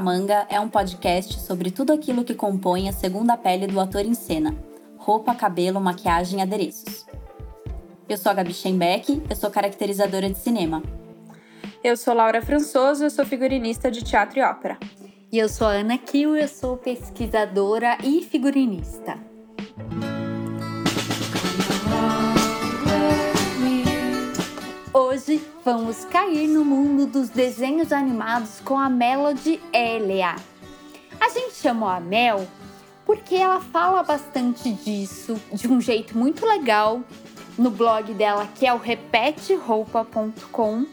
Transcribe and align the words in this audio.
Manga 0.00 0.46
é 0.48 0.60
um 0.60 0.68
podcast 0.68 1.40
sobre 1.40 1.70
tudo 1.70 1.92
aquilo 1.92 2.24
que 2.24 2.34
compõe 2.34 2.88
a 2.88 2.92
segunda 2.92 3.36
pele 3.36 3.66
do 3.66 3.80
ator 3.80 4.04
em 4.04 4.14
cena: 4.14 4.54
roupa, 4.96 5.34
cabelo, 5.34 5.80
maquiagem 5.80 6.40
e 6.40 6.42
adereços. 6.42 7.06
Eu 8.08 8.16
sou 8.16 8.30
a 8.30 8.34
Gabi 8.34 8.54
Schenbeck, 8.54 9.22
eu 9.28 9.36
sou 9.36 9.50
caracterizadora 9.50 10.30
de 10.30 10.38
cinema. 10.38 10.82
Eu 11.82 11.96
sou 11.96 12.14
Laura 12.14 12.40
Françoso, 12.42 13.04
eu 13.04 13.10
sou 13.10 13.24
figurinista 13.24 13.90
de 13.90 14.02
teatro 14.02 14.38
e 14.38 14.42
ópera. 14.42 14.78
E 15.32 15.38
eu 15.38 15.48
sou 15.48 15.66
a 15.66 15.72
Ana 15.72 15.98
Kiel, 15.98 16.36
eu 16.36 16.48
sou 16.48 16.76
pesquisadora 16.76 17.98
e 18.02 18.22
figurinista. 18.22 19.18
Hoje 25.08 25.40
vamos 25.64 26.04
cair 26.06 26.48
no 26.48 26.64
mundo 26.64 27.06
dos 27.06 27.28
desenhos 27.28 27.92
animados 27.92 28.60
com 28.64 28.76
a 28.76 28.90
Melody 28.90 29.62
Elia. 29.72 30.34
A 31.20 31.28
gente 31.28 31.54
chamou 31.54 31.88
a 31.88 32.00
Mel 32.00 32.44
porque 33.04 33.36
ela 33.36 33.60
fala 33.60 34.02
bastante 34.02 34.72
disso 34.72 35.40
de 35.52 35.68
um 35.68 35.80
jeito 35.80 36.18
muito 36.18 36.44
legal 36.44 37.02
no 37.56 37.70
blog 37.70 38.12
dela, 38.14 38.48
que 38.52 38.66
é 38.66 38.74
o 38.74 38.78
repeteroupa.com. 38.78 40.86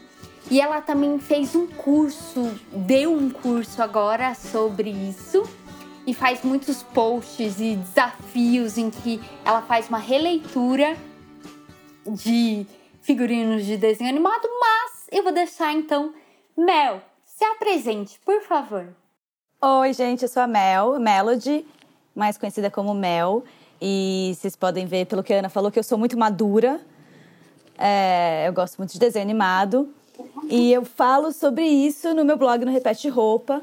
E 0.48 0.60
ela 0.60 0.80
também 0.80 1.18
fez 1.18 1.56
um 1.56 1.66
curso, 1.66 2.52
deu 2.72 3.12
um 3.12 3.28
curso 3.28 3.82
agora 3.82 4.32
sobre 4.36 4.90
isso 4.90 5.42
e 6.06 6.14
faz 6.14 6.44
muitos 6.44 6.84
posts 6.84 7.58
e 7.58 7.74
desafios 7.74 8.78
em 8.78 8.90
que 8.90 9.20
ela 9.44 9.62
faz 9.62 9.88
uma 9.88 9.98
releitura 9.98 10.96
de 12.06 12.64
figurinos 13.04 13.66
de 13.66 13.76
desenho 13.76 14.08
animado, 14.08 14.48
mas 14.58 15.06
eu 15.12 15.22
vou 15.22 15.32
deixar 15.32 15.72
então 15.72 16.14
Mel, 16.56 17.02
se 17.26 17.44
apresente, 17.44 18.18
por 18.24 18.40
favor. 18.40 18.88
Oi, 19.60 19.92
gente, 19.92 20.22
eu 20.22 20.28
sou 20.28 20.42
a 20.42 20.46
Mel, 20.46 20.98
Melody, 20.98 21.66
mais 22.14 22.38
conhecida 22.38 22.70
como 22.70 22.94
Mel. 22.94 23.44
E 23.80 24.32
vocês 24.34 24.56
podem 24.56 24.86
ver, 24.86 25.04
pelo 25.06 25.22
que 25.22 25.34
a 25.34 25.40
Ana 25.40 25.50
falou, 25.50 25.70
que 25.70 25.78
eu 25.78 25.82
sou 25.82 25.98
muito 25.98 26.16
madura. 26.16 26.80
É, 27.76 28.48
eu 28.48 28.52
gosto 28.54 28.78
muito 28.78 28.92
de 28.92 28.98
desenho 28.98 29.24
animado. 29.24 29.92
E 30.48 30.72
eu 30.72 30.84
falo 30.84 31.30
sobre 31.32 31.66
isso 31.66 32.14
no 32.14 32.24
meu 32.24 32.38
blog, 32.38 32.64
no 32.64 32.70
Repete 32.70 33.08
Roupa, 33.08 33.62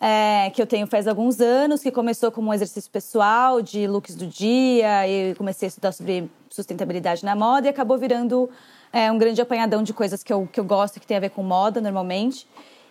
é, 0.00 0.50
que 0.50 0.62
eu 0.62 0.66
tenho 0.66 0.86
faz 0.86 1.06
alguns 1.06 1.40
anos, 1.40 1.82
que 1.82 1.90
começou 1.90 2.30
como 2.30 2.50
um 2.50 2.54
exercício 2.54 2.90
pessoal 2.90 3.60
de 3.60 3.86
looks 3.86 4.14
do 4.14 4.26
dia. 4.26 5.06
E 5.06 5.34
comecei 5.34 5.66
a 5.66 5.70
estudar 5.70 5.92
sobre 5.92 6.30
sustentabilidade 6.48 7.24
na 7.24 7.36
moda 7.36 7.66
e 7.66 7.70
acabou 7.70 7.98
virando 7.98 8.48
é 8.92 9.10
um 9.10 9.18
grande 9.18 9.40
apanhadão 9.40 9.82
de 9.82 9.92
coisas 9.92 10.22
que 10.22 10.32
eu, 10.32 10.48
que 10.50 10.58
eu 10.58 10.64
gosto, 10.64 10.98
que 11.00 11.06
tem 11.06 11.16
a 11.16 11.20
ver 11.20 11.30
com 11.30 11.42
moda 11.42 11.80
normalmente. 11.80 12.46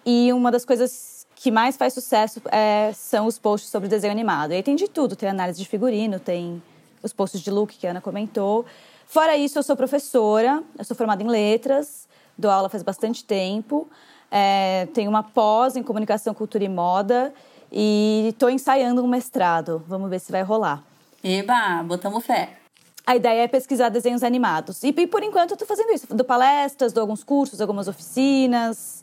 E 0.05 0.31
uma 0.31 0.51
das 0.51 0.63
coisas 0.63 1.25
que 1.35 1.51
mais 1.51 1.77
faz 1.77 1.93
sucesso 1.93 2.41
é, 2.51 2.91
são 2.93 3.27
os 3.27 3.37
posts 3.37 3.69
sobre 3.69 3.87
desenho 3.87 4.11
animado. 4.11 4.51
E 4.51 4.55
aí 4.55 4.63
tem 4.63 4.75
de 4.75 4.87
tudo, 4.87 5.15
tem 5.15 5.29
análise 5.29 5.59
de 5.59 5.67
figurino, 5.67 6.19
tem 6.19 6.61
os 7.03 7.13
posts 7.13 7.41
de 7.41 7.51
look 7.51 7.77
que 7.77 7.85
a 7.85 7.91
Ana 7.91 8.01
comentou. 8.01 8.65
Fora 9.05 9.37
isso, 9.37 9.57
eu 9.57 9.63
sou 9.63 9.75
professora, 9.75 10.63
eu 10.77 10.83
sou 10.83 10.95
formada 10.95 11.23
em 11.23 11.27
letras, 11.27 12.07
dou 12.37 12.51
aula 12.51 12.69
faz 12.69 12.83
bastante 12.83 13.23
tempo, 13.23 13.87
é, 14.29 14.87
tenho 14.93 15.09
uma 15.09 15.23
pós 15.23 15.75
em 15.75 15.83
comunicação, 15.83 16.33
cultura 16.33 16.63
e 16.63 16.69
moda 16.69 17.33
e 17.71 18.27
estou 18.29 18.49
ensaiando 18.49 19.03
um 19.03 19.07
mestrado. 19.07 19.83
Vamos 19.87 20.09
ver 20.09 20.19
se 20.19 20.31
vai 20.31 20.41
rolar. 20.41 20.83
Eba, 21.23 21.83
botamos 21.83 22.25
fé. 22.25 22.66
A 23.07 23.15
ideia 23.15 23.43
é 23.43 23.47
pesquisar 23.47 23.87
desenhos 23.87 24.21
animados. 24.21 24.83
E, 24.83 24.89
e 24.89 25.07
por 25.07 25.23
enquanto 25.23 25.51
eu 25.51 25.55
estou 25.55 25.65
fazendo 25.65 25.93
isso. 25.93 26.13
Dou 26.13 26.25
palestras, 26.25 26.91
dou 26.91 26.99
alguns 26.99 27.23
cursos, 27.23 27.61
algumas 27.61 27.87
oficinas. 27.87 29.01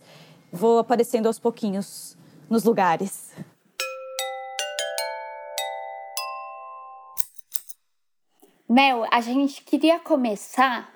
Vou 0.52 0.78
aparecendo 0.78 1.26
aos 1.26 1.38
pouquinhos 1.38 2.14
nos 2.50 2.64
lugares. 2.64 3.32
Mel, 8.68 9.06
a 9.10 9.22
gente 9.22 9.62
queria 9.62 9.98
começar 9.98 10.92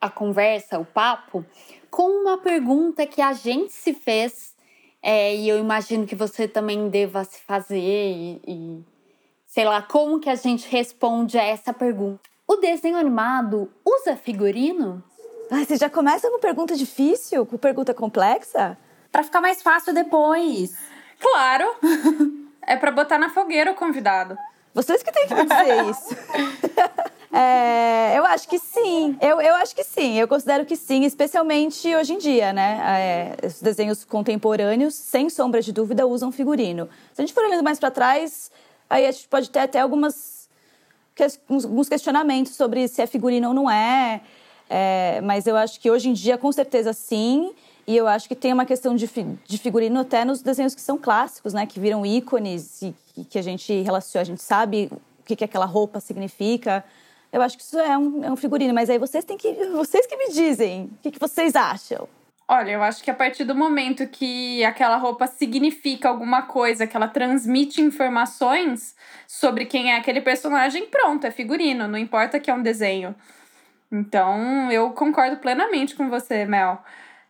a 0.00 0.08
conversa, 0.08 0.78
o 0.78 0.86
papo, 0.86 1.44
com 1.90 2.22
uma 2.22 2.38
pergunta 2.38 3.06
que 3.06 3.20
a 3.20 3.34
gente 3.34 3.74
se 3.74 3.92
fez 3.92 4.54
é, 5.02 5.36
e 5.36 5.46
eu 5.46 5.58
imagino 5.58 6.06
que 6.06 6.14
você 6.14 6.48
também 6.48 6.88
deva 6.88 7.24
se 7.24 7.42
fazer 7.42 7.78
e, 7.78 8.40
e 8.46 8.84
sei 9.44 9.66
lá 9.66 9.82
como 9.82 10.18
que 10.18 10.30
a 10.30 10.34
gente 10.34 10.66
responde 10.70 11.36
a 11.36 11.42
essa 11.42 11.74
pergunta. 11.74 12.37
O 12.50 12.56
desenho 12.56 12.96
animado 12.96 13.70
usa 13.84 14.16
figurino? 14.16 15.04
Ai, 15.50 15.66
você 15.66 15.76
já 15.76 15.90
começa 15.90 16.30
com 16.30 16.40
pergunta 16.40 16.74
difícil, 16.74 17.44
com 17.44 17.58
pergunta 17.58 17.92
complexa? 17.92 18.78
Para 19.12 19.22
ficar 19.22 19.42
mais 19.42 19.60
fácil 19.60 19.92
depois. 19.92 20.74
Claro! 21.20 21.76
é 22.66 22.74
para 22.74 22.90
botar 22.90 23.18
na 23.18 23.28
fogueira 23.28 23.72
o 23.72 23.74
convidado. 23.74 24.34
Vocês 24.72 25.02
que 25.02 25.12
têm 25.12 25.26
que 25.26 25.34
me 25.34 25.44
dizer 25.44 25.90
isso. 25.92 26.16
é, 27.30 28.16
eu 28.16 28.24
acho 28.24 28.48
que 28.48 28.58
sim. 28.58 29.18
Eu, 29.20 29.42
eu 29.42 29.54
acho 29.56 29.76
que 29.76 29.84
sim. 29.84 30.18
Eu 30.18 30.26
considero 30.26 30.64
que 30.64 30.74
sim, 30.74 31.04
especialmente 31.04 31.94
hoje 31.94 32.14
em 32.14 32.18
dia, 32.18 32.50
né? 32.54 33.36
É, 33.42 33.46
os 33.46 33.60
desenhos 33.60 34.06
contemporâneos, 34.06 34.94
sem 34.94 35.28
sombra 35.28 35.60
de 35.60 35.70
dúvida, 35.70 36.06
usam 36.06 36.32
figurino. 36.32 36.88
Se 37.12 37.20
a 37.20 37.26
gente 37.26 37.34
for 37.34 37.44
olhando 37.44 37.62
mais 37.62 37.78
para 37.78 37.90
trás, 37.90 38.50
aí 38.88 39.06
a 39.06 39.12
gente 39.12 39.28
pode 39.28 39.50
ter 39.50 39.58
até 39.58 39.80
algumas 39.80 40.37
alguns 41.22 41.88
questionamentos 41.88 42.54
sobre 42.54 42.86
se 42.88 43.02
é 43.02 43.06
figurino 43.06 43.48
ou 43.48 43.54
não 43.54 43.70
é, 43.70 44.20
é, 44.68 45.20
mas 45.22 45.46
eu 45.46 45.56
acho 45.56 45.80
que 45.80 45.90
hoje 45.90 46.08
em 46.08 46.12
dia, 46.12 46.36
com 46.36 46.52
certeza, 46.52 46.92
sim. 46.92 47.52
E 47.86 47.96
eu 47.96 48.06
acho 48.06 48.28
que 48.28 48.34
tem 48.34 48.52
uma 48.52 48.66
questão 48.66 48.94
de, 48.94 49.08
de 49.46 49.58
figurino 49.58 50.00
até 50.00 50.24
nos 50.24 50.42
desenhos 50.42 50.74
que 50.74 50.80
são 50.80 50.98
clássicos, 50.98 51.54
né? 51.54 51.64
Que 51.64 51.80
viram 51.80 52.04
ícones 52.04 52.82
e, 52.82 52.94
e 53.16 53.24
que 53.24 53.38
a 53.38 53.42
gente 53.42 53.80
relaciona, 53.80 54.22
a 54.22 54.26
gente 54.26 54.42
sabe 54.42 54.90
o 54.92 55.24
que, 55.24 55.34
que 55.34 55.44
aquela 55.44 55.64
roupa 55.64 55.98
significa. 55.98 56.84
Eu 57.32 57.40
acho 57.40 57.56
que 57.56 57.62
isso 57.62 57.78
é 57.78 57.96
um, 57.96 58.24
é 58.24 58.30
um 58.30 58.36
figurino, 58.36 58.74
mas 58.74 58.90
aí 58.90 58.98
vocês 58.98 59.24
têm 59.24 59.38
que. 59.38 59.52
Vocês 59.72 60.06
que 60.06 60.16
me 60.16 60.32
dizem. 60.32 60.84
O 60.84 61.02
que, 61.02 61.10
que 61.10 61.18
vocês 61.18 61.56
acham? 61.56 62.06
Olha, 62.50 62.70
eu 62.70 62.82
acho 62.82 63.04
que 63.04 63.10
a 63.10 63.14
partir 63.14 63.44
do 63.44 63.54
momento 63.54 64.08
que 64.08 64.64
aquela 64.64 64.96
roupa 64.96 65.26
significa 65.26 66.08
alguma 66.08 66.40
coisa, 66.42 66.86
que 66.86 66.96
ela 66.96 67.06
transmite 67.06 67.82
informações 67.82 68.96
sobre 69.26 69.66
quem 69.66 69.92
é 69.92 69.96
aquele 69.98 70.22
personagem, 70.22 70.86
pronto, 70.86 71.26
é 71.26 71.30
figurino, 71.30 71.86
não 71.86 71.98
importa 71.98 72.40
que 72.40 72.50
é 72.50 72.54
um 72.54 72.62
desenho. 72.62 73.14
Então, 73.92 74.72
eu 74.72 74.90
concordo 74.92 75.36
plenamente 75.36 75.94
com 75.94 76.08
você, 76.08 76.46
Mel. 76.46 76.82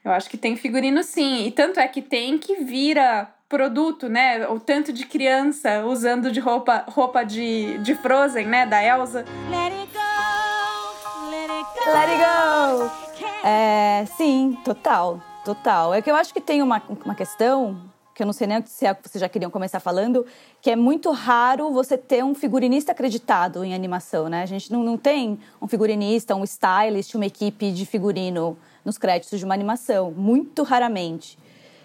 Eu 0.05 0.13
acho 0.13 0.31
que 0.31 0.37
tem 0.37 0.57
figurino 0.57 1.03
sim, 1.03 1.47
e 1.47 1.51
tanto 1.51 1.81
é 1.81 1.89
que 1.89 2.01
tem 2.01 2.39
que 2.39 2.55
vira 2.57 3.29
produto, 3.49 4.09
né? 4.09 4.47
O 4.47 4.61
tanto 4.61 4.93
de 4.93 5.05
criança 5.05 5.85
usando 5.85 6.31
de 6.31 6.39
roupa, 6.39 6.85
roupa 6.87 7.25
de, 7.25 7.79
de 7.79 7.97
Frozen, 7.97 8.47
né, 8.47 8.67
da 8.67 8.81
Elsa. 8.85 9.25
Let 9.51 9.73
it 9.73 9.91
go, 9.93 11.31
let 11.31 11.51
it 11.51 11.67
go. 11.75 11.91
Let 11.93 12.09
it 12.09 13.03
go. 13.03 13.08
É, 13.45 14.05
sim, 14.17 14.59
total, 14.65 15.21
total. 15.45 15.95
É 15.95 16.03
que 16.03 16.11
eu 16.11 16.17
acho 16.17 16.33
que 16.33 16.41
tem 16.41 16.63
uma, 16.63 16.83
uma 17.05 17.15
questão 17.15 17.81
que 18.19 18.23
eu 18.25 18.27
não 18.27 18.33
sei 18.33 18.49
nem 18.49 18.67
se 18.67 18.85
é 18.85 18.93
vocês 18.93 19.21
já 19.21 19.29
queriam 19.29 19.49
começar 19.49 19.79
falando, 19.79 20.27
que 20.61 20.69
é 20.69 20.75
muito 20.75 21.13
raro 21.13 21.71
você 21.73 21.97
ter 21.97 22.25
um 22.25 22.35
figurinista 22.35 22.91
acreditado 22.91 23.63
em 23.63 23.73
animação, 23.73 24.29
né? 24.29 24.43
A 24.43 24.47
gente 24.47 24.73
não, 24.73 24.83
não 24.83 24.99
tem 24.99 25.39
um 25.63 25.69
figurinista, 25.69 26.35
um 26.35 26.43
stylist, 26.43 27.15
uma 27.15 27.27
equipe 27.27 27.71
de 27.71 27.87
figurino 27.87 28.59
nos 28.85 28.99
créditos 28.99 29.39
de 29.39 29.45
uma 29.45 29.55
animação, 29.55 30.11
muito 30.11 30.65
raramente. 30.65 31.39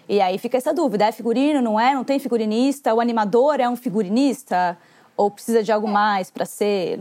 E 0.08 0.20
aí 0.20 0.36
fica 0.36 0.56
essa 0.56 0.74
dúvida, 0.74 1.06
é 1.06 1.12
figurino, 1.12 1.62
não 1.62 1.78
é? 1.78 1.94
Não 1.94 2.02
tem 2.02 2.18
figurinista? 2.18 2.92
O 2.92 3.00
animador 3.00 3.60
é 3.60 3.68
um 3.68 3.76
figurinista? 3.76 4.76
Ou 5.16 5.30
precisa 5.30 5.62
de 5.62 5.70
algo 5.70 5.86
mais 5.86 6.32
para 6.32 6.44
ser? 6.44 7.00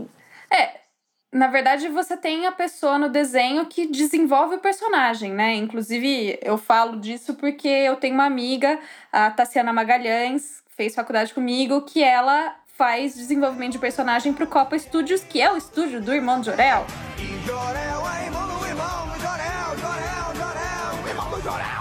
É, 0.52 0.83
na 1.34 1.48
verdade, 1.48 1.90
você 1.90 2.16
tem 2.16 2.46
a 2.46 2.52
pessoa 2.52 3.00
no 3.00 3.10
desenho 3.10 3.66
que 3.66 3.88
desenvolve 3.88 4.56
o 4.56 4.60
personagem, 4.60 5.34
né? 5.34 5.56
Inclusive, 5.56 6.40
eu 6.42 6.58
falo 6.58 6.98
disso 6.98 7.34
porque 7.34 7.68
eu 7.68 7.96
tenho 7.96 8.14
uma 8.14 8.26
amiga, 8.26 8.80
a 9.12 9.32
Tassiana 9.32 9.74
Magalhães, 9.74 10.62
fez 10.78 10.94
faculdade 10.94 11.34
comigo, 11.34 11.82
que 11.82 12.04
ela 12.04 12.56
faz 12.78 13.16
desenvolvimento 13.16 13.74
de 13.74 13.80
personagem 13.80 14.32
pro 14.32 14.48
Copa 14.48 14.78
Studios, 14.78 15.24
que 15.24 15.42
é 15.42 15.52
o 15.52 15.58
estúdio 15.58 16.02
do 16.02 16.14
irmão 16.14 16.40
de 16.40 16.48
Jorel. 16.48 16.86
E 17.18 17.48
Jorel 17.48 18.13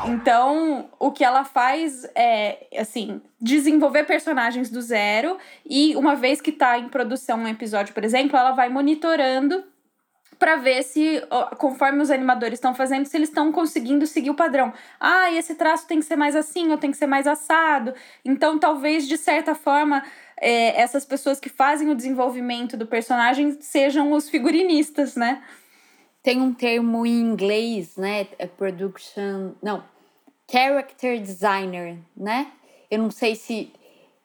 Então, 0.06 0.90
o 0.98 1.10
que 1.10 1.24
ela 1.24 1.44
faz 1.44 2.04
é, 2.14 2.66
assim, 2.78 3.20
desenvolver 3.40 4.04
personagens 4.04 4.70
do 4.70 4.80
zero 4.80 5.38
e 5.64 5.94
uma 5.96 6.14
vez 6.16 6.40
que 6.40 6.52
tá 6.52 6.78
em 6.78 6.88
produção 6.88 7.38
um 7.38 7.48
episódio, 7.48 7.94
por 7.94 8.04
exemplo, 8.04 8.36
ela 8.36 8.52
vai 8.52 8.68
monitorando 8.68 9.64
para 10.42 10.56
ver 10.56 10.82
se, 10.82 11.22
conforme 11.56 12.02
os 12.02 12.10
animadores 12.10 12.54
estão 12.54 12.74
fazendo, 12.74 13.06
se 13.06 13.16
eles 13.16 13.28
estão 13.28 13.52
conseguindo 13.52 14.04
seguir 14.08 14.30
o 14.30 14.34
padrão. 14.34 14.72
Ah, 14.98 15.30
esse 15.30 15.54
traço 15.54 15.86
tem 15.86 16.00
que 16.00 16.04
ser 16.04 16.16
mais 16.16 16.34
assim, 16.34 16.68
ou 16.72 16.76
tem 16.76 16.90
que 16.90 16.96
ser 16.96 17.06
mais 17.06 17.28
assado. 17.28 17.94
Então, 18.24 18.58
talvez, 18.58 19.06
de 19.06 19.16
certa 19.16 19.54
forma, 19.54 20.02
é, 20.36 20.80
essas 20.80 21.04
pessoas 21.04 21.38
que 21.38 21.48
fazem 21.48 21.88
o 21.90 21.94
desenvolvimento 21.94 22.76
do 22.76 22.88
personagem 22.88 23.56
sejam 23.60 24.10
os 24.10 24.28
figurinistas, 24.28 25.14
né? 25.14 25.44
Tem 26.24 26.40
um 26.40 26.52
termo 26.52 27.06
em 27.06 27.20
inglês, 27.20 27.96
né? 27.96 28.26
É 28.36 28.48
production. 28.48 29.52
Não. 29.62 29.91
Character 30.52 31.20
designer, 31.20 31.98
né? 32.14 32.52
Eu 32.90 32.98
não 32.98 33.10
sei 33.10 33.34
se. 33.34 33.72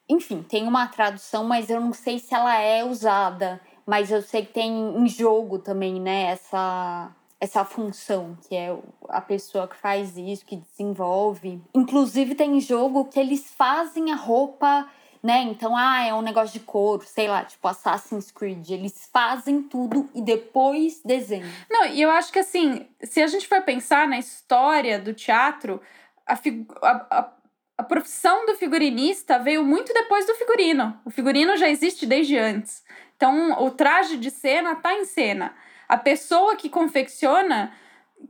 Enfim, 0.09 0.44
tem 0.44 0.68
uma 0.68 0.88
tradução, 0.88 1.45
mas 1.45 1.69
eu 1.69 1.79
não 1.79 1.94
sei 1.94 2.19
se 2.19 2.33
ela 2.33 2.59
é 2.59 2.83
usada. 2.83 3.62
Mas 3.85 4.12
eu 4.12 4.21
sei 4.21 4.45
que 4.45 4.51
tem 4.51 4.69
em 4.97 5.07
jogo 5.07 5.59
também, 5.59 6.01
né? 6.01 6.24
Essa, 6.24 7.09
essa 7.39 7.63
função, 7.63 8.38
que 8.47 8.56
é 8.56 8.77
a 9.07 9.21
pessoa 9.21 9.68
que 9.68 9.77
faz 9.77 10.18
isso, 10.18 10.45
que 10.45 10.57
desenvolve. 10.57 11.62
Inclusive, 11.74 12.35
tem 12.35 12.59
jogo 12.59 13.06
que 13.06 13.19
eles 13.19 13.50
fazem 13.51 14.12
a 14.12 14.15
roupa 14.15 14.89
né? 15.27 15.41
Então, 15.44 15.75
ah, 15.75 16.06
é 16.06 16.13
um 16.13 16.21
negócio 16.21 16.57
de 16.57 16.65
couro, 16.65 17.03
sei 17.06 17.27
lá, 17.27 17.44
tipo 17.44 17.68
Assassin's 17.68 18.31
Creed. 18.31 18.69
Eles 18.69 19.09
fazem 19.12 19.62
tudo 19.62 20.09
e 20.13 20.21
depois 20.21 21.01
desenham. 21.03 21.50
Não, 21.69 21.85
e 21.88 22.01
eu 22.01 22.09
acho 22.09 22.31
que 22.31 22.39
assim, 22.39 22.85
se 23.03 23.21
a 23.21 23.27
gente 23.27 23.47
for 23.47 23.62
pensar 23.62 24.07
na 24.07 24.18
história 24.18 25.00
do 25.00 25.13
teatro, 25.13 25.81
a, 26.27 27.07
a, 27.09 27.31
a, 27.77 27.83
profissão 27.83 28.45
do 28.45 28.56
figurinista 28.56 29.39
veio 29.39 29.63
muito 29.63 29.94
depois 29.94 30.25
do 30.25 30.35
figurino. 30.35 31.00
O 31.06 31.09
figurino 31.09 31.56
já 31.57 31.69
existe 31.69 32.06
desde 32.06 32.38
antes. 32.38 32.83
Então, 33.15 33.63
o 33.63 33.71
traje 33.71 34.18
de 34.18 34.29
cena 34.29 34.75
tá 34.75 34.94
em 34.94 35.06
cena. 35.06 35.53
A 35.88 35.97
pessoa 35.97 36.56
que 36.56 36.69
confecciona 36.69 37.71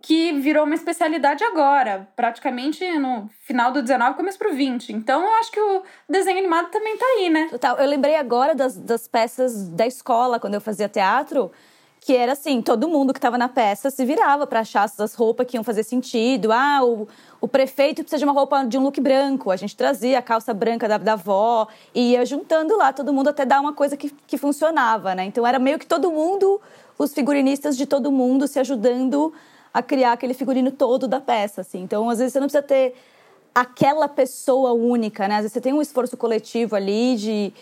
que 0.02 0.34
virou 0.34 0.66
uma 0.66 0.76
especialidade 0.76 1.44
agora, 1.44 2.08
praticamente 2.16 2.86
no 3.00 3.30
final 3.42 3.72
do 3.72 3.82
19, 3.82 4.18
começo 4.18 4.38
pro 4.38 4.54
20. 4.54 4.94
Então 4.94 5.24
eu 5.24 5.34
acho 5.36 5.52
que 5.52 5.60
o 5.60 5.84
desenho 6.10 6.38
animado 6.38 6.70
também 6.70 6.98
tá 6.98 7.06
aí, 7.06 7.30
né? 7.30 7.48
Total. 7.50 7.78
Eu 7.78 7.88
lembrei 7.88 8.16
agora 8.16 8.54
das, 8.54 8.78
das 8.78 9.08
peças 9.08 9.70
da 9.70 9.88
escola, 9.88 10.40
quando 10.40 10.56
eu 10.56 10.62
fazia 10.62 10.90
teatro, 10.90 11.52
que 12.08 12.16
era 12.16 12.32
assim, 12.32 12.62
todo 12.62 12.88
mundo 12.88 13.12
que 13.12 13.18
estava 13.18 13.38
na 13.38 13.50
peça 13.50 13.90
se 13.90 14.06
virava 14.06 14.48
para 14.48 14.62
achar 14.62 14.86
essas 14.86 15.14
roupas 15.14 15.46
que 15.46 15.58
iam 15.58 15.64
fazer 15.66 15.84
sentido. 15.84 16.54
Ah, 16.54 16.80
o, 16.82 17.06
o 17.42 17.50
prefeito 17.50 18.02
precisa 18.02 18.18
de 18.18 18.24
uma 18.24 18.32
roupa 18.32 18.64
de 18.64 18.78
um 18.78 18.84
look 18.84 19.02
branco. 19.02 19.52
A 19.52 19.58
gente 19.58 19.76
trazia 19.76 20.20
a 20.20 20.22
calça 20.22 20.54
branca 20.54 20.88
da, 20.88 20.98
da 20.98 21.14
avó 21.14 21.68
e 21.94 22.14
ia 22.14 22.26
juntando 22.26 22.78
lá 22.78 22.94
todo 22.94 23.12
mundo 23.12 23.28
até 23.28 23.44
dar 23.44 23.60
uma 23.60 23.74
coisa 23.74 23.98
que, 23.98 24.10
que 24.26 24.38
funcionava, 24.38 25.14
né? 25.14 25.26
Então 25.26 25.46
era 25.46 25.60
meio 25.60 25.78
que 25.78 25.86
todo 25.86 26.10
mundo, 26.10 26.62
os 26.98 27.14
figurinistas 27.14 27.76
de 27.76 27.86
todo 27.86 28.10
mundo 28.10 28.48
se 28.48 28.58
ajudando 28.58 29.34
a 29.74 29.84
criar 29.84 30.14
aquele 30.14 30.34
figurino 30.34 30.72
todo 30.72 31.10
da 31.10 31.20
peça, 31.20 31.60
assim. 31.60 31.82
Então, 31.82 32.10
às 32.10 32.20
vezes 32.20 32.32
você 32.32 32.40
não 32.40 32.48
precisa 32.48 32.64
ter 32.64 32.96
aquela 33.54 34.08
pessoa 34.08 34.72
única, 34.72 35.28
né? 35.28 35.36
Às 35.36 35.42
vezes 35.42 35.52
você 35.52 35.60
tem 35.60 35.74
um 35.74 35.82
esforço 35.82 36.16
coletivo 36.16 36.74
ali 36.74 37.18
de, 37.18 37.54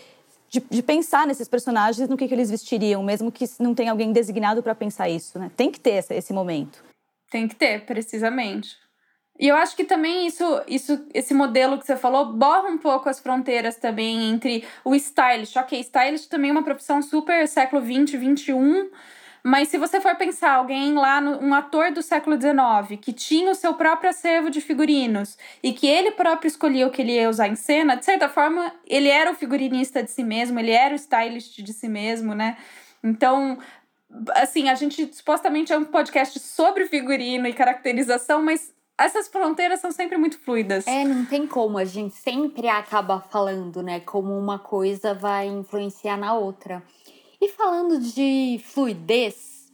de, 0.49 0.59
de 0.69 0.83
pensar 0.83 1.27
nesses 1.27 1.47
personagens, 1.47 2.07
no 2.07 2.17
que, 2.17 2.27
que 2.27 2.33
eles 2.33 2.49
vestiriam, 2.49 3.03
mesmo 3.03 3.31
que 3.31 3.45
não 3.59 3.73
tenha 3.73 3.91
alguém 3.91 4.11
designado 4.11 4.61
para 4.61 4.75
pensar 4.75 5.09
isso, 5.09 5.37
né? 5.39 5.51
Tem 5.55 5.71
que 5.71 5.79
ter 5.79 5.95
esse, 5.95 6.13
esse 6.13 6.33
momento. 6.33 6.83
Tem 7.29 7.47
que 7.47 7.55
ter, 7.55 7.85
precisamente. 7.85 8.77
E 9.37 9.49
eu 9.49 9.55
acho 9.57 9.75
que 9.75 9.83
também 9.83 10.25
isso, 10.25 10.61
isso, 10.67 11.05
esse 11.13 11.33
modelo 11.33 11.77
que 11.77 11.85
você 11.85 11.97
falou 11.97 12.31
borra 12.31 12.69
um 12.69 12.77
pouco 12.77 13.09
as 13.09 13.19
fronteiras 13.19 13.75
também 13.75 14.29
entre 14.29 14.63
o 14.83 14.95
stylish. 14.95 15.57
Ok, 15.57 15.77
stylish 15.81 16.27
também 16.27 16.51
é 16.51 16.53
uma 16.53 16.63
profissão 16.63 17.01
super 17.01 17.45
século 17.47 17.81
20, 17.81 18.15
21, 18.15 18.89
mas 19.45 19.67
se 19.67 19.77
você 19.77 20.01
for 20.01 20.15
pensar 20.15 20.53
alguém 20.53 20.95
lá, 20.95 21.21
no, 21.21 21.39
um 21.39 21.53
ator 21.53 21.91
do 21.91 22.01
século 22.01 22.35
XIX, 22.35 22.99
que 22.99 23.13
tinha 23.13 23.51
o 23.51 23.53
seu 23.53 23.75
próprio 23.75 24.09
acervo 24.09 24.49
de 24.49 24.59
figurinos 24.59 25.37
e 25.61 25.71
que 25.71 25.85
ele 25.85 26.09
próprio 26.09 26.47
escolhia 26.47 26.87
o 26.87 26.89
que 26.89 27.03
ele 27.03 27.11
ia 27.11 27.29
usar 27.29 27.47
em 27.47 27.55
cena, 27.55 27.95
de 27.95 28.03
certa 28.03 28.27
forma, 28.27 28.73
ele 28.87 29.07
era 29.07 29.29
o 29.29 29.35
figurinista 29.35 30.01
de 30.01 30.09
si 30.09 30.23
mesmo, 30.23 30.59
ele 30.59 30.71
era 30.71 30.95
o 30.95 30.97
stylist 30.97 31.61
de 31.61 31.73
si 31.73 31.87
mesmo, 31.87 32.33
né? 32.33 32.57
Então, 33.03 33.59
assim, 34.33 34.67
a 34.67 34.73
gente 34.73 35.13
supostamente 35.13 35.71
é 35.71 35.77
um 35.77 35.85
podcast 35.85 36.39
sobre 36.39 36.87
figurino 36.87 37.47
e 37.47 37.53
caracterização, 37.53 38.41
mas 38.41 38.73
essas 38.97 39.27
fronteiras 39.27 39.79
são 39.79 39.91
sempre 39.91 40.17
muito 40.17 40.39
fluidas. 40.39 40.87
É, 40.87 41.03
não 41.03 41.23
tem 41.23 41.45
como, 41.45 41.77
a 41.77 41.85
gente 41.85 42.15
sempre 42.15 42.67
acaba 42.67 43.19
falando, 43.19 43.83
né, 43.83 43.99
como 43.99 44.35
uma 44.35 44.57
coisa 44.57 45.13
vai 45.13 45.45
influenciar 45.45 46.17
na 46.17 46.33
outra. 46.33 46.81
E 47.45 47.49
falando 47.49 47.99
de 47.99 48.59
fluidez, 48.63 49.71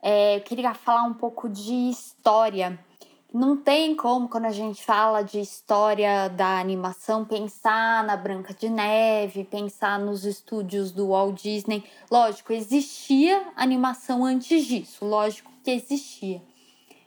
é, 0.00 0.36
eu 0.36 0.40
queria 0.40 0.72
falar 0.72 1.02
um 1.02 1.12
pouco 1.12 1.46
de 1.46 1.90
história. 1.90 2.82
Não 3.30 3.58
tem 3.58 3.94
como, 3.94 4.26
quando 4.26 4.46
a 4.46 4.52
gente 4.52 4.82
fala 4.82 5.20
de 5.20 5.38
história 5.38 6.28
da 6.28 6.58
animação, 6.58 7.26
pensar 7.26 8.02
na 8.04 8.16
Branca 8.16 8.54
de 8.54 8.70
Neve, 8.70 9.44
pensar 9.44 9.98
nos 9.98 10.24
estúdios 10.24 10.92
do 10.92 11.08
Walt 11.08 11.42
Disney. 11.42 11.84
Lógico, 12.10 12.54
existia 12.54 13.52
animação 13.54 14.24
antes 14.24 14.64
disso, 14.64 15.04
lógico 15.04 15.52
que 15.62 15.72
existia. 15.72 16.40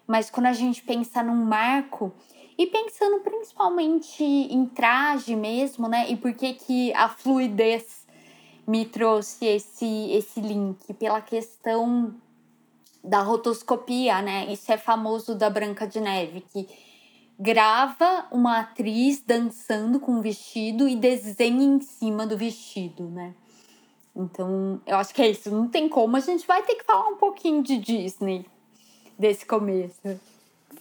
Mas 0.05 0.29
quando 0.29 0.45
a 0.45 0.53
gente 0.53 0.83
pensa 0.83 1.23
num 1.23 1.43
marco, 1.43 2.13
e 2.55 2.67
pensando 2.67 3.19
principalmente 3.21 4.23
em 4.23 4.67
traje 4.67 5.35
mesmo, 5.35 5.87
né? 5.87 6.07
E 6.07 6.15
por 6.15 6.33
que, 6.33 6.53
que 6.53 6.93
a 6.93 7.09
fluidez 7.09 8.04
me 8.67 8.85
trouxe 8.85 9.45
esse, 9.45 10.11
esse 10.11 10.41
link 10.41 10.93
pela 10.93 11.21
questão 11.21 12.15
da 13.03 13.21
rotoscopia, 13.21 14.21
né? 14.21 14.51
Isso 14.51 14.71
é 14.71 14.77
famoso 14.77 15.35
da 15.35 15.49
Branca 15.49 15.87
de 15.87 15.99
Neve, 15.99 16.41
que 16.41 16.67
grava 17.39 18.25
uma 18.31 18.59
atriz 18.59 19.21
dançando 19.21 19.99
com 19.99 20.13
um 20.13 20.21
vestido 20.21 20.87
e 20.87 20.95
desenha 20.95 21.63
em 21.63 21.79
cima 21.79 22.25
do 22.25 22.37
vestido, 22.37 23.03
né? 23.09 23.35
Então, 24.15 24.81
eu 24.87 24.95
acho 24.97 25.13
que 25.13 25.21
é 25.21 25.29
isso. 25.29 25.51
Não 25.51 25.67
tem 25.67 25.89
como. 25.89 26.15
A 26.15 26.21
gente 26.21 26.47
vai 26.47 26.63
ter 26.63 26.75
que 26.75 26.85
falar 26.85 27.07
um 27.09 27.17
pouquinho 27.17 27.61
de 27.61 27.77
Disney 27.77 28.45
desse 29.19 29.45
começo. 29.45 30.19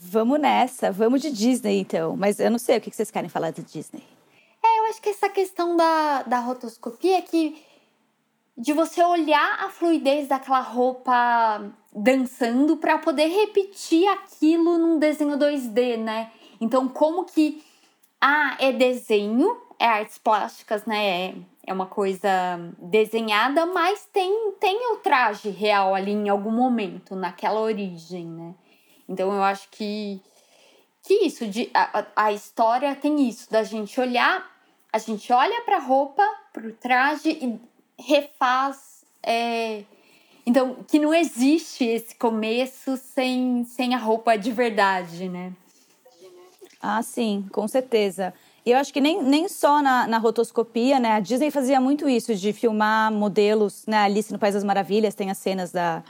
Vamos 0.01 0.41
nessa. 0.41 0.93
Vamos 0.93 1.21
de 1.21 1.33
Disney, 1.33 1.81
então. 1.81 2.17
Mas 2.17 2.39
eu 2.39 2.51
não 2.51 2.59
sei 2.59 2.79
o 2.79 2.81
que 2.81 2.95
vocês 2.95 3.11
querem 3.11 3.29
falar 3.29 3.51
de 3.51 3.63
Disney. 3.63 4.05
É, 4.65 4.79
eu 4.79 4.85
acho 4.85 5.03
que 5.03 5.09
essa 5.09 5.29
questão 5.29 5.77
da, 5.77 6.23
da 6.23 6.39
rotoscopia 6.39 7.19
é 7.19 7.23
que 7.23 7.61
de 8.57 8.73
você 8.73 9.03
olhar 9.03 9.65
a 9.65 9.69
fluidez 9.69 10.29
daquela 10.29 10.61
roupa 10.61 11.73
dançando 11.95 12.77
para 12.77 12.99
poder 12.99 13.27
repetir 13.27 14.07
aquilo 14.09 14.79
num 14.79 14.99
desenho 14.99 15.37
2D, 15.37 15.97
né? 15.97 16.31
Então, 16.61 16.89
como 16.89 17.25
que 17.25 17.63
ah, 18.21 18.57
é 18.61 18.73
desenho, 18.73 19.61
é 19.79 19.87
artes 19.87 20.19
plásticas, 20.19 20.85
né? 20.87 21.07
É, 21.07 21.35
é 21.67 21.73
uma 21.73 21.87
coisa 21.87 22.29
desenhada, 22.79 23.67
mas 23.67 24.07
tem 24.13 24.53
tem 24.61 24.93
o 24.93 24.97
traje 24.99 25.51
real 25.51 25.95
ali 25.95 26.13
em 26.13 26.29
algum 26.29 26.53
momento, 26.53 27.17
naquela 27.17 27.61
origem, 27.61 28.27
né? 28.27 28.55
Então, 29.09 29.33
eu 29.33 29.43
acho 29.43 29.69
que 29.71 30.21
que 31.03 31.27
isso 31.27 31.47
de 31.47 31.71
a, 31.75 32.07
a 32.17 32.33
história 32.33 32.95
tem 32.97 33.29
isso 33.29 33.51
da 33.51 33.63
gente 33.63 34.01
olhar, 34.01 34.51
a 34.93 34.99
gente 34.99 35.33
olha 35.33 35.61
para 35.63 35.77
a 35.77 35.81
roupa, 35.81 36.23
para 36.53 36.67
o 36.67 36.73
traje 36.73 37.31
e 37.31 37.74
refaz. 37.99 39.05
É... 39.23 39.83
Então, 40.47 40.77
que 40.87 40.99
não 40.99 41.15
existe 41.15 41.85
esse 41.85 42.15
começo 42.15 42.97
sem, 42.97 43.65
sem 43.65 43.95
a 43.95 43.99
roupa 43.99 44.37
de 44.37 44.53
verdade, 44.53 45.29
né? 45.29 45.53
Ah, 46.81 47.03
sim, 47.03 47.47
com 47.51 47.67
certeza. 47.67 48.35
E 48.67 48.71
eu 48.71 48.79
acho 48.79 48.93
que 48.93 49.01
nem, 49.01 49.23
nem 49.23 49.49
só 49.49 49.81
na, 49.81 50.07
na 50.07 50.19
rotoscopia, 50.19 51.01
né? 51.01 51.13
A 51.13 51.21
Disney 51.21 51.51
fazia 51.51 51.81
muito 51.81 52.09
isso, 52.09 52.35
de 52.35 52.53
filmar 52.53 53.11
modelos, 53.11 53.87
né? 53.87 53.99
Alice 53.99 54.33
no 54.33 54.39
País 54.39 54.55
das 54.55 54.65
Maravilhas 54.65 55.15
tem 55.15 55.31
as 55.31 55.39
cenas 55.39 55.73
da, 55.73 56.03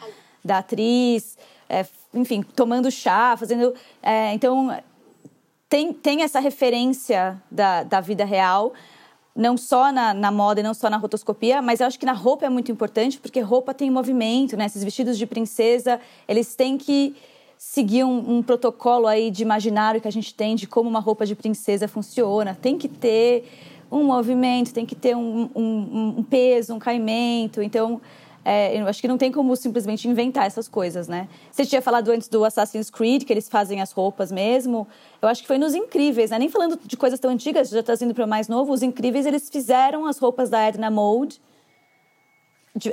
da 0.44 0.58
atriz, 0.58 1.38
é, 1.68 1.86
enfim, 2.12 2.42
tomando 2.42 2.90
chá, 2.90 3.36
fazendo... 3.36 3.74
É, 4.02 4.32
então, 4.34 4.76
tem, 5.68 5.92
tem 5.92 6.22
essa 6.22 6.38
referência 6.38 7.40
da, 7.50 7.82
da 7.82 8.00
vida 8.00 8.24
real, 8.24 8.72
não 9.34 9.56
só 9.56 9.90
na, 9.90 10.14
na, 10.14 10.30
moda 10.30 10.60
e 10.60 10.62
não 10.62 10.72
só 10.72 10.88
na 10.88 10.96
rotoscopia, 10.96 11.60
mas 11.60 11.80
eu 11.80 11.86
acho 11.86 11.98
que 11.98 12.06
na 12.06 12.12
roupa 12.12 12.46
é 12.46 12.48
muito 12.48 12.70
importante, 12.70 13.18
porque 13.18 13.40
roupa 13.40 13.74
tem 13.74 13.90
movimento, 13.90 14.56
né? 14.56 14.66
Esses 14.66 14.84
vestidos 14.84 15.18
de 15.18 15.26
princesa, 15.26 16.00
eles 16.28 16.54
têm 16.54 16.78
que 16.78 17.16
seguir 17.58 18.04
um, 18.04 18.36
um, 18.36 18.42
protocolo 18.42 19.06
aí 19.06 19.30
de 19.30 19.42
imaginário 19.42 20.00
que 20.00 20.06
a 20.06 20.12
gente 20.12 20.34
tem 20.34 20.54
de 20.54 20.66
como 20.66 20.88
uma 20.88 21.00
roupa 21.00 21.26
de 21.26 21.34
princesa 21.34 21.88
funciona. 21.88 22.56
Tem 22.60 22.78
que 22.78 22.88
ter 22.88 23.48
um 23.90 24.04
movimento, 24.04 24.72
tem 24.72 24.86
que 24.86 24.94
ter 24.94 25.16
um, 25.16 25.50
um, 25.54 26.14
um 26.18 26.22
peso, 26.22 26.74
um 26.74 26.78
caimento. 26.78 27.60
Então, 27.62 28.00
é, 28.44 28.78
eu 28.78 28.86
acho 28.86 29.00
que 29.00 29.08
não 29.08 29.16
tem 29.16 29.32
como 29.32 29.56
simplesmente 29.56 30.06
inventar 30.06 30.46
essas 30.46 30.68
coisas, 30.68 31.08
né? 31.08 31.28
Você 31.50 31.64
tinha 31.64 31.80
falado 31.80 32.10
antes 32.10 32.28
do 32.28 32.44
Assassin's 32.44 32.90
Creed, 32.90 33.24
que 33.24 33.32
eles 33.32 33.48
fazem 33.48 33.80
as 33.80 33.90
roupas 33.90 34.30
mesmo. 34.30 34.86
Eu 35.22 35.28
acho 35.28 35.40
que 35.40 35.48
foi 35.48 35.56
nos 35.56 35.74
Incríveis, 35.74 36.30
né? 36.30 36.38
Nem 36.38 36.50
falando 36.50 36.78
de 36.84 36.96
coisas 36.96 37.18
tão 37.18 37.30
antigas, 37.30 37.70
já 37.70 37.82
trazendo 37.82 38.14
para 38.14 38.26
o 38.26 38.28
mais 38.28 38.46
novo, 38.46 38.72
os 38.72 38.82
Incríveis, 38.82 39.24
eles 39.24 39.48
fizeram 39.48 40.04
as 40.04 40.18
roupas 40.18 40.50
da 40.50 40.60
Edna 40.60 40.90
Mode. 40.90 41.40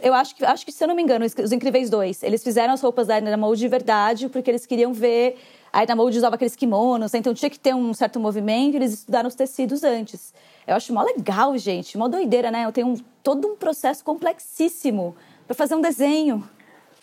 Eu 0.01 0.13
acho 0.13 0.36
que, 0.36 0.46
acho 0.46 0.63
que, 0.63 0.72
se 0.72 0.84
eu 0.84 0.88
não 0.88 0.96
me 0.96 1.01
engano, 1.01 1.25
os 1.25 1.51
Incríveis 1.51 1.89
2, 1.89 2.24
eles 2.24 2.43
fizeram 2.43 2.74
as 2.74 2.81
roupas 2.81 3.08
da 3.08 3.17
Edna 3.17 3.36
Mode 3.36 3.60
de 3.60 3.67
verdade, 3.67 4.29
porque 4.29 4.50
eles 4.50 4.65
queriam 4.65 4.93
ver. 4.93 5.38
A 5.74 5.84
Edna 5.84 5.96
Mode 5.96 6.17
usava 6.17 6.36
aqueles 6.36 6.55
kimonos, 6.55 7.13
então 7.13 7.34
tinha 7.34 7.50
que 7.50 7.60
ter 7.60 7.74
um 7.74 7.93
certo 7.93 8.20
movimento, 8.20 8.75
eles 8.75 8.93
estudaram 8.93 9.27
os 9.27 9.36
tecidos 9.36 9.84
antes. 9.84 10.34
Eu 10.67 10.75
acho 10.75 10.93
mó 10.93 11.01
legal, 11.01 11.58
gente, 11.58 11.98
mó 11.98 12.08
doideira, 12.08 12.51
né? 12.51 12.65
Eu 12.65 12.72
tenho 12.72 12.88
um, 12.88 12.98
todo 13.24 13.48
um 13.48 13.55
processo 13.55 14.03
complexíssimo 14.03 15.15
para 15.51 15.58
fazer 15.58 15.75
um 15.75 15.81
desenho. 15.81 16.48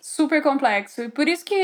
super 0.01 0.43
complexo. 0.43 1.03
E 1.03 1.09
por 1.11 1.29
isso 1.29 1.45
que 1.45 1.55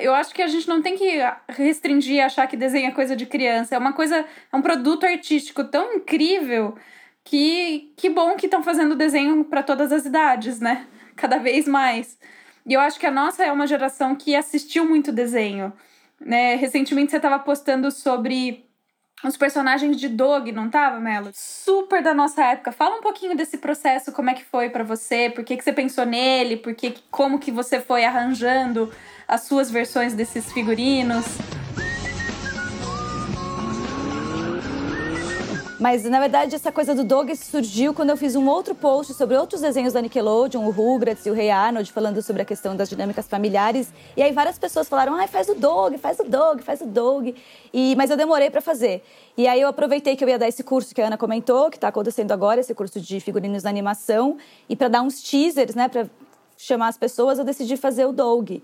eu 0.00 0.14
acho 0.14 0.34
que 0.34 0.42
a 0.42 0.46
gente 0.46 0.68
não 0.68 0.82
tem 0.82 0.96
que 0.96 1.18
restringir 1.48 2.22
achar 2.22 2.46
que 2.46 2.56
desenho 2.56 2.88
é 2.88 2.90
coisa 2.90 3.16
de 3.16 3.24
criança. 3.24 3.74
É 3.74 3.78
uma 3.78 3.94
coisa, 3.94 4.24
é 4.52 4.56
um 4.56 4.60
produto 4.60 5.06
artístico 5.06 5.64
tão 5.64 5.94
incrível 5.94 6.76
que 7.24 7.92
que 7.96 8.10
bom 8.10 8.36
que 8.36 8.46
estão 8.46 8.62
fazendo 8.62 8.94
desenho 8.94 9.44
para 9.44 9.62
todas 9.62 9.92
as 9.92 10.04
idades, 10.04 10.60
né? 10.60 10.86
Cada 11.16 11.38
vez 11.38 11.66
mais. 11.66 12.18
E 12.66 12.74
eu 12.74 12.80
acho 12.80 13.00
que 13.00 13.06
a 13.06 13.10
nossa 13.10 13.44
é 13.44 13.50
uma 13.50 13.66
geração 13.66 14.14
que 14.14 14.36
assistiu 14.36 14.84
muito 14.84 15.12
desenho. 15.12 15.72
Né? 16.20 16.56
Recentemente 16.56 17.10
você 17.10 17.16
estava 17.16 17.38
postando 17.38 17.90
sobre 17.90 18.65
os 19.24 19.36
personagens 19.36 19.96
de 19.96 20.08
Dog, 20.08 20.52
não 20.52 20.68
tava, 20.68 21.00
Melo? 21.00 21.30
Super 21.32 22.02
da 22.02 22.12
nossa 22.12 22.44
época. 22.44 22.70
Fala 22.70 22.96
um 22.96 23.00
pouquinho 23.00 23.36
desse 23.36 23.58
processo, 23.58 24.12
como 24.12 24.30
é 24.30 24.34
que 24.34 24.44
foi 24.44 24.68
para 24.68 24.84
você, 24.84 25.30
por 25.30 25.42
que, 25.42 25.56
que 25.56 25.64
você 25.64 25.72
pensou 25.72 26.04
nele, 26.04 26.56
por 26.56 26.74
que, 26.74 26.94
como 27.10 27.38
que 27.38 27.50
você 27.50 27.80
foi 27.80 28.04
arranjando 28.04 28.92
as 29.26 29.42
suas 29.42 29.70
versões 29.70 30.14
desses 30.14 30.52
figurinos. 30.52 31.24
Mas, 35.78 36.04
na 36.04 36.18
verdade, 36.18 36.54
essa 36.54 36.72
coisa 36.72 36.94
do 36.94 37.04
Dog 37.04 37.36
surgiu 37.36 37.92
quando 37.92 38.08
eu 38.08 38.16
fiz 38.16 38.34
um 38.34 38.48
outro 38.48 38.74
post 38.74 39.12
sobre 39.12 39.36
outros 39.36 39.60
desenhos 39.60 39.92
da 39.92 40.00
Nickelodeon, 40.00 40.64
o 40.64 40.70
Rugrats 40.70 41.26
e 41.26 41.30
o 41.30 41.34
Rei 41.34 41.50
Arnold, 41.50 41.92
falando 41.92 42.22
sobre 42.22 42.40
a 42.40 42.44
questão 42.46 42.74
das 42.74 42.88
dinâmicas 42.88 43.28
familiares. 43.28 43.92
E 44.16 44.22
aí 44.22 44.32
várias 44.32 44.58
pessoas 44.58 44.88
falaram, 44.88 45.14
ai, 45.14 45.28
faz 45.28 45.50
o 45.50 45.54
Dog, 45.54 45.98
faz 45.98 46.18
o 46.18 46.24
Dog, 46.24 46.62
faz 46.62 46.80
o 46.80 46.86
Dog. 46.86 47.34
E, 47.74 47.94
mas 47.94 48.08
eu 48.08 48.16
demorei 48.16 48.48
para 48.48 48.62
fazer. 48.62 49.04
E 49.36 49.46
aí 49.46 49.60
eu 49.60 49.68
aproveitei 49.68 50.16
que 50.16 50.24
eu 50.24 50.28
ia 50.30 50.38
dar 50.38 50.48
esse 50.48 50.64
curso 50.64 50.94
que 50.94 51.02
a 51.02 51.08
Ana 51.08 51.18
comentou, 51.18 51.68
que 51.68 51.76
está 51.76 51.88
acontecendo 51.88 52.32
agora, 52.32 52.58
esse 52.60 52.74
curso 52.74 52.98
de 52.98 53.20
figurinos 53.20 53.62
na 53.62 53.68
animação. 53.68 54.38
E 54.70 54.74
para 54.74 54.88
dar 54.88 55.02
uns 55.02 55.20
teasers, 55.20 55.74
né, 55.74 55.88
para 55.88 56.06
chamar 56.56 56.88
as 56.88 56.96
pessoas, 56.96 57.38
eu 57.38 57.44
decidi 57.44 57.76
fazer 57.76 58.06
o 58.06 58.12
Dog. 58.12 58.62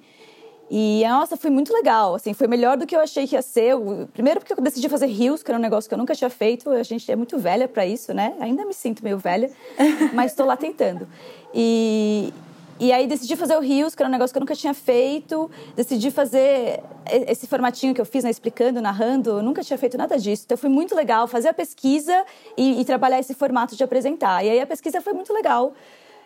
E, 0.75 1.07
nossa, 1.07 1.37
foi 1.37 1.50
muito 1.50 1.71
legal, 1.71 2.14
assim, 2.14 2.33
foi 2.33 2.47
melhor 2.47 2.79
do 2.79 2.87
que 2.87 2.97
eu 2.97 3.00
achei 3.00 3.26
que 3.26 3.35
ia 3.35 3.43
ser. 3.43 3.75
Primeiro 4.14 4.41
porque 4.41 4.55
eu 4.55 4.64
decidi 4.64 4.88
fazer 4.88 5.05
rios, 5.05 5.43
que 5.43 5.50
era 5.50 5.59
um 5.59 5.61
negócio 5.61 5.87
que 5.87 5.93
eu 5.93 5.99
nunca 5.99 6.14
tinha 6.14 6.31
feito. 6.31 6.71
A 6.71 6.83
gente 6.83 7.12
é 7.12 7.14
muito 7.14 7.38
velha 7.38 7.69
para 7.69 7.85
isso, 7.85 8.14
né? 8.14 8.35
Ainda 8.41 8.64
me 8.64 8.73
sinto 8.73 9.05
meio 9.05 9.19
velha, 9.19 9.50
mas 10.14 10.31
estou 10.31 10.47
lá 10.47 10.57
tentando. 10.57 11.07
E, 11.52 12.33
e 12.81 12.91
aí 12.91 13.07
decidi 13.07 13.37
fazer 13.37 13.55
o 13.55 13.61
rios, 13.61 13.95
que 13.95 14.02
era 14.02 14.09
um 14.09 14.11
negócio 14.11 14.33
que 14.33 14.38
eu 14.38 14.41
nunca 14.41 14.55
tinha 14.55 14.73
feito. 14.73 15.50
Decidi 15.76 16.11
fazer 16.11 16.83
esse 17.29 17.47
formatinho 17.47 17.93
que 17.93 18.00
eu 18.00 18.07
fiz, 18.07 18.25
né, 18.25 18.31
explicando, 18.31 18.81
narrando. 18.81 19.29
Eu 19.29 19.43
nunca 19.43 19.62
tinha 19.62 19.76
feito 19.76 19.99
nada 19.99 20.19
disso. 20.19 20.45
Então 20.47 20.57
foi 20.57 20.71
muito 20.71 20.95
legal 20.95 21.29
fazer 21.29 21.49
a 21.49 21.55
pesquisa 21.55 22.25
e, 22.57 22.81
e 22.81 22.85
trabalhar 22.87 23.21
esse 23.21 23.35
formato 23.35 23.76
de 23.76 23.85
apresentar. 23.85 24.43
E 24.43 24.49
aí 24.49 24.59
a 24.59 24.67
pesquisa 24.67 25.02
foi 25.02 25.12
muito 25.12 25.35
legal. 25.35 25.75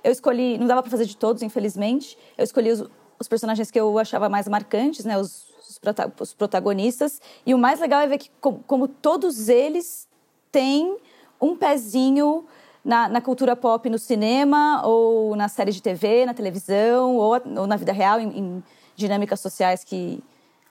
Eu 0.05 0.13
escolhi, 0.13 0.57
não 0.57 0.69
dava 0.69 0.83
para 0.83 0.91
fazer 0.93 1.05
de 1.05 1.17
todos, 1.17 1.43
infelizmente. 1.43 2.17
Eu 2.39 2.45
escolhi 2.45 2.71
os, 2.71 2.89
os 3.19 3.29
personagens 3.29 3.71
que 3.71 3.79
eu 3.79 3.99
achava 3.99 4.29
mais 4.29 4.47
marcantes, 4.49 5.05
né, 5.05 5.19
os, 5.19 5.47
os, 5.59 5.81
os 6.21 6.35
protagonistas. 6.35 7.21
E 7.45 7.55
o 7.55 7.59
mais 7.59 7.81
legal 7.81 8.01
é 8.01 8.07
ver 8.07 8.19
que, 8.19 8.31
como, 8.41 8.63
como 8.67 8.89
todos 8.89 9.49
eles 9.49 10.09
têm 10.53 10.97
um 11.41 11.57
pezinho 11.57 12.47
na, 12.85 13.09
na, 13.09 13.21
cultura 13.21 13.57
pop 13.57 13.91
no 13.91 13.99
cinema, 13.99 14.87
ou 14.87 15.35
na 15.35 15.49
série 15.49 15.73
de 15.73 15.83
TV, 15.83 16.25
na 16.25 16.33
televisão, 16.33 17.17
ou, 17.17 17.33
ou 17.59 17.67
na 17.67 17.77
vida 17.77 17.93
real, 17.93 18.21
em, 18.21 18.39
em, 18.39 18.65
dinâmicas 18.95 19.41
sociais 19.41 19.85
que 19.85 20.23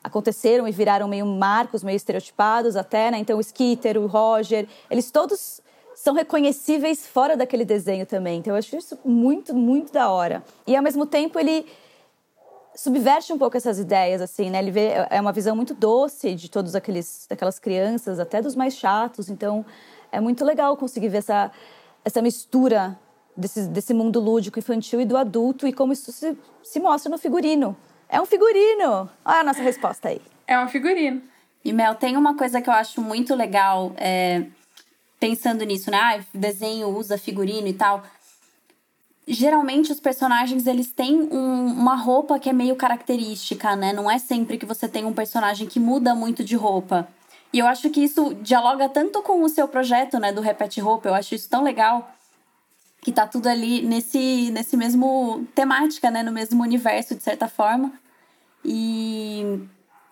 aconteceram 0.03 0.67
e 0.67 0.71
viraram 0.71 1.07
meio 1.07 1.25
marcos, 1.25 1.83
meio 1.83 1.95
estereotipados 1.95 2.75
até, 2.75 3.11
né? 3.11 3.17
Então, 3.17 3.37
o 3.37 3.41
Skitter, 3.41 3.97
o 3.97 4.07
Roger, 4.07 4.67
eles 4.89 5.11
todos 5.11 5.61
são 5.95 6.13
reconhecíveis 6.13 7.05
fora 7.05 7.35
daquele 7.35 7.65
desenho 7.65 8.05
também. 8.05 8.39
Então, 8.39 8.53
eu 8.53 8.57
acho 8.57 8.75
isso 8.75 8.97
muito, 9.03 9.53
muito 9.53 9.91
da 9.91 10.09
hora. 10.09 10.43
E, 10.65 10.75
ao 10.75 10.83
mesmo 10.83 11.05
tempo, 11.05 11.39
ele 11.39 11.65
subverte 12.75 13.31
um 13.31 13.37
pouco 13.37 13.55
essas 13.55 13.79
ideias, 13.79 14.21
assim, 14.21 14.49
né? 14.49 14.59
Ele 14.59 14.71
vê, 14.71 14.91
é 15.09 15.19
uma 15.19 15.31
visão 15.31 15.55
muito 15.55 15.73
doce 15.73 16.35
de 16.35 16.49
todos 16.49 16.75
aqueles, 16.75 17.25
daquelas 17.29 17.57
crianças, 17.57 18.19
até 18.19 18.41
dos 18.41 18.55
mais 18.55 18.75
chatos. 18.75 19.29
Então, 19.29 19.65
é 20.11 20.19
muito 20.19 20.43
legal 20.43 20.75
conseguir 20.75 21.09
ver 21.09 21.19
essa, 21.19 21.51
essa 22.03 22.21
mistura 22.21 22.99
desse, 23.35 23.67
desse 23.67 23.93
mundo 23.93 24.19
lúdico 24.19 24.59
infantil 24.59 25.01
e 25.01 25.05
do 25.05 25.17
adulto 25.17 25.67
e 25.67 25.73
como 25.73 25.93
isso 25.93 26.11
se, 26.11 26.37
se 26.63 26.79
mostra 26.79 27.09
no 27.09 27.17
figurino. 27.17 27.75
É 28.09 28.21
um 28.21 28.25
figurino! 28.25 29.09
Olha 29.23 29.39
a 29.39 29.43
nossa 29.43 29.61
resposta 29.61 30.09
aí. 30.09 30.21
É 30.45 30.59
um 30.59 30.67
figurino. 30.67 31.21
E, 31.63 31.73
Mel, 31.73 31.95
tem 31.95 32.15
uma 32.15 32.37
coisa 32.37 32.61
que 32.61 32.69
eu 32.69 32.73
acho 32.73 33.01
muito 33.01 33.33
legal, 33.33 33.91
é, 33.97 34.45
pensando 35.19 35.63
nisso, 35.63 35.89
né? 35.89 35.97
Ah, 35.97 36.19
desenho 36.33 36.89
usa 36.89 37.17
figurino 37.17 37.67
e 37.67 37.73
tal 37.73 38.03
geralmente 39.27 39.91
os 39.91 39.99
personagens 39.99 40.67
eles 40.67 40.91
têm 40.91 41.21
um, 41.31 41.65
uma 41.67 41.95
roupa 41.95 42.39
que 42.39 42.49
é 42.49 42.53
meio 42.53 42.75
característica, 42.75 43.75
né? 43.75 43.91
Não 43.91 44.09
é 44.09 44.19
sempre 44.19 44.57
que 44.57 44.65
você 44.65 44.87
tem 44.87 45.05
um 45.05 45.13
personagem 45.13 45.67
que 45.67 45.79
muda 45.79 46.13
muito 46.13 46.43
de 46.43 46.55
roupa. 46.55 47.07
E 47.51 47.59
eu 47.59 47.67
acho 47.67 47.89
que 47.89 48.01
isso 48.03 48.33
dialoga 48.41 48.89
tanto 48.89 49.21
com 49.21 49.41
o 49.43 49.49
seu 49.49 49.67
projeto, 49.67 50.19
né, 50.19 50.33
do 50.33 50.41
Repete 50.41 50.81
Roupa. 50.81 51.07
Eu 51.07 51.13
acho 51.13 51.33
isso 51.33 51.49
tão 51.49 51.63
legal 51.63 52.11
que 53.01 53.11
tá 53.11 53.25
tudo 53.25 53.47
ali 53.47 53.81
nesse 53.81 54.51
nesse 54.51 54.75
mesmo 54.75 55.47
temática, 55.55 56.11
né, 56.11 56.21
no 56.21 56.31
mesmo 56.31 56.61
universo 56.61 57.15
de 57.15 57.23
certa 57.23 57.47
forma. 57.47 57.93
E 58.63 59.59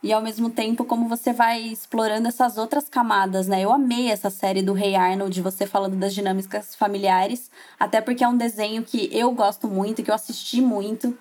e 0.03 0.12
ao 0.12 0.22
mesmo 0.22 0.50
tempo 0.50 0.83
como 0.83 1.07
você 1.07 1.31
vai 1.31 1.62
explorando 1.62 2.27
essas 2.27 2.57
outras 2.57 2.89
camadas, 2.89 3.48
né? 3.48 3.62
Eu 3.62 3.72
amei 3.72 4.12
essa 4.12 4.29
série 4.29 4.62
do 4.62 4.74
Rei 4.74 4.95
Arnold, 4.95 5.41
você 5.41 5.65
falando 5.65 5.95
das 5.95 6.13
dinâmicas 6.13 6.75
familiares, 6.75 7.50
até 7.79 8.01
porque 8.01 8.24
é 8.24 8.27
um 8.27 8.36
desenho 8.36 8.83
que 8.83 9.10
eu 9.17 9.31
gosto 9.31 9.67
muito, 9.67 10.03
que 10.03 10.12
eu 10.12 10.15
assisti 10.15 10.62
muito. 10.62 11.17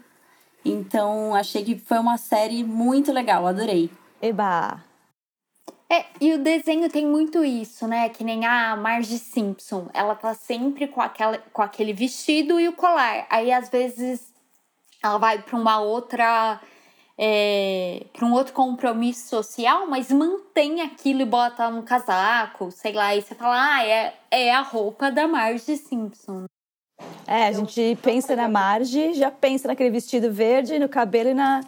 Então, 0.65 1.33
achei 1.35 1.65
que 1.65 1.79
foi 1.79 1.99
uma 1.99 2.19
série 2.19 2.65
muito 2.65 3.13
legal, 3.13 3.47
adorei. 3.47 3.89
Eba! 4.21 4.83
É, 5.89 6.07
e 6.21 6.33
o 6.33 6.39
desenho 6.39 6.89
tem 6.89 7.07
muito 7.07 7.45
isso, 7.45 7.87
né? 7.87 8.09
Que 8.09 8.25
nem 8.25 8.47
a 8.47 8.75
Marge 8.75 9.19
Simpson. 9.19 9.89
Ela 9.93 10.15
tá 10.15 10.35
sempre 10.35 10.89
com, 10.89 11.03
aquela, 11.03 11.39
com 11.53 11.63
aquele 11.63 11.93
vestido 11.93 12.59
e 12.59 12.67
o 12.67 12.73
colar. 12.73 13.27
Aí, 13.29 13.53
às 13.53 13.69
vezes, 13.69 14.33
ela 15.03 15.19
vai 15.19 15.43
para 15.43 15.57
uma 15.57 15.81
outra 15.81 16.61
é, 17.17 18.07
para 18.13 18.27
um 18.27 18.33
outro 18.33 18.53
compromisso 18.53 19.29
social, 19.29 19.87
mas 19.87 20.11
mantém 20.11 20.81
aquilo 20.81 21.23
e 21.23 21.27
bota 21.27 21.69
um 21.69 21.83
casaco, 21.83 22.71
sei 22.71 22.93
lá, 22.93 23.15
e 23.15 23.23
você 23.23 23.35
fala, 23.35 23.77
ah, 23.77 23.87
é, 23.87 24.15
é 24.31 24.55
a 24.55 24.61
roupa 24.61 25.11
da 25.11 25.29
Marge 25.29 25.77
Simpson. 25.77 26.45
É, 27.27 27.47
a 27.47 27.53
gente 27.53 27.99
pensa 28.03 28.35
na 28.37 28.49
Marge, 28.49 29.15
já 29.15 29.31
pensa 29.31 29.69
naquele 29.69 29.91
vestido 29.91 30.33
verde, 30.33 30.79
no 30.79 30.89
cabelo 30.89 31.31
e, 31.31 31.35
na, 31.35 31.61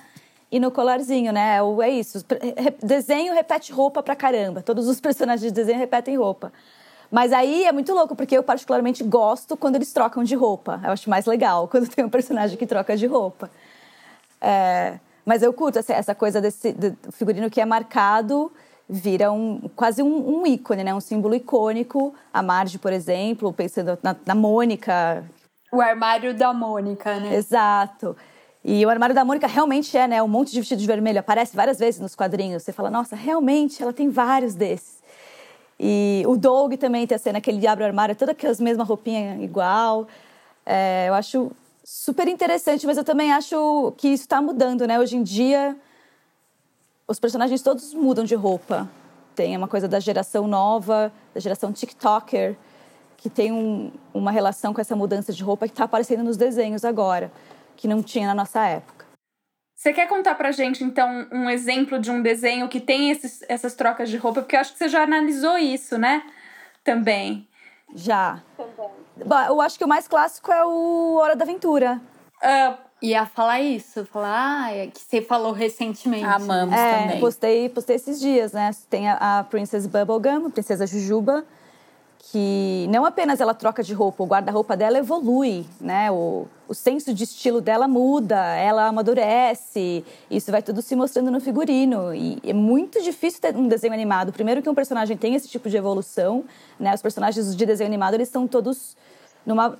e 0.51 0.61
no 0.61 0.71
colarzinho, 0.71 1.33
né? 1.33 1.59
É 1.83 1.91
isso. 1.91 2.25
Desenho 2.83 3.35
repete 3.35 3.73
roupa 3.73 4.03
pra 4.03 4.15
caramba. 4.17 4.63
Todos 4.63 4.89
os 4.89 5.01
personagens 5.01 5.53
de 5.53 5.55
desenho 5.55 5.79
repetem 5.79 6.17
roupa. 6.17 6.53
Mas 7.11 7.33
aí 7.33 7.65
é 7.65 7.73
muito 7.73 7.93
louco, 7.95 8.17
porque 8.17 8.37
eu 8.37 8.43
particularmente 8.43 9.05
gosto 9.05 9.57
quando 9.57 9.77
eles 9.77 9.93
trocam 9.93 10.25
de 10.25 10.35
roupa. 10.35 10.81
Eu 10.83 10.91
acho 10.91 11.09
mais 11.09 11.27
legal 11.27 11.69
quando 11.69 11.89
tem 11.89 12.05
um 12.05 12.11
personagem 12.11 12.57
que 12.57 12.67
troca 12.67 12.97
de 12.97 13.07
roupa. 13.07 13.51
É, 14.41 14.99
mas 15.25 15.43
eu 15.43 15.52
curto 15.52 15.78
essa, 15.78 15.93
essa 15.93 16.14
coisa 16.14 16.40
desse 16.40 16.73
do 16.73 16.97
figurino 17.12 17.50
que 17.50 17.61
é 17.61 17.64
marcado, 17.64 18.52
vira 18.88 19.33
um, 19.33 19.71
quase 19.75 20.02
um, 20.02 20.40
um, 20.40 20.47
ícone, 20.47 20.85
né? 20.85 20.95
Um 20.95 21.00
símbolo 21.00 21.35
icônico. 21.35 22.14
A 22.33 22.43
Marge, 22.43 22.78
por 22.78 22.93
exemplo, 22.93 23.52
pensando 23.52 23.99
na, 24.02 24.14
na 24.26 24.35
Mônica. 24.35 25.25
O 25.73 25.81
armário 25.81 26.35
da 26.35 26.52
Mônica, 26.52 27.19
né? 27.19 27.35
Exato. 27.35 28.16
E 28.62 28.85
o 28.85 28.88
armário 28.88 29.14
da 29.14 29.25
Mônica 29.25 29.47
realmente 29.47 29.97
é, 29.97 30.07
né? 30.07 30.23
Um 30.23 30.28
monte 30.28 30.52
de 30.52 30.61
vestido 30.61 30.81
de 30.81 30.87
vermelho. 30.87 31.21
Aparece 31.21 31.57
várias 31.57 31.78
vezes 31.78 32.00
nos 32.00 32.14
quadrinhos. 32.14 32.62
Você 32.62 32.73
fala, 32.73 32.90
nossa, 32.90 33.16
realmente 33.16 33.83
ela 33.83 33.93
tem 33.93 34.09
vários 34.09 34.54
desses. 34.54 35.02
E 35.78 36.23
o 36.26 36.37
Doug 36.37 36.75
também 36.75 37.07
tem 37.07 37.16
a 37.16 37.19
cena 37.19 37.40
que 37.40 37.50
ele 37.50 37.66
abre 37.66 37.83
o 37.85 37.87
armário, 37.87 38.14
todas 38.14 38.35
aquelas 38.35 38.61
mesmas 38.61 38.87
roupinhas 38.87 39.43
igual. 39.43 40.07
É, 40.64 41.07
eu 41.09 41.14
acho 41.14 41.50
super 41.85 42.26
interessante, 42.26 42.87
mas 42.87 42.97
eu 42.97 43.05
também 43.05 43.31
acho 43.33 43.93
que 43.99 44.09
isso 44.09 44.25
está 44.25 44.41
mudando, 44.41 44.87
né? 44.87 44.99
Hoje 44.99 45.17
em 45.17 45.23
dia, 45.23 45.76
os 47.07 47.21
personagens 47.21 47.61
todos 47.61 47.93
mudam 47.93 48.25
de 48.25 48.35
roupa. 48.35 48.88
Tem 49.37 49.57
uma 49.57 49.69
coisa 49.69 49.87
da 49.87 50.00
geração 50.00 50.49
nova, 50.49 51.12
da 51.35 51.41
geração 51.41 51.73
TikToker, 51.73 52.57
que 53.19 53.29
tem 53.29 53.53
um, 53.53 53.93
uma 54.14 54.31
relação 54.31 54.73
com 54.73 54.81
essa 54.81 54.97
mudança 54.97 55.33
de 55.33 55.43
roupa 55.43 55.67
que 55.67 55.73
está 55.73 55.85
aparecendo 55.85 56.23
nos 56.23 56.37
desenhos 56.37 56.85
agora, 56.85 57.31
que 57.76 57.87
não 57.87 58.03
tinha 58.03 58.29
na 58.29 58.35
nossa 58.35 58.64
época. 58.67 59.05
Você 59.76 59.93
quer 59.93 60.09
contar 60.09 60.35
pra 60.37 60.53
gente, 60.53 60.83
então, 60.83 61.29
um 61.31 61.50
exemplo 61.50 61.99
de 61.99 62.11
um 62.11 62.23
desenho 62.23 62.69
que 62.69 62.81
tem 62.81 63.11
esses, 63.11 63.45
essas 63.49 63.75
trocas 63.75 64.09
de 64.09 64.17
roupa? 64.17 64.41
Porque 64.41 64.57
eu 64.57 64.61
acho 64.61 64.73
que 64.73 64.79
você 64.79 64.88
já 64.88 65.03
analisou 65.03 65.59
isso, 65.59 65.99
né? 65.99 66.23
Também. 66.83 67.47
Já. 67.95 68.43
Também. 68.57 69.03
Eu 69.49 69.61
acho 69.61 69.78
que 69.78 69.85
o 69.85 69.88
mais 69.88 70.09
clássico 70.09 70.50
é 70.52 70.64
o 70.64 71.16
Hora 71.16 71.37
da 71.37 71.44
Aventura. 71.44 72.00
Uh, 72.42 72.76
ia 73.00 73.26
falar 73.26 73.61
isso, 73.61 74.04
falar 74.06 74.64
ah, 74.64 74.73
é 74.73 74.87
que 74.88 75.00
você 75.00 75.23
falou 75.23 75.52
recentemente. 75.52 76.25
Amamos 76.25 76.75
é, 76.75 76.99
também. 76.99 77.21
Postei, 77.21 77.68
postei 77.68 77.97
esses 77.97 78.18
dias, 78.21 78.52
né? 78.52 78.71
Tem 78.90 79.09
a, 79.09 79.38
a 79.38 79.44
Princess 79.44 79.87
Bubblegum, 79.87 80.47
a 80.47 80.50
Princesa 80.50 80.87
Jujuba, 80.87 81.44
que 82.31 82.87
não 82.90 83.04
apenas 83.04 83.40
ela 83.40 83.52
troca 83.52 83.83
de 83.83 83.93
roupa, 83.93 84.23
o 84.23 84.26
guarda-roupa 84.26 84.76
dela 84.76 84.99
evolui, 84.99 85.66
né? 85.81 86.11
O, 86.11 86.47
o 86.66 86.75
senso 86.75 87.12
de 87.12 87.25
estilo 87.25 87.61
dela 87.61 87.87
muda, 87.87 88.37
ela 88.57 88.87
amadurece, 88.87 90.04
isso 90.31 90.50
vai 90.50 90.62
tudo 90.62 90.81
se 90.81 90.97
mostrando 90.97 91.31
no 91.31 91.40
figurino. 91.40 92.14
E 92.14 92.38
é 92.43 92.52
muito 92.52 93.02
difícil 93.02 93.40
ter 93.40 93.54
um 93.54 93.69
desenho 93.69 93.93
animado. 93.93 94.33
Primeiro 94.33 94.62
que 94.62 94.69
um 94.69 94.75
personagem 94.75 95.16
tem 95.16 95.35
esse 95.35 95.49
tipo 95.49 95.69
de 95.69 95.76
evolução, 95.76 96.45
né? 96.81 96.95
Os 96.95 97.02
personagens 97.02 97.54
de 97.54 97.66
desenho 97.66 97.88
animado, 97.88 98.14
eles 98.14 98.28
estão 98.28 98.47
todos 98.47 98.97
numa, 99.45 99.78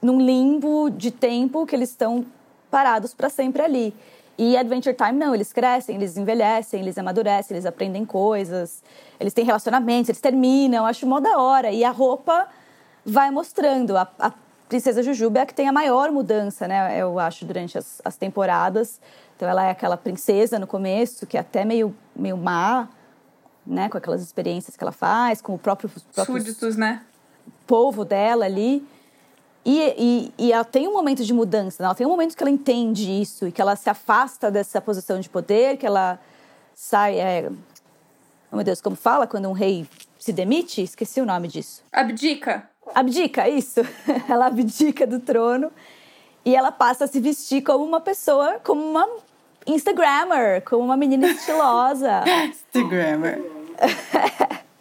num 0.00 0.20
limbo 0.20 0.88
de 0.88 1.10
tempo 1.10 1.66
que 1.66 1.74
eles 1.74 1.90
estão 1.90 2.24
parados 2.70 3.12
para 3.12 3.28
sempre 3.28 3.60
ali. 3.60 3.94
E 4.38 4.56
Adventure 4.56 4.96
Time 4.96 5.12
não, 5.12 5.34
eles 5.34 5.52
crescem, 5.52 5.96
eles 5.96 6.16
envelhecem, 6.16 6.80
eles 6.80 6.96
amadurecem, 6.96 7.54
eles 7.54 7.66
aprendem 7.66 8.04
coisas, 8.04 8.82
eles 9.20 9.34
têm 9.34 9.44
relacionamentos, 9.44 10.08
eles 10.08 10.20
terminam, 10.20 10.86
acho 10.86 11.06
mó 11.06 11.20
da 11.20 11.38
hora. 11.38 11.70
E 11.70 11.84
a 11.84 11.90
roupa 11.90 12.48
vai 13.04 13.30
mostrando. 13.30 13.96
A, 13.96 14.10
a 14.18 14.32
Princesa 14.68 15.02
Jujuba 15.02 15.40
é 15.40 15.42
a 15.42 15.46
que 15.46 15.54
tem 15.54 15.68
a 15.68 15.72
maior 15.72 16.10
mudança, 16.10 16.66
né? 16.66 16.98
Eu 16.98 17.18
acho, 17.18 17.44
durante 17.44 17.76
as, 17.76 18.00
as 18.04 18.16
temporadas. 18.16 19.00
Então 19.36 19.48
ela 19.48 19.66
é 19.66 19.70
aquela 19.70 19.96
princesa 19.96 20.58
no 20.58 20.66
começo, 20.66 21.26
que 21.26 21.36
é 21.36 21.40
até 21.40 21.64
meio, 21.64 21.94
meio 22.16 22.36
má, 22.36 22.88
né? 23.66 23.88
Com 23.88 23.98
aquelas 23.98 24.22
experiências 24.22 24.76
que 24.76 24.82
ela 24.82 24.92
faz, 24.92 25.42
com 25.42 25.54
o 25.54 25.58
próprio... 25.58 25.90
Súditos, 26.24 26.76
né? 26.76 27.02
Povo 27.66 28.04
dela 28.04 28.46
ali. 28.46 28.86
E, 29.64 29.94
e, 29.96 30.46
e, 30.46 30.52
ela 30.52 30.64
tem 30.64 30.88
um 30.88 30.92
momento 30.92 31.24
de 31.24 31.32
mudança, 31.32 31.82
né? 31.82 31.86
ela 31.86 31.94
tem 31.94 32.06
um 32.06 32.10
momento 32.10 32.36
que 32.36 32.42
ela 32.42 32.50
entende 32.50 33.08
isso 33.10 33.46
e 33.46 33.52
que 33.52 33.62
ela 33.62 33.76
se 33.76 33.88
afasta 33.88 34.50
dessa 34.50 34.80
posição 34.80 35.20
de 35.20 35.28
poder, 35.28 35.76
que 35.76 35.86
ela 35.86 36.18
sai. 36.74 37.18
É... 37.18 37.48
Oh, 38.50 38.56
meu 38.56 38.64
Deus, 38.64 38.80
como 38.80 38.96
fala 38.96 39.26
quando 39.26 39.48
um 39.48 39.52
rei 39.52 39.86
se 40.18 40.32
demite? 40.32 40.82
Esqueci 40.82 41.20
o 41.20 41.24
nome 41.24 41.46
disso. 41.46 41.82
Abdica. 41.92 42.68
Abdica, 42.92 43.48
isso. 43.48 43.80
ela 44.28 44.46
abdica 44.46 45.06
do 45.06 45.20
trono 45.20 45.70
e 46.44 46.56
ela 46.56 46.72
passa 46.72 47.04
a 47.04 47.06
se 47.06 47.20
vestir 47.20 47.62
como 47.62 47.84
uma 47.84 48.00
pessoa, 48.00 48.60
como 48.64 48.82
uma 48.82 49.08
Instagrammer, 49.66 50.62
como 50.62 50.84
uma 50.84 50.96
menina 50.96 51.28
estilosa. 51.28 52.24
Instagrammer. 52.50 53.40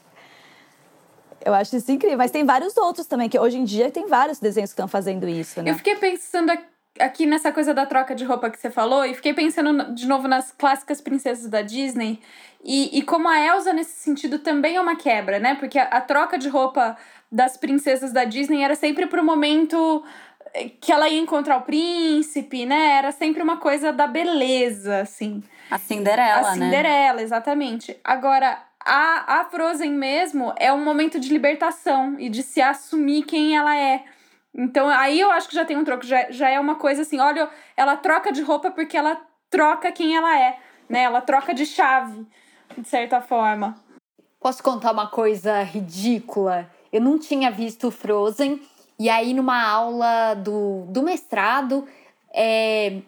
Eu 1.45 1.53
acho 1.53 1.75
isso 1.75 1.91
incrível. 1.91 2.17
Mas 2.17 2.31
tem 2.31 2.45
vários 2.45 2.77
outros 2.77 3.05
também, 3.07 3.29
que 3.29 3.39
hoje 3.39 3.57
em 3.57 3.63
dia 3.63 3.91
tem 3.91 4.07
vários 4.07 4.39
desenhos 4.39 4.71
que 4.71 4.73
estão 4.73 4.87
fazendo 4.87 5.27
isso, 5.27 5.61
né? 5.61 5.71
Eu 5.71 5.75
fiquei 5.75 5.95
pensando 5.95 6.51
aqui 6.99 7.25
nessa 7.25 7.51
coisa 7.51 7.73
da 7.73 7.85
troca 7.85 8.13
de 8.13 8.23
roupa 8.25 8.49
que 8.49 8.59
você 8.59 8.69
falou, 8.69 9.05
e 9.05 9.13
fiquei 9.13 9.33
pensando 9.33 9.93
de 9.93 10.07
novo 10.07 10.27
nas 10.27 10.51
clássicas 10.51 11.01
princesas 11.01 11.49
da 11.49 11.61
Disney. 11.61 12.19
E, 12.63 12.97
e 12.97 13.01
como 13.01 13.27
a 13.27 13.39
Elsa, 13.39 13.73
nesse 13.73 13.93
sentido, 13.93 14.39
também 14.39 14.75
é 14.75 14.81
uma 14.81 14.95
quebra, 14.95 15.39
né? 15.39 15.55
Porque 15.55 15.79
a, 15.79 15.83
a 15.85 16.01
troca 16.01 16.37
de 16.37 16.47
roupa 16.47 16.97
das 17.31 17.57
princesas 17.57 18.11
da 18.11 18.23
Disney 18.23 18.63
era 18.63 18.75
sempre 18.75 19.07
pro 19.07 19.23
momento 19.23 20.03
eh, 20.53 20.69
que 20.79 20.91
ela 20.91 21.07
ia 21.09 21.19
encontrar 21.19 21.57
o 21.57 21.61
príncipe, 21.61 22.65
né? 22.65 22.97
Era 22.97 23.11
sempre 23.11 23.41
uma 23.41 23.57
coisa 23.57 23.91
da 23.91 24.05
beleza, 24.05 25.01
assim. 25.01 25.41
A 25.71 25.77
Cinderela, 25.77 26.49
a 26.49 26.55
né? 26.55 26.65
Cinderela, 26.65 27.21
exatamente. 27.21 27.97
Agora, 28.03 28.61
a, 28.85 29.41
a 29.41 29.45
Frozen 29.45 29.91
mesmo 29.91 30.53
é 30.57 30.71
um 30.71 30.83
momento 30.83 31.19
de 31.19 31.31
libertação 31.31 32.19
e 32.19 32.29
de 32.29 32.43
se 32.43 32.61
assumir 32.61 33.23
quem 33.23 33.57
ela 33.57 33.75
é. 33.75 34.03
Então 34.53 34.89
aí 34.89 35.19
eu 35.19 35.31
acho 35.31 35.47
que 35.47 35.55
já 35.55 35.63
tem 35.63 35.77
um 35.77 35.83
troco, 35.83 36.05
já, 36.05 36.29
já 36.29 36.49
é 36.49 36.59
uma 36.59 36.75
coisa 36.75 37.03
assim, 37.03 37.19
olha, 37.19 37.49
ela 37.75 37.95
troca 37.95 38.31
de 38.31 38.41
roupa 38.41 38.69
porque 38.71 38.97
ela 38.97 39.19
troca 39.49 39.91
quem 39.91 40.15
ela 40.15 40.37
é, 40.39 40.57
né? 40.89 41.03
Ela 41.03 41.21
troca 41.21 41.53
de 41.53 41.65
chave, 41.65 42.25
de 42.77 42.87
certa 42.87 43.21
forma. 43.21 43.75
Posso 44.39 44.63
contar 44.63 44.91
uma 44.91 45.07
coisa 45.07 45.61
ridícula? 45.61 46.69
Eu 46.91 46.99
não 46.99 47.19
tinha 47.19 47.51
visto 47.51 47.91
Frozen, 47.91 48.61
e 48.99 49.09
aí 49.09 49.33
numa 49.33 49.61
aula 49.63 50.33
do, 50.33 50.85
do 50.87 51.03
mestrado, 51.03 51.87
é, 52.33 53.01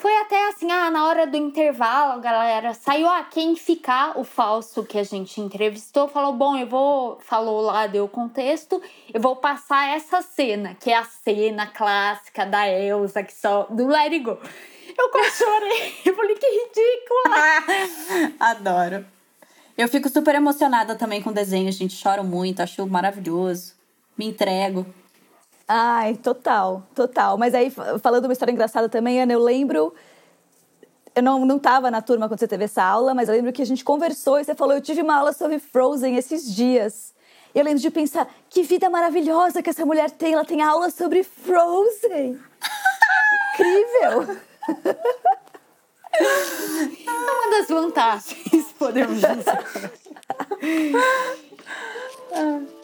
foi 0.00 0.16
até 0.16 0.48
assim, 0.48 0.72
ah, 0.72 0.90
na 0.90 1.06
hora 1.06 1.26
do 1.26 1.36
intervalo, 1.36 2.12
a 2.14 2.18
galera 2.18 2.72
saiu, 2.72 3.06
ah, 3.06 3.22
quem 3.22 3.54
ficar 3.54 4.18
o 4.18 4.24
falso 4.24 4.82
que 4.82 4.98
a 4.98 5.02
gente 5.02 5.42
entrevistou, 5.42 6.08
falou, 6.08 6.32
bom, 6.32 6.56
eu 6.56 6.66
vou, 6.66 7.20
falou 7.20 7.60
lá, 7.60 7.86
deu 7.86 8.06
o 8.06 8.08
contexto, 8.08 8.80
eu 9.12 9.20
vou 9.20 9.36
passar 9.36 9.94
essa 9.94 10.22
cena, 10.22 10.74
que 10.74 10.90
é 10.90 10.96
a 10.96 11.04
cena 11.04 11.66
clássica 11.66 12.46
da 12.46 12.66
Elsa, 12.66 13.22
que 13.22 13.34
só, 13.34 13.64
do 13.64 13.86
Let 13.86 14.12
It 14.12 14.20
Go. 14.20 14.38
Eu 14.96 15.10
quase 15.10 15.36
chorei, 15.44 15.94
eu 16.06 16.16
falei, 16.16 16.34
que 16.34 16.46
ridícula! 16.46 18.34
Adoro. 18.40 19.04
Eu 19.76 19.86
fico 19.86 20.08
super 20.08 20.34
emocionada 20.34 20.94
também 20.94 21.20
com 21.20 21.28
o 21.28 21.34
desenho, 21.34 21.70
gente, 21.70 21.94
choro 21.94 22.24
muito, 22.24 22.62
acho 22.62 22.86
maravilhoso, 22.86 23.74
me 24.16 24.28
entrego. 24.28 24.86
Ai, 25.72 26.16
total, 26.16 26.82
total. 26.96 27.38
Mas 27.38 27.54
aí, 27.54 27.70
falando 28.02 28.24
uma 28.24 28.32
história 28.32 28.50
engraçada 28.50 28.88
também, 28.88 29.22
Ana, 29.22 29.34
eu 29.34 29.38
lembro. 29.38 29.94
Eu 31.14 31.22
não, 31.22 31.46
não 31.46 31.60
tava 31.60 31.92
na 31.92 32.02
turma 32.02 32.26
quando 32.26 32.40
você 32.40 32.48
teve 32.48 32.64
essa 32.64 32.82
aula, 32.82 33.14
mas 33.14 33.28
eu 33.28 33.36
lembro 33.36 33.52
que 33.52 33.62
a 33.62 33.66
gente 33.66 33.84
conversou 33.84 34.40
e 34.40 34.44
você 34.44 34.52
falou: 34.52 34.74
eu 34.74 34.80
tive 34.80 35.00
uma 35.00 35.14
aula 35.14 35.32
sobre 35.32 35.60
Frozen 35.60 36.16
esses 36.16 36.52
dias. 36.52 37.14
Eu 37.54 37.62
lembro 37.62 37.78
de 37.78 37.88
pensar: 37.88 38.28
que 38.48 38.64
vida 38.64 38.90
maravilhosa 38.90 39.62
que 39.62 39.70
essa 39.70 39.86
mulher 39.86 40.10
tem, 40.10 40.32
ela 40.32 40.44
tem 40.44 40.60
aula 40.60 40.90
sobre 40.90 41.22
Frozen. 41.22 42.40
Incrível! 43.54 44.36
É 46.12 47.10
uma 47.10 47.58
das 47.58 47.68
vantagens, 47.68 48.72
podemos 48.76 49.20
dizer. 49.20 49.44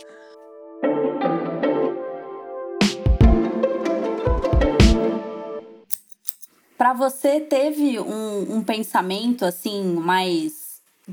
Para 6.77 6.93
você, 6.93 7.41
teve 7.41 7.99
um, 7.99 8.57
um 8.57 8.63
pensamento 8.63 9.45
assim 9.45 9.95
mais 9.95 10.67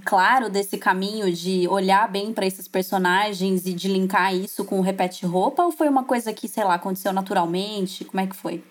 claro 0.04 0.49
desse 0.49 0.78
caminho 0.78 1.32
de 1.32 1.67
olhar 1.67 2.10
bem 2.12 2.34
para 2.34 2.45
esses 2.45 2.67
personagens 2.67 3.65
e 3.65 3.73
de 3.73 3.88
linkar 3.88 4.34
isso 4.34 4.65
com 4.65 4.80
o 4.80 4.82
repete 4.82 5.26
roupa 5.26 5.63
ou 5.63 5.71
foi 5.71 5.88
uma 5.88 6.04
coisa 6.04 6.34
que, 6.34 6.47
sei 6.47 6.63
lá, 6.63 6.76
aconteceu 6.76 7.13
naturalmente? 7.13 8.04
Como 8.04 8.19
é 8.19 8.28
que 8.28 8.36
foi? 8.36 8.63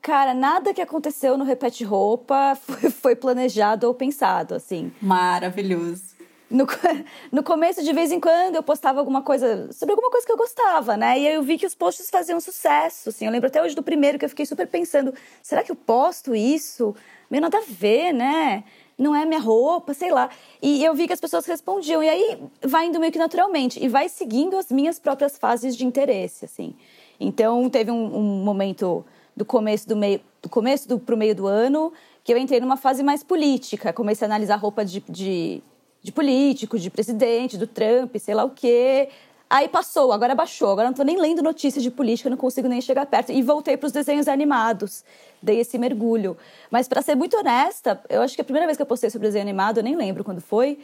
Cara, 0.00 0.34
nada 0.34 0.74
que 0.74 0.80
aconteceu 0.80 1.38
no 1.38 1.44
repete 1.44 1.84
roupa 1.84 2.56
foi, 2.56 2.90
foi 2.90 3.16
planejado 3.16 3.86
ou 3.86 3.94
pensado, 3.94 4.54
assim. 4.54 4.90
Maravilhoso. 5.00 6.11
No, 6.52 6.66
no 7.32 7.42
começo, 7.42 7.82
de 7.82 7.92
vez 7.92 8.12
em 8.12 8.20
quando, 8.20 8.56
eu 8.56 8.62
postava 8.62 9.00
alguma 9.00 9.22
coisa 9.22 9.72
sobre 9.72 9.92
alguma 9.94 10.10
coisa 10.10 10.26
que 10.26 10.32
eu 10.32 10.36
gostava, 10.36 10.96
né? 10.96 11.18
E 11.18 11.26
eu 11.26 11.42
vi 11.42 11.56
que 11.56 11.64
os 11.64 11.74
posts 11.74 12.10
faziam 12.10 12.38
sucesso, 12.40 13.08
assim. 13.08 13.24
Eu 13.24 13.32
lembro 13.32 13.46
até 13.48 13.62
hoje 13.62 13.74
do 13.74 13.82
primeiro 13.82 14.18
que 14.18 14.24
eu 14.26 14.28
fiquei 14.28 14.44
super 14.44 14.66
pensando: 14.66 15.14
será 15.42 15.62
que 15.62 15.72
eu 15.72 15.76
posto 15.76 16.34
isso? 16.34 16.94
Meio 17.30 17.40
nada 17.40 17.56
a 17.56 17.62
ver, 17.66 18.12
né? 18.12 18.64
Não 18.98 19.16
é 19.16 19.24
minha 19.24 19.40
roupa, 19.40 19.94
sei 19.94 20.12
lá. 20.12 20.28
E 20.60 20.84
eu 20.84 20.94
vi 20.94 21.06
que 21.06 21.14
as 21.14 21.20
pessoas 21.20 21.46
respondiam. 21.46 22.02
E 22.02 22.08
aí 22.08 22.38
vai 22.62 22.86
indo 22.86 23.00
meio 23.00 23.10
que 23.10 23.18
naturalmente. 23.18 23.82
E 23.82 23.88
vai 23.88 24.08
seguindo 24.10 24.56
as 24.56 24.70
minhas 24.70 24.98
próprias 24.98 25.38
fases 25.38 25.74
de 25.74 25.86
interesse, 25.86 26.44
assim. 26.44 26.74
Então, 27.18 27.70
teve 27.70 27.90
um, 27.90 28.16
um 28.16 28.44
momento 28.44 29.04
do 29.34 29.44
começo 29.44 29.88
do 29.88 29.96
meio 29.96 30.20
do 30.42 30.48
começo 30.48 30.86
do 30.86 30.98
pro 30.98 31.16
meio 31.16 31.34
do 31.34 31.46
ano 31.46 31.92
que 32.22 32.32
eu 32.32 32.36
entrei 32.36 32.60
numa 32.60 32.76
fase 32.76 33.02
mais 33.02 33.22
política 33.22 33.90
comecei 33.92 34.26
a 34.26 34.28
analisar 34.28 34.56
roupa 34.56 34.84
de, 34.84 35.02
de 35.08 35.62
de 36.02 36.10
político, 36.10 36.78
de 36.78 36.90
presidente, 36.90 37.56
do 37.56 37.66
Trump, 37.66 38.16
sei 38.16 38.34
lá 38.34 38.44
o 38.44 38.50
quê. 38.50 39.08
Aí 39.48 39.68
passou, 39.68 40.12
agora 40.12 40.34
baixou, 40.34 40.70
agora 40.70 40.88
não 40.88 40.94
tô 40.94 41.02
nem 41.02 41.18
lendo 41.18 41.42
notícias 41.42 41.82
de 41.82 41.90
política, 41.90 42.30
não 42.30 42.38
consigo 42.38 42.66
nem 42.68 42.80
chegar 42.80 43.04
perto. 43.04 43.30
E 43.30 43.42
voltei 43.42 43.76
para 43.76 43.86
os 43.86 43.92
desenhos 43.92 44.26
animados, 44.26 45.04
dei 45.42 45.60
esse 45.60 45.76
mergulho. 45.76 46.36
Mas 46.70 46.88
para 46.88 47.02
ser 47.02 47.14
muito 47.14 47.36
honesta, 47.36 48.02
eu 48.08 48.22
acho 48.22 48.34
que 48.34 48.40
a 48.40 48.44
primeira 48.44 48.66
vez 48.66 48.76
que 48.76 48.82
eu 48.82 48.86
postei 48.86 49.10
sobre 49.10 49.28
desenho 49.28 49.42
animado, 49.42 49.78
eu 49.78 49.82
nem 49.82 49.94
lembro 49.94 50.24
quando 50.24 50.40
foi, 50.40 50.78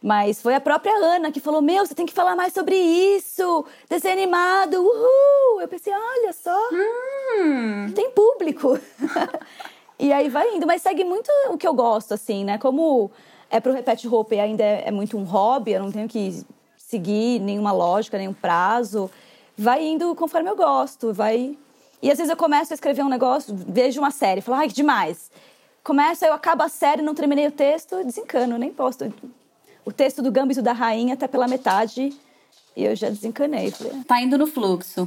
mas 0.00 0.40
foi 0.40 0.54
a 0.54 0.60
própria 0.60 0.94
Ana 0.94 1.32
que 1.32 1.40
falou: 1.40 1.60
Meu, 1.60 1.84
você 1.84 1.96
tem 1.96 2.06
que 2.06 2.12
falar 2.12 2.36
mais 2.36 2.52
sobre 2.52 2.76
isso, 2.76 3.66
desenho 3.90 4.14
animado, 4.14 4.74
uhul! 4.74 5.60
Eu 5.60 5.66
pensei: 5.68 5.92
Olha 5.92 6.32
só, 6.32 6.56
hum. 6.72 7.92
tem 7.92 8.10
público. 8.10 8.78
e 9.98 10.12
aí 10.12 10.28
vai 10.28 10.54
indo, 10.54 10.66
mas 10.66 10.80
segue 10.80 11.02
muito 11.02 11.28
o 11.50 11.58
que 11.58 11.66
eu 11.66 11.74
gosto, 11.74 12.14
assim, 12.14 12.44
né? 12.44 12.56
Como 12.56 13.10
é 13.52 13.60
pro 13.60 13.72
repete 13.72 14.08
roupa 14.08 14.34
e 14.34 14.40
ainda 14.40 14.64
é, 14.64 14.84
é 14.86 14.90
muito 14.90 15.16
um 15.18 15.24
hobby, 15.24 15.72
eu 15.72 15.82
não 15.82 15.92
tenho 15.92 16.08
que 16.08 16.44
seguir 16.78 17.38
nenhuma 17.38 17.70
lógica, 17.70 18.16
nenhum 18.16 18.32
prazo. 18.32 19.10
Vai 19.56 19.84
indo 19.86 20.14
conforme 20.16 20.48
eu 20.48 20.56
gosto, 20.56 21.12
vai. 21.12 21.56
E 22.00 22.10
às 22.10 22.16
vezes 22.16 22.30
eu 22.30 22.36
começo 22.36 22.72
a 22.72 22.74
escrever 22.74 23.04
um 23.04 23.10
negócio, 23.10 23.54
vejo 23.54 24.00
uma 24.00 24.10
série, 24.10 24.40
falo, 24.40 24.56
ai, 24.58 24.68
que 24.68 24.74
demais. 24.74 25.30
Começo, 25.84 26.24
aí 26.24 26.30
eu 26.30 26.34
acabo 26.34 26.62
a 26.62 26.68
série, 26.68 27.02
não 27.02 27.14
terminei 27.14 27.46
o 27.46 27.52
texto, 27.52 28.02
desencano, 28.02 28.56
nem 28.56 28.72
posto. 28.72 29.12
O 29.84 29.92
texto 29.92 30.22
do 30.22 30.32
Gambito 30.32 30.62
da 30.62 30.72
Rainha 30.72 31.16
tá 31.16 31.28
pela 31.28 31.46
metade 31.46 32.10
e 32.74 32.84
eu 32.84 32.96
já 32.96 33.10
desencanei. 33.10 33.70
Falei, 33.70 33.92
tá 34.04 34.20
indo 34.20 34.38
no 34.38 34.46
fluxo. 34.46 35.06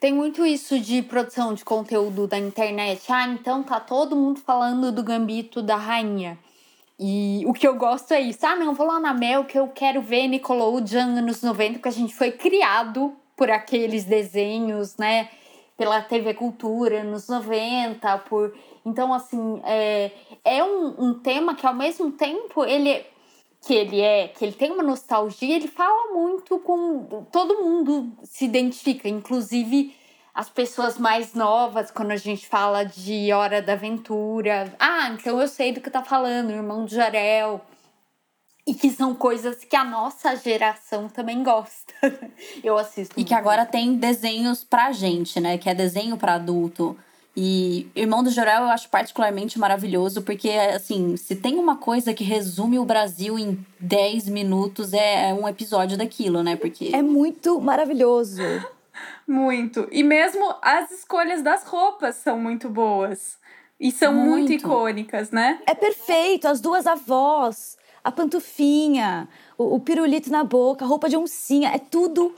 Tem 0.00 0.12
muito 0.12 0.44
isso 0.44 0.78
de 0.80 1.02
produção 1.02 1.54
de 1.54 1.64
conteúdo 1.64 2.26
da 2.26 2.36
internet. 2.36 3.00
Ah, 3.10 3.28
então 3.28 3.62
tá 3.62 3.78
todo 3.78 4.16
mundo 4.16 4.40
falando 4.40 4.90
do 4.90 5.02
Gambito 5.02 5.62
da 5.62 5.76
Rainha. 5.76 6.36
E 6.98 7.44
o 7.46 7.52
que 7.52 7.68
eu 7.68 7.74
gosto 7.74 8.12
é 8.12 8.20
isso. 8.20 8.44
Ah, 8.46 8.56
não, 8.56 8.74
vou 8.74 8.86
lá 8.86 8.98
na 8.98 9.12
Mel 9.12 9.44
que 9.44 9.58
eu 9.58 9.68
quero 9.68 10.00
ver 10.00 10.28
Nickelodeon 10.28 11.18
anos 11.18 11.42
90, 11.42 11.74
porque 11.74 11.88
a 11.88 11.92
gente 11.92 12.14
foi 12.14 12.32
criado 12.32 13.14
por 13.36 13.50
aqueles 13.50 14.04
desenhos, 14.04 14.96
né? 14.96 15.28
Pela 15.76 16.00
TV 16.00 16.32
Cultura 16.32 17.04
nos 17.04 17.28
90, 17.28 18.18
por. 18.18 18.56
Então, 18.84 19.12
assim, 19.12 19.60
é, 19.64 20.10
é 20.42 20.64
um, 20.64 20.94
um 20.98 21.14
tema 21.14 21.54
que 21.54 21.66
ao 21.66 21.74
mesmo 21.74 22.12
tempo 22.12 22.64
ele 22.64 23.04
que 23.66 23.74
ele 23.74 24.00
é, 24.00 24.28
que 24.28 24.44
ele 24.44 24.52
tem 24.52 24.70
uma 24.70 24.82
nostalgia, 24.82 25.56
ele 25.56 25.66
fala 25.66 26.14
muito 26.14 26.58
com 26.60 27.26
todo 27.32 27.62
mundo 27.62 28.12
se 28.22 28.44
identifica, 28.44 29.08
inclusive 29.08 29.95
as 30.36 30.50
pessoas 30.50 30.98
mais 30.98 31.32
novas, 31.32 31.90
quando 31.90 32.10
a 32.10 32.16
gente 32.16 32.46
fala 32.46 32.84
de 32.84 33.32
Hora 33.32 33.62
da 33.62 33.72
Aventura. 33.72 34.70
Ah, 34.78 35.08
então 35.08 35.40
eu 35.40 35.48
sei 35.48 35.72
do 35.72 35.80
que 35.80 35.88
tá 35.88 36.04
falando, 36.04 36.50
Irmão 36.50 36.84
de 36.84 36.94
Jarel. 36.94 37.62
E 38.66 38.74
que 38.74 38.90
são 38.90 39.14
coisas 39.14 39.64
que 39.64 39.74
a 39.74 39.82
nossa 39.82 40.36
geração 40.36 41.08
também 41.08 41.42
gosta. 41.42 41.94
eu 42.62 42.76
assisto. 42.76 43.18
E 43.18 43.24
que 43.24 43.32
agora 43.32 43.64
tem 43.64 43.96
desenhos 43.96 44.62
pra 44.62 44.92
gente, 44.92 45.40
né? 45.40 45.56
Que 45.56 45.70
é 45.70 45.74
desenho 45.74 46.18
para 46.18 46.34
adulto. 46.34 46.94
E 47.34 47.88
Irmão 47.96 48.22
do 48.22 48.30
Jorel 48.30 48.64
eu 48.64 48.70
acho 48.70 48.90
particularmente 48.90 49.58
maravilhoso, 49.58 50.20
porque, 50.20 50.50
assim, 50.50 51.16
se 51.16 51.34
tem 51.34 51.58
uma 51.58 51.76
coisa 51.76 52.12
que 52.12 52.24
resume 52.24 52.78
o 52.78 52.84
Brasil 52.84 53.38
em 53.38 53.64
10 53.80 54.28
minutos, 54.28 54.92
é, 54.92 55.30
é 55.30 55.34
um 55.34 55.48
episódio 55.48 55.96
daquilo, 55.96 56.42
né? 56.42 56.56
Porque. 56.56 56.90
É 56.94 57.00
muito 57.00 57.58
maravilhoso. 57.58 58.42
Muito. 59.26 59.88
E 59.90 60.02
mesmo 60.02 60.54
as 60.62 60.90
escolhas 60.90 61.42
das 61.42 61.64
roupas 61.64 62.16
são 62.16 62.38
muito 62.38 62.68
boas. 62.68 63.38
E 63.78 63.92
são 63.92 64.12
muito, 64.12 64.48
muito 64.48 64.52
icônicas, 64.52 65.30
né? 65.30 65.60
É 65.66 65.74
perfeito. 65.74 66.48
As 66.48 66.60
duas 66.60 66.86
avós, 66.86 67.76
a 68.02 68.10
pantufinha, 68.10 69.28
o, 69.58 69.76
o 69.76 69.80
pirulito 69.80 70.30
na 70.30 70.42
boca, 70.42 70.84
a 70.84 70.88
roupa 70.88 71.08
de 71.08 71.16
oncinha, 71.16 71.70
é 71.74 71.78
tudo 71.78 72.34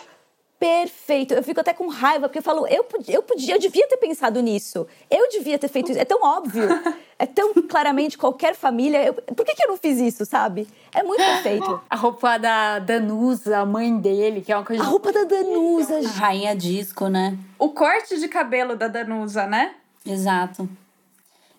perfeito. 0.58 1.34
Eu 1.34 1.42
fico 1.42 1.60
até 1.60 1.72
com 1.72 1.88
raiva, 1.88 2.28
porque 2.28 2.38
eu 2.38 2.42
falo, 2.42 2.66
eu 2.66 2.84
podia, 2.84 3.14
eu 3.14 3.22
podia, 3.22 3.54
eu 3.54 3.58
devia 3.58 3.86
ter 3.88 3.96
pensado 3.96 4.40
nisso. 4.40 4.86
Eu 5.10 5.28
devia 5.30 5.58
ter 5.58 5.68
feito 5.68 5.90
isso. 5.90 6.00
É 6.00 6.04
tão 6.04 6.22
óbvio. 6.22 6.68
É 7.20 7.26
tão 7.26 7.52
claramente 7.68 8.16
qualquer 8.16 8.54
família. 8.54 9.02
Eu, 9.04 9.12
por 9.12 9.44
que, 9.44 9.52
que 9.52 9.64
eu 9.64 9.66
não 9.66 9.76
fiz 9.76 9.98
isso, 9.98 10.24
sabe? 10.24 10.68
É 10.94 11.02
muito 11.02 11.18
perfeito. 11.20 11.80
A 11.90 11.96
roupa 11.96 12.38
da 12.38 12.78
Danusa, 12.78 13.58
a 13.58 13.66
mãe 13.66 13.98
dele, 13.98 14.40
que 14.40 14.52
é 14.52 14.56
uma 14.56 14.64
coisa. 14.64 14.84
A 14.84 14.86
roupa 14.86 15.12
da 15.12 15.24
Danusa. 15.24 15.98
A 15.98 16.08
rainha 16.12 16.54
disco, 16.54 17.08
né? 17.08 17.36
O 17.58 17.70
corte 17.70 18.20
de 18.20 18.28
cabelo 18.28 18.76
da 18.76 18.86
Danusa, 18.86 19.48
né? 19.48 19.74
Exato. 20.06 20.68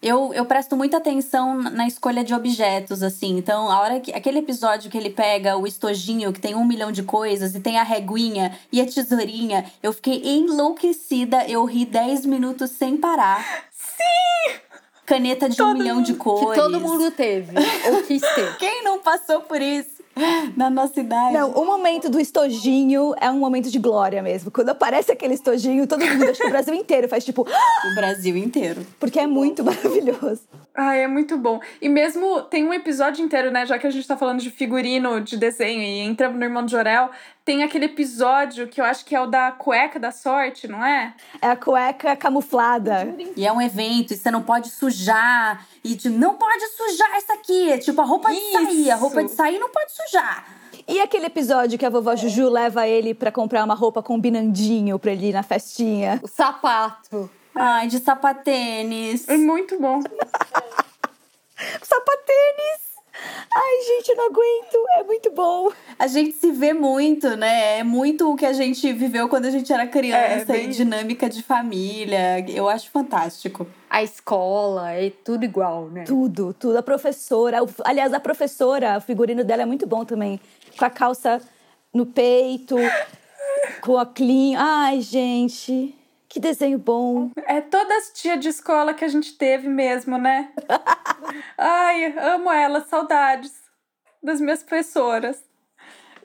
Eu, 0.02 0.34
eu 0.34 0.46
presto 0.46 0.78
muita 0.78 0.98
atenção 0.98 1.62
na 1.62 1.86
escolha 1.86 2.24
de 2.24 2.34
objetos, 2.34 3.04
assim. 3.04 3.38
Então, 3.38 3.70
a 3.70 3.82
hora 3.82 4.00
que. 4.00 4.14
Aquele 4.14 4.40
episódio 4.40 4.90
que 4.90 4.98
ele 4.98 5.10
pega 5.10 5.58
o 5.58 5.68
estojinho, 5.68 6.32
que 6.32 6.40
tem 6.40 6.56
um 6.56 6.66
milhão 6.66 6.92
de 6.92 7.04
coisas, 7.04 7.54
e 7.54 7.60
tem 7.60 7.78
a 7.78 7.84
reguinha 7.84 8.58
e 8.72 8.80
a 8.80 8.86
tesourinha, 8.86 9.70
eu 9.84 9.92
fiquei 9.92 10.22
enlouquecida. 10.24 11.46
Eu 11.48 11.66
ri 11.66 11.86
10 11.86 12.26
minutos 12.26 12.72
sem 12.72 12.96
parar. 12.96 13.66
Sim! 13.72 14.60
Caneta 15.06 15.50
de 15.50 15.58
todo 15.58 15.72
um 15.72 15.78
milhão 15.78 15.96
mundo, 15.98 16.06
de 16.06 16.14
cores. 16.14 16.50
Que 16.50 16.56
todo 16.56 16.80
mundo 16.80 17.12
teve. 17.12 17.54
ou 17.92 18.04
quis 18.04 18.22
ter. 18.36 18.58
Quem 18.58 18.84
não 18.84 19.00
passou 19.00 19.42
por 19.42 19.62
isso? 19.62 19.99
na 20.56 20.69
nossa 20.69 21.00
idade. 21.00 21.34
Não, 21.34 21.52
o 21.52 21.65
momento 21.65 22.10
do 22.10 22.19
estojinho 22.19 23.13
é 23.19 23.30
um 23.30 23.39
momento 23.39 23.69
de 23.69 23.80
glória 23.80 24.22
mesmo. 24.22 24.52
Quando 24.52 24.69
aparece 24.69 25.12
aquele 25.12 25.34
estojinho, 25.34 25.88
todo 25.88 26.06
mundo, 26.06 26.30
acho 26.30 26.41
que 26.41 26.48
o 26.48 26.52
Brasil 26.52 26.74
inteiro 26.74 27.08
faz 27.08 27.26
tipo. 27.26 27.41
O 27.41 27.95
Brasil 27.95 28.36
inteiro. 28.38 28.86
Porque 29.00 29.19
é 29.19 29.28
muito 29.28 29.63
maravilhoso. 29.63 30.41
Ah, 30.76 30.95
é 30.95 31.08
muito 31.08 31.38
bom. 31.38 31.60
E 31.82 31.89
mesmo 31.89 32.41
tem 32.43 32.65
um 32.65 32.74
episódio 32.74 33.24
inteiro, 33.24 33.52
né? 33.52 33.65
Já 33.65 33.78
que 33.78 33.88
a 33.88 33.91
gente 33.91 34.08
tá 34.08 34.15
falando 34.15 34.39
de 34.39 34.50
figurino, 34.50 35.19
de 35.22 35.38
desenho 35.38 35.82
e 35.82 36.00
entramos 36.00 36.38
no 36.38 36.43
Irmão 36.43 36.65
de 36.65 36.72
Jorel, 36.72 37.10
tem 37.50 37.64
aquele 37.64 37.86
episódio 37.86 38.68
que 38.68 38.80
eu 38.80 38.86
acho 38.86 39.04
que 39.04 39.16
é 39.16 39.20
o 39.20 39.26
da 39.26 39.52
cueca 39.52 40.00
da 40.00 40.12
sorte, 40.12 40.68
não 40.68 40.86
é? 40.86 41.16
É 41.42 41.48
a 41.48 41.56
cueca 41.56 42.16
camuflada. 42.16 43.12
E 43.36 43.44
é 43.44 43.52
um 43.52 43.60
evento, 43.60 44.14
e 44.14 44.16
você 44.16 44.30
não 44.30 44.44
pode 44.44 44.70
sujar. 44.70 45.66
E 45.84 45.96
tipo, 45.96 46.16
não 46.16 46.36
pode 46.36 46.64
sujar 46.68 47.18
isso 47.18 47.34
aqui. 47.34 47.72
É 47.72 47.80
tipo 47.80 48.00
a 48.02 48.04
roupa 48.06 48.32
Isso. 48.32 48.40
de 48.40 48.52
sair. 48.52 48.92
A 48.92 48.96
roupa 48.96 49.24
de 49.24 49.32
sair 49.32 49.58
não 49.58 49.72
pode 49.72 49.92
sujar. 49.92 50.46
E 50.88 51.02
aquele 51.02 51.26
episódio 51.26 51.80
que 51.80 51.88
a 51.88 51.90
vovó 51.90 52.16
Juju 52.16 52.50
leva 52.50 52.88
ele 52.88 53.16
para 53.16 53.32
comprar 53.32 53.64
uma 53.64 53.74
roupa 53.74 54.04
combinandinho 54.04 55.00
pra 55.00 55.12
ele 55.12 55.30
ir 55.30 55.34
na 55.34 55.42
festinha? 55.42 56.20
O 56.22 56.28
sapato. 56.28 57.32
Ai, 57.56 57.88
de 57.88 57.98
sapatênis. 57.98 59.28
É 59.28 59.38
muito 59.38 59.76
bom. 59.82 60.04
sapatênis! 61.82 62.90
Ai, 63.56 63.89
gente, 64.00 64.10
eu 64.10 64.16
não 64.16 64.26
aguento. 64.28 64.88
É 64.98 65.04
muito 65.04 65.32
bom. 65.32 65.72
A 65.98 66.08
gente 66.08 66.34
se 66.34 66.52
vê 66.52 66.74
muito, 66.74 67.36
né? 67.36 67.80
É 67.80 67.84
muito 67.84 68.32
o 68.32 68.36
que 68.36 68.46
a 68.46 68.54
gente 68.54 68.92
viveu 68.94 69.28
quando 69.28 69.46
a 69.46 69.50
gente 69.50 69.72
era 69.72 69.86
criança, 69.86 70.54
é, 70.54 70.58
bem... 70.58 70.66
e 70.66 70.70
dinâmica 70.70 71.30
de 71.30 71.44
família. 71.44 72.40
Eu 72.50 72.70
acho 72.70 72.90
fantástico. 72.90 73.68
A 73.90 74.04
escola, 74.04 74.92
é 74.92 75.10
tudo 75.10 75.44
igual, 75.44 75.90
né? 75.90 76.04
Tudo, 76.06 76.54
tudo. 76.54 76.78
A 76.78 76.84
professora. 76.84 77.58
Aliás, 77.84 78.14
a 78.14 78.20
professora, 78.20 78.98
o 78.98 79.02
figurino 79.02 79.44
dela 79.44 79.64
é 79.64 79.66
muito 79.66 79.86
bom 79.86 80.06
também. 80.06 80.40
Com 80.78 80.86
a 80.86 80.90
calça 80.90 81.42
no 81.94 82.06
peito, 82.06 82.76
com 83.82 83.98
a 83.98 84.06
clean. 84.06 84.58
Ai, 84.58 85.02
gente. 85.02 85.96
Que 86.28 86.40
desenho 86.40 86.78
bom. 86.78 87.32
É 87.48 87.60
todas 87.60 87.98
as 87.98 88.14
tia 88.14 88.38
de 88.38 88.50
escola 88.50 88.94
que 88.94 89.04
a 89.04 89.08
gente 89.08 89.34
teve 89.34 89.68
mesmo, 89.68 90.16
né? 90.16 90.50
Ai, 91.58 92.14
amo 92.20 92.52
ela, 92.52 92.82
saudades 92.82 93.59
das 94.22 94.40
minhas 94.42 94.64
professoras. 94.64 95.44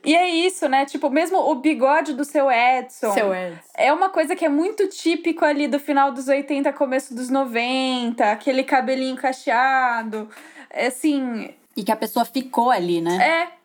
E 0.03 0.15
é 0.15 0.29
isso, 0.29 0.69
né? 0.69 0.85
Tipo, 0.85 1.09
mesmo 1.09 1.37
o 1.39 1.55
bigode 1.55 2.13
do 2.13 2.23
seu 2.23 2.51
Edson. 2.51 3.11
Seu 3.11 3.33
Edson. 3.33 3.59
É 3.75 3.91
uma 3.91 4.09
coisa 4.09 4.35
que 4.35 4.45
é 4.45 4.49
muito 4.49 4.87
típico 4.87 5.43
ali 5.43 5.67
do 5.67 5.79
final 5.79 6.11
dos 6.11 6.27
80, 6.27 6.71
começo 6.73 7.15
dos 7.15 7.29
90, 7.29 8.31
aquele 8.31 8.63
cabelinho 8.63 9.15
cacheado. 9.15 10.29
É 10.69 10.87
assim. 10.87 11.49
E 11.75 11.83
que 11.83 11.91
a 11.91 11.95
pessoa 11.95 12.23
ficou 12.23 12.69
ali, 12.69 13.01
né? 13.01 13.17
É, 13.17 13.55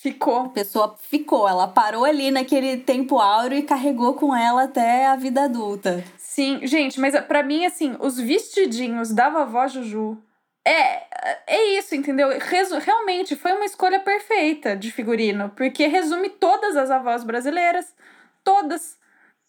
Ficou. 0.00 0.46
A 0.46 0.48
pessoa 0.48 0.96
ficou, 0.98 1.46
ela 1.46 1.68
parou 1.68 2.06
ali 2.06 2.30
naquele 2.30 2.78
tempo 2.78 3.18
áureo 3.18 3.58
e 3.58 3.62
carregou 3.62 4.14
com 4.14 4.34
ela 4.34 4.62
até 4.62 5.06
a 5.06 5.14
vida 5.14 5.42
adulta. 5.42 6.02
Sim, 6.16 6.66
gente, 6.66 6.98
mas 6.98 7.14
para 7.26 7.42
mim, 7.42 7.66
assim, 7.66 7.94
os 8.00 8.18
vestidinhos 8.18 9.12
da 9.12 9.28
vovó 9.28 9.68
Juju. 9.68 10.16
É, 10.64 11.02
é 11.46 11.78
isso, 11.78 11.94
entendeu? 11.94 12.38
Resu 12.38 12.78
realmente 12.78 13.34
foi 13.34 13.52
uma 13.52 13.64
escolha 13.64 14.00
perfeita 14.00 14.76
de 14.76 14.90
figurino, 14.92 15.50
porque 15.56 15.86
resume 15.86 16.28
todas 16.28 16.76
as 16.76 16.90
avós 16.90 17.24
brasileiras. 17.24 17.94
Todas 18.44 18.98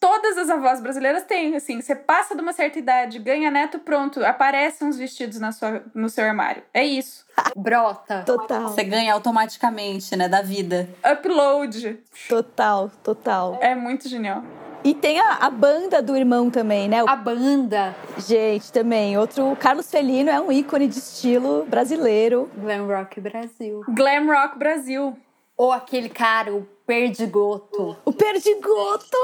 todas 0.01 0.35
as 0.35 0.49
avós 0.49 0.81
brasileiras 0.81 1.23
têm, 1.25 1.55
assim, 1.55 1.79
você 1.79 1.95
passa 1.95 2.35
de 2.35 2.41
uma 2.41 2.51
certa 2.51 2.79
idade, 2.79 3.19
ganha 3.19 3.51
neto, 3.51 3.77
pronto, 3.77 4.25
aparecem 4.25 4.87
uns 4.87 4.97
vestidos 4.97 5.39
na 5.39 5.51
sua, 5.51 5.83
no 5.93 6.09
seu 6.09 6.25
armário. 6.25 6.63
É 6.73 6.83
isso. 6.83 7.23
Brota. 7.55 8.23
Total. 8.25 8.63
Você 8.63 8.83
ganha 8.83 9.13
automaticamente, 9.13 10.15
né, 10.15 10.27
da 10.27 10.41
vida. 10.41 10.89
Upload. 11.05 11.99
Total, 12.27 12.89
total. 13.03 13.59
É 13.61 13.75
muito 13.75 14.09
genial. 14.09 14.43
E 14.83 14.95
tem 14.95 15.19
a, 15.19 15.35
a, 15.35 15.49
banda 15.49 16.01
do 16.01 16.15
irmão 16.17 16.49
também, 16.49 16.89
né? 16.89 17.03
A 17.07 17.15
banda. 17.15 17.95
Gente, 18.17 18.71
também. 18.71 19.17
Outro. 19.17 19.51
O 19.51 19.55
Carlos 19.55 19.89
Felino 19.89 20.29
é 20.29 20.39
um 20.39 20.51
ícone 20.51 20.87
de 20.87 20.97
estilo 20.97 21.65
brasileiro. 21.65 22.49
Glam 22.57 22.87
Rock 22.87 23.21
Brasil. 23.21 23.83
Glam 23.87 24.25
Rock 24.25 24.57
Brasil. 24.57 25.15
Ou 25.55 25.71
aquele 25.71 26.09
cara, 26.09 26.53
o 26.53 26.67
Perdigoto. 26.85 27.95
O 28.03 28.11
Perdigoto! 28.11 29.17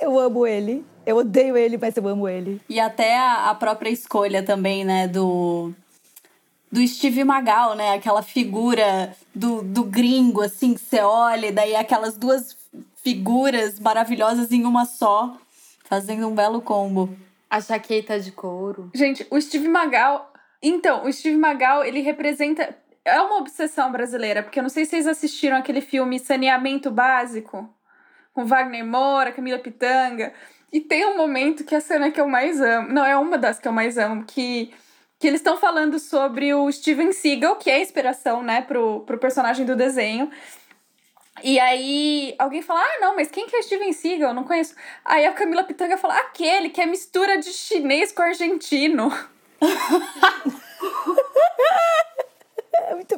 Eu 0.00 0.18
amo 0.18 0.44
ele. 0.44 0.84
Eu 1.06 1.18
odeio 1.18 1.56
ele, 1.56 1.78
mas 1.78 1.96
eu 1.96 2.08
amo 2.08 2.28
ele. 2.28 2.60
E 2.68 2.80
até 2.80 3.16
a, 3.16 3.50
a 3.50 3.54
própria 3.54 3.90
escolha 3.90 4.42
também, 4.42 4.84
né, 4.84 5.06
do 5.06 5.72
do 6.70 6.84
Steve 6.88 7.22
Magal, 7.22 7.74
né? 7.74 7.94
Aquela 7.94 8.22
figura 8.22 9.14
do, 9.34 9.62
do 9.62 9.84
gringo, 9.84 10.40
assim, 10.40 10.72
que 10.72 10.80
você 10.80 11.00
olha, 11.00 11.48
e 11.48 11.52
daí 11.52 11.76
aquelas 11.76 12.16
duas 12.16 12.56
figuras 13.02 13.78
maravilhosas 13.80 14.52
em 14.52 14.64
uma 14.64 14.84
só, 14.84 15.36
fazendo 15.84 16.28
um 16.28 16.34
belo 16.34 16.62
combo. 16.62 17.14
A 17.50 17.60
jaqueta 17.60 18.18
de 18.18 18.32
couro. 18.32 18.90
Gente, 18.94 19.26
o 19.30 19.40
Steve 19.40 19.68
Magal. 19.68 20.32
Então, 20.62 21.04
o 21.04 21.12
Steve 21.12 21.36
Magal, 21.36 21.84
ele 21.84 22.00
representa. 22.00 22.76
É 23.04 23.20
uma 23.20 23.38
obsessão 23.38 23.90
brasileira, 23.90 24.42
porque 24.42 24.60
eu 24.60 24.62
não 24.62 24.70
sei 24.70 24.84
se 24.84 24.92
vocês 24.92 25.06
assistiram 25.08 25.56
aquele 25.56 25.80
filme 25.80 26.20
Saneamento 26.20 26.90
Básico 26.90 27.68
com 28.32 28.44
Wagner 28.44 28.86
Moura, 28.86 29.32
Camila 29.32 29.58
Pitanga. 29.58 30.32
E 30.72 30.80
tem 30.80 31.04
um 31.04 31.16
momento 31.16 31.64
que 31.64 31.74
é 31.74 31.78
a 31.78 31.82
cena 31.82 32.10
que 32.10 32.20
eu 32.20 32.26
mais 32.26 32.60
amo, 32.60 32.88
não, 32.88 33.04
é 33.04 33.16
uma 33.16 33.36
das 33.36 33.58
que 33.58 33.68
eu 33.68 33.72
mais 33.72 33.98
amo, 33.98 34.24
que, 34.24 34.72
que 35.18 35.26
eles 35.26 35.40
estão 35.40 35.58
falando 35.58 35.98
sobre 35.98 36.54
o 36.54 36.70
Steven 36.72 37.12
Seagal, 37.12 37.56
que 37.56 37.70
é 37.70 37.74
a 37.74 37.80
inspiração, 37.80 38.42
né, 38.42 38.62
pro, 38.62 39.00
pro 39.00 39.18
personagem 39.18 39.66
do 39.66 39.76
desenho. 39.76 40.30
E 41.42 41.58
aí 41.58 42.34
alguém 42.38 42.62
fala, 42.62 42.80
ah, 42.80 42.98
não, 43.00 43.16
mas 43.16 43.30
quem 43.30 43.46
que 43.46 43.56
é 43.56 43.62
Steven 43.62 43.92
Seagal? 43.92 44.30
Eu 44.30 44.34
não 44.34 44.44
conheço. 44.44 44.74
Aí 45.04 45.24
a 45.24 45.32
Camila 45.32 45.64
Pitanga 45.64 45.96
fala, 45.96 46.16
aquele 46.16 46.68
que 46.68 46.80
é 46.80 46.86
mistura 46.86 47.38
de 47.38 47.52
chinês 47.52 48.12
com 48.12 48.22
argentino. 48.22 49.10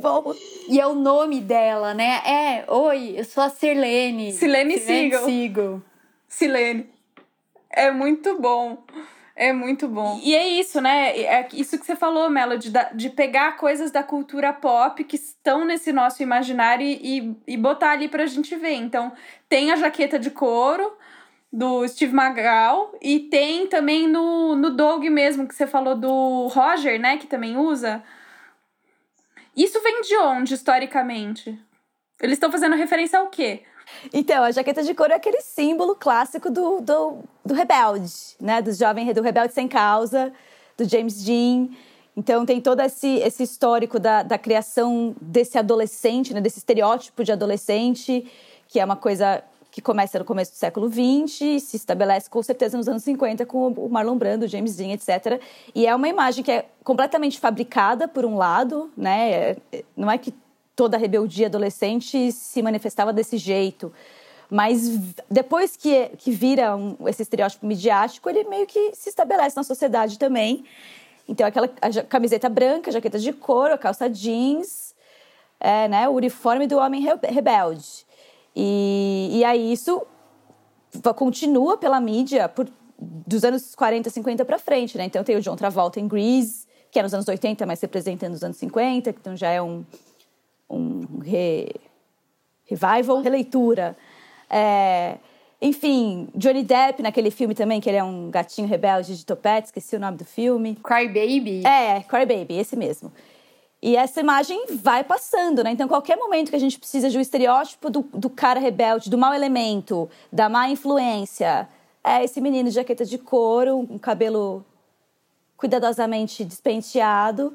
bom. 0.05 0.35
E 0.69 0.79
é 0.79 0.87
o 0.87 0.95
nome 0.95 1.41
dela, 1.41 1.95
né? 1.95 2.21
É, 2.27 2.65
oi, 2.71 3.15
eu 3.17 3.25
sou 3.25 3.43
a 3.43 3.49
Sirlene. 3.49 4.33
Silene 4.33 4.79
Sirlene. 4.79 5.25
Siegel. 5.25 5.83
Silene. 6.29 6.91
É 7.71 7.91
muito 7.91 8.39
bom. 8.39 8.85
É 9.37 9.53
muito 9.53 9.89
bom. 9.89 10.21
E 10.23 10.33
é 10.35 10.47
isso, 10.47 10.81
né? 10.81 11.19
É 11.19 11.49
isso 11.53 11.77
que 11.77 11.85
você 11.85 11.97
falou, 11.97 12.31
Melody, 12.31 12.73
de 12.95 13.11
pegar 13.11 13.57
coisas 13.57 13.91
da 13.91 14.03
cultura 14.03 14.53
pop 14.53 15.03
que 15.03 15.17
estão 15.17 15.65
nesse 15.65 15.93
nosso 15.93 16.23
imaginário 16.23 16.87
e, 16.87 17.37
e 17.47 17.57
botar 17.57 17.91
ali 17.91 18.07
pra 18.09 18.27
gente 18.27 18.55
ver. 18.55 18.75
Então, 18.75 19.13
tem 19.49 19.73
a 19.73 19.77
jaqueta 19.77 20.21
de 20.21 20.31
couro 20.31 20.97
do 21.53 21.87
Steve 21.89 22.15
Magal 22.15 22.97
e 23.03 23.21
tem 23.21 23.67
também 23.67 24.07
no, 24.07 24.55
no 24.55 24.71
Dog 24.71 25.09
mesmo, 25.11 25.49
que 25.49 25.55
você 25.55 25.67
falou 25.67 25.97
do 25.97 26.47
Roger, 26.47 27.01
né? 27.01 27.17
Que 27.17 27.27
também 27.27 27.57
usa. 27.57 28.05
Isso 29.57 29.81
vem 29.83 30.01
de 30.03 30.17
onde, 30.17 30.55
historicamente? 30.55 31.59
Eles 32.21 32.35
estão 32.35 32.53
fazendo 32.53 32.77
referência 32.77 33.19
ao 33.19 33.29
quê? 33.29 33.65
Então, 34.13 34.43
a 34.45 34.51
jaqueta 34.51 34.83
de 34.83 34.95
couro 34.95 35.13
é 35.13 35.17
aquele 35.17 35.41
símbolo 35.41 35.95
clássico 35.95 36.51
do, 36.51 36.81
do, 36.81 37.19
do 37.45 37.55
rebelde, 37.55 38.13
né? 38.41 38.61
Do 38.63 38.73
jovem, 38.73 39.13
do 39.13 39.23
rebelde 39.23 39.53
sem 39.53 39.69
causa, 39.69 40.33
do 40.77 40.89
James 40.89 41.25
Dean. 41.25 41.69
Então, 42.17 42.47
tem 42.47 42.61
todo 42.61 42.81
esse, 42.81 43.17
esse 43.19 43.43
histórico 43.43 43.99
da, 43.99 44.23
da 44.23 44.39
criação 44.39 45.15
desse 45.21 45.59
adolescente, 45.59 46.33
né? 46.33 46.41
Desse 46.41 46.59
estereótipo 46.59 47.25
de 47.25 47.33
adolescente, 47.33 48.31
que 48.69 48.79
é 48.79 48.85
uma 48.85 48.97
coisa 48.97 49.43
que 49.75 49.83
começa 49.83 50.21
no 50.21 50.25
começo 50.25 50.53
do 50.53 50.57
século 50.57 50.89
XX 50.89 51.41
e 51.41 51.59
se 51.59 51.77
estabelece 51.77 52.31
com 52.31 52.41
certeza 52.41 52.77
nos 52.79 52.87
anos 52.87 53.03
50 53.03 53.45
com 53.45 53.73
o 53.73 53.89
Marlon 53.89 54.17
Brando, 54.17 54.47
James 54.47 54.77
Dean, 54.77 54.93
etc. 54.93 55.43
E 55.75 55.85
é 55.85 55.93
uma 55.93 56.07
imagem 56.07 56.45
que 56.45 56.53
é 56.53 56.67
completamente 56.85 57.41
fabricada, 57.41 58.07
por 58.07 58.25
um 58.25 58.37
lado, 58.37 58.89
né? 58.97 59.57
É- 59.73 59.85
Não 59.97 60.09
é 60.09 60.17
que 60.17 60.33
toda 60.77 60.97
rebeldia 60.97 61.47
adolescente 61.47 62.33
se 62.33 62.63
manifestava 62.63 63.13
desse 63.13 63.37
jeito. 63.37 63.93
Mas 64.51 64.89
depois 65.31 65.77
que, 65.77 66.11
que 66.19 66.31
vira 66.31 66.77
um- 66.77 66.97
esse 67.09 67.23
estereótipo 67.23 67.67
midiático, 67.67 68.29
ele 68.29 68.45
meio 68.45 68.67
que 68.67 68.93
se 68.95 69.09
estabelece 69.09 69.57
na 69.57 69.63
sociedade 69.63 70.19
também. 70.19 70.65
Então, 71.29 71.47
aquela 71.47 71.69
camiseta 72.09 72.49
branca, 72.49 72.93
jaqueta 72.93 73.19
de 73.19 73.33
couro, 73.33 73.79
calça 73.79 74.09
jeans, 74.11 74.95
é, 75.59 75.89
né, 75.89 76.09
o 76.09 76.13
uniforme 76.13 76.67
do 76.67 76.77
homem 76.77 77.01
rebe- 77.01 77.29
rebelde. 77.29 78.05
E, 78.55 79.31
e 79.33 79.45
aí 79.45 79.73
isso 79.73 80.07
continua 81.17 81.77
pela 81.77 82.01
mídia 82.01 82.49
por, 82.49 82.69
dos 82.99 83.45
anos 83.45 83.75
40, 83.75 84.11
50 84.11 84.45
para 84.45 84.59
frente, 84.59 84.97
né? 84.97 85.05
Então 85.05 85.25
tem 85.25 85.37
o 85.37 85.41
John 85.41 85.57
Travolta 85.57 85.99
em 85.99 86.07
Grease, 86.07 86.67
que 86.91 86.99
é 86.99 87.03
nos 87.03 87.13
anos 87.15 87.27
80, 87.27 87.67
mas 87.67 87.79
se 87.81 87.87
apresenta 87.87 88.29
nos 88.29 88.45
anos 88.45 88.57
50, 88.59 89.11
então 89.11 89.37
já 89.37 89.49
é 89.51 89.61
um, 89.61 89.85
um 90.75 91.19
re- 91.21 91.75
revival, 92.65 93.21
releitura. 93.21 93.97
É, 94.51 95.17
enfim, 95.61 96.29
Johnny 96.35 96.63
Depp 96.63 97.03
naquele 97.03 97.31
filme 97.31 97.55
também, 97.55 97.81
que 97.81 97.89
ele 97.89 97.97
é 97.97 98.05
um 98.05 98.31
gatinho 98.31 98.69
rebelde 98.69 99.17
de 99.17 99.25
topete, 99.25 99.67
esqueci 99.67 99.97
o 99.97 100.01
nome 100.01 100.19
do 100.19 100.25
filme. 100.25 100.77
Cry 100.83 101.07
Baby. 101.09 101.67
É, 101.67 102.03
Cry 102.03 102.27
Baby, 102.27 102.59
esse 102.59 102.77
mesmo. 102.77 103.13
E 103.83 103.97
essa 103.97 104.21
imagem 104.21 104.65
vai 104.77 105.05
passando, 105.05 105.63
né? 105.63 105.71
Então, 105.71 105.87
qualquer 105.87 106.17
momento 106.17 106.49
que 106.49 106.57
a 106.57 106.61
gente 106.61 106.79
precisa 106.79 107.11
de 107.11 107.19
um 107.19 107.21
estereótipo 107.21 107.91
do, 107.91 108.03
do 108.15 108.31
cara 108.31 108.59
rebelde, 108.59 109.11
do 109.11 109.19
mau 109.19 109.35
elemento, 109.35 110.09
da 110.33 110.49
má 110.49 110.69
influência, 110.71 111.69
é 112.03 112.25
esse 112.25 112.41
menino 112.41 112.71
de 112.71 112.75
jaqueta 112.75 113.05
de 113.05 113.19
couro, 113.19 113.79
um 113.79 113.99
cabelo 113.99 114.65
cuidadosamente 115.57 116.45
despenteado 116.45 117.55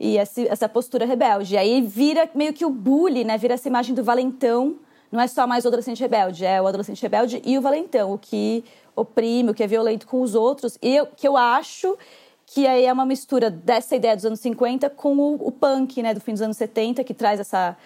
e 0.00 0.16
esse- 0.16 0.48
essa 0.48 0.66
postura 0.66 1.04
rebelde. 1.04 1.58
Aí 1.58 1.82
vira 1.82 2.28
meio 2.34 2.54
que 2.54 2.64
o 2.64 2.70
bully, 2.70 3.22
né? 3.22 3.36
Vira 3.36 3.52
essa 3.54 3.68
imagem 3.68 3.94
do 3.94 4.02
valentão. 4.02 4.76
Não 5.12 5.20
é 5.20 5.26
só 5.26 5.46
mais 5.46 5.64
o 5.64 5.68
adolescente 5.68 6.00
rebelde, 6.00 6.44
é 6.46 6.60
o 6.62 6.66
adolescente 6.66 7.02
rebelde 7.02 7.42
e 7.44 7.58
o 7.58 7.60
valentão, 7.60 8.14
o 8.14 8.18
que 8.18 8.64
oprime, 8.96 9.50
o 9.50 9.54
que 9.54 9.62
é 9.62 9.66
violento 9.66 10.06
com 10.06 10.22
os 10.22 10.34
outros. 10.34 10.78
E 10.80 10.96
eu, 10.96 11.06
que 11.06 11.28
eu 11.28 11.36
acho 11.36 11.98
que 12.46 12.66
aí 12.66 12.84
é 12.86 12.92
uma 12.92 13.04
mistura 13.04 13.50
dessa 13.50 13.94
ideia 13.94 14.16
dos 14.16 14.24
anos 14.24 14.40
50 14.40 14.88
com 14.88 15.16
o, 15.16 15.34
o 15.48 15.52
punk, 15.52 16.02
né? 16.02 16.14
Do 16.14 16.20
fim 16.20 16.32
dos 16.32 16.40
anos 16.42 16.56
70, 16.56 17.04
que 17.04 17.12
traz 17.12 17.38
essa, 17.38 17.76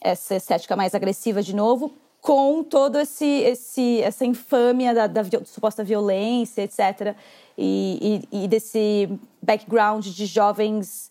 essa 0.00 0.34
estética 0.36 0.76
mais 0.76 0.94
agressiva 0.94 1.40
de 1.42 1.54
novo, 1.56 1.94
com 2.20 2.62
todo 2.62 2.98
esse, 2.98 3.24
esse 3.24 4.00
essa 4.02 4.24
infâmia 4.26 4.92
da, 4.92 5.06
da 5.06 5.22
vi- 5.22 5.40
suposta 5.44 5.82
violência, 5.82 6.62
etc. 6.62 7.14
E, 7.56 8.20
e, 8.30 8.44
e 8.44 8.48
desse 8.48 9.08
background 9.40 10.04
de 10.06 10.26
jovens 10.26 11.10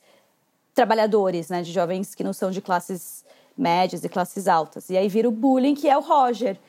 trabalhadores, 0.75 1.49
né? 1.49 1.63
De 1.63 1.71
jovens 1.71 2.13
que 2.13 2.23
não 2.23 2.33
são 2.33 2.51
de 2.51 2.61
classes 2.61 3.25
médias 3.57 4.03
e 4.03 4.09
classes 4.09 4.47
altas. 4.47 4.89
E 4.89 4.97
aí 4.97 5.07
vira 5.07 5.27
o 5.27 5.31
bullying, 5.31 5.73
que 5.73 5.89
é 5.89 5.97
o 5.97 6.01
Roger. 6.01 6.59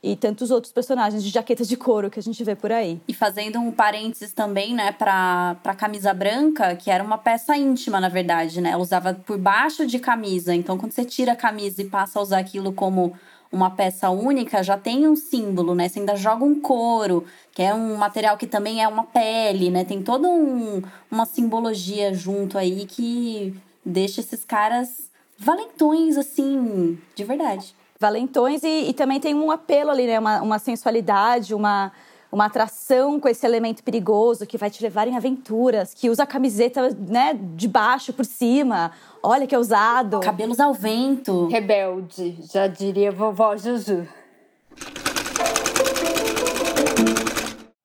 E 0.00 0.14
tantos 0.14 0.52
outros 0.52 0.72
personagens 0.72 1.24
de 1.24 1.28
jaqueta 1.28 1.64
de 1.64 1.76
couro 1.76 2.08
que 2.08 2.20
a 2.20 2.22
gente 2.22 2.42
vê 2.44 2.54
por 2.54 2.70
aí. 2.70 3.00
E 3.08 3.12
fazendo 3.12 3.58
um 3.58 3.72
parênteses 3.72 4.32
também, 4.32 4.72
né, 4.72 4.92
pra, 4.92 5.56
pra 5.60 5.74
camisa 5.74 6.14
branca, 6.14 6.76
que 6.76 6.88
era 6.88 7.02
uma 7.02 7.18
peça 7.18 7.56
íntima, 7.56 8.00
na 8.00 8.08
verdade, 8.08 8.60
né? 8.60 8.70
Ela 8.70 8.80
usava 8.80 9.12
por 9.12 9.36
baixo 9.36 9.84
de 9.84 9.98
camisa. 9.98 10.54
Então, 10.54 10.78
quando 10.78 10.92
você 10.92 11.04
tira 11.04 11.32
a 11.32 11.36
camisa 11.36 11.82
e 11.82 11.86
passa 11.86 12.20
a 12.20 12.22
usar 12.22 12.38
aquilo 12.38 12.72
como 12.72 13.12
uma 13.50 13.70
peça 13.70 14.10
única, 14.10 14.62
já 14.62 14.76
tem 14.76 15.08
um 15.08 15.16
símbolo, 15.16 15.74
né? 15.74 15.88
Você 15.88 15.98
ainda 16.00 16.16
joga 16.16 16.44
um 16.44 16.60
couro, 16.60 17.24
que 17.52 17.62
é 17.62 17.72
um 17.74 17.96
material 17.96 18.36
que 18.36 18.46
também 18.46 18.82
é 18.82 18.88
uma 18.88 19.04
pele, 19.04 19.70
né? 19.70 19.84
Tem 19.84 20.02
toda 20.02 20.28
um, 20.28 20.82
uma 21.10 21.24
simbologia 21.24 22.12
junto 22.12 22.58
aí 22.58 22.84
que 22.86 23.54
deixa 23.84 24.20
esses 24.20 24.44
caras 24.44 25.10
valentões, 25.38 26.18
assim, 26.18 26.98
de 27.14 27.24
verdade. 27.24 27.74
valentões 27.98 28.62
e, 28.62 28.90
e 28.90 28.92
também 28.92 29.18
tem 29.20 29.34
um 29.34 29.50
apelo 29.50 29.90
ali, 29.90 30.06
né? 30.06 30.18
Uma, 30.18 30.42
uma 30.42 30.58
sensualidade, 30.58 31.54
uma, 31.54 31.90
uma 32.30 32.46
atração 32.46 33.18
com 33.18 33.28
esse 33.28 33.44
elemento 33.46 33.82
perigoso 33.82 34.46
que 34.46 34.58
vai 34.58 34.70
te 34.70 34.82
levar 34.82 35.08
em 35.08 35.16
aventuras, 35.16 35.94
que 35.94 36.10
usa 36.10 36.24
a 36.24 36.26
camiseta, 36.26 36.90
né, 37.08 37.38
de 37.54 37.66
baixo 37.66 38.12
por 38.12 38.24
cima. 38.24 38.92
Olha 39.22 39.46
que 39.46 39.56
ousado. 39.56 40.20
Cabelos 40.20 40.60
ao 40.60 40.74
vento. 40.74 41.46
Rebelde, 41.48 42.36
já 42.52 42.66
diria 42.66 43.10
vovó 43.10 43.56
Juju. 43.56 44.06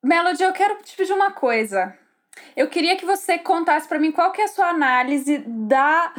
Melody, 0.04 0.44
eu 0.44 0.52
quero 0.52 0.76
te 0.84 0.96
pedir 0.96 1.14
uma 1.14 1.32
coisa. 1.32 1.94
Eu 2.56 2.68
queria 2.68 2.96
que 2.96 3.06
você 3.06 3.38
contasse 3.38 3.88
pra 3.88 4.00
mim 4.00 4.12
qual 4.12 4.32
que 4.32 4.42
é 4.42 4.46
a 4.46 4.48
sua 4.48 4.68
análise 4.68 5.40
da. 5.48 6.14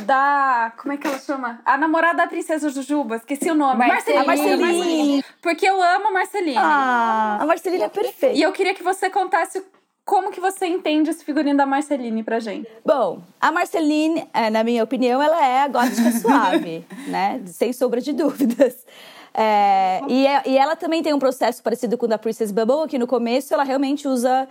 Da. 0.00 0.72
Como 0.76 0.92
é 0.92 0.96
que 0.96 1.06
ela 1.06 1.18
chama? 1.18 1.60
A 1.64 1.76
namorada 1.76 2.18
da 2.18 2.26
princesa 2.26 2.70
Jujuba. 2.70 3.16
Esqueci 3.16 3.50
o 3.50 3.54
nome. 3.54 3.86
Marceline. 3.86 4.26
Marceline. 4.26 5.24
Porque 5.42 5.66
eu 5.66 5.80
amo 5.82 6.08
a 6.08 6.10
Marceline. 6.12 6.56
Ah, 6.56 7.38
a 7.40 7.46
Marcelina 7.46 7.84
é 7.84 7.88
perfeita. 7.88 8.36
E 8.36 8.42
eu 8.42 8.52
queria 8.52 8.74
que 8.74 8.82
você 8.82 9.08
contasse 9.10 9.62
como 10.04 10.30
que 10.30 10.40
você 10.40 10.66
entende 10.66 11.10
esse 11.10 11.22
figurino 11.24 11.56
da 11.58 11.66
Marceline 11.66 12.22
pra 12.22 12.40
gente. 12.40 12.66
Bom, 12.84 13.20
a 13.40 13.52
Marceline, 13.52 14.26
é, 14.32 14.48
na 14.48 14.64
minha 14.64 14.82
opinião, 14.82 15.22
ela 15.22 15.44
é 15.44 15.62
a 15.62 15.68
gótica 15.68 16.10
suave, 16.18 16.84
né? 17.08 17.42
Sem 17.46 17.72
sombra 17.74 18.00
de 18.00 18.12
dúvidas. 18.14 18.86
É, 19.34 20.00
e, 20.08 20.26
é- 20.26 20.42
e 20.46 20.56
ela 20.58 20.74
também 20.74 21.02
tem 21.02 21.12
um 21.12 21.18
processo 21.18 21.62
parecido 21.62 21.96
com 21.98 22.06
o 22.06 22.08
da 22.08 22.16
Princess 22.18 22.50
Bubble, 22.50 22.88
que 22.88 22.98
no 22.98 23.06
começo 23.06 23.52
ela 23.52 23.62
realmente 23.64 24.08
usa 24.08 24.48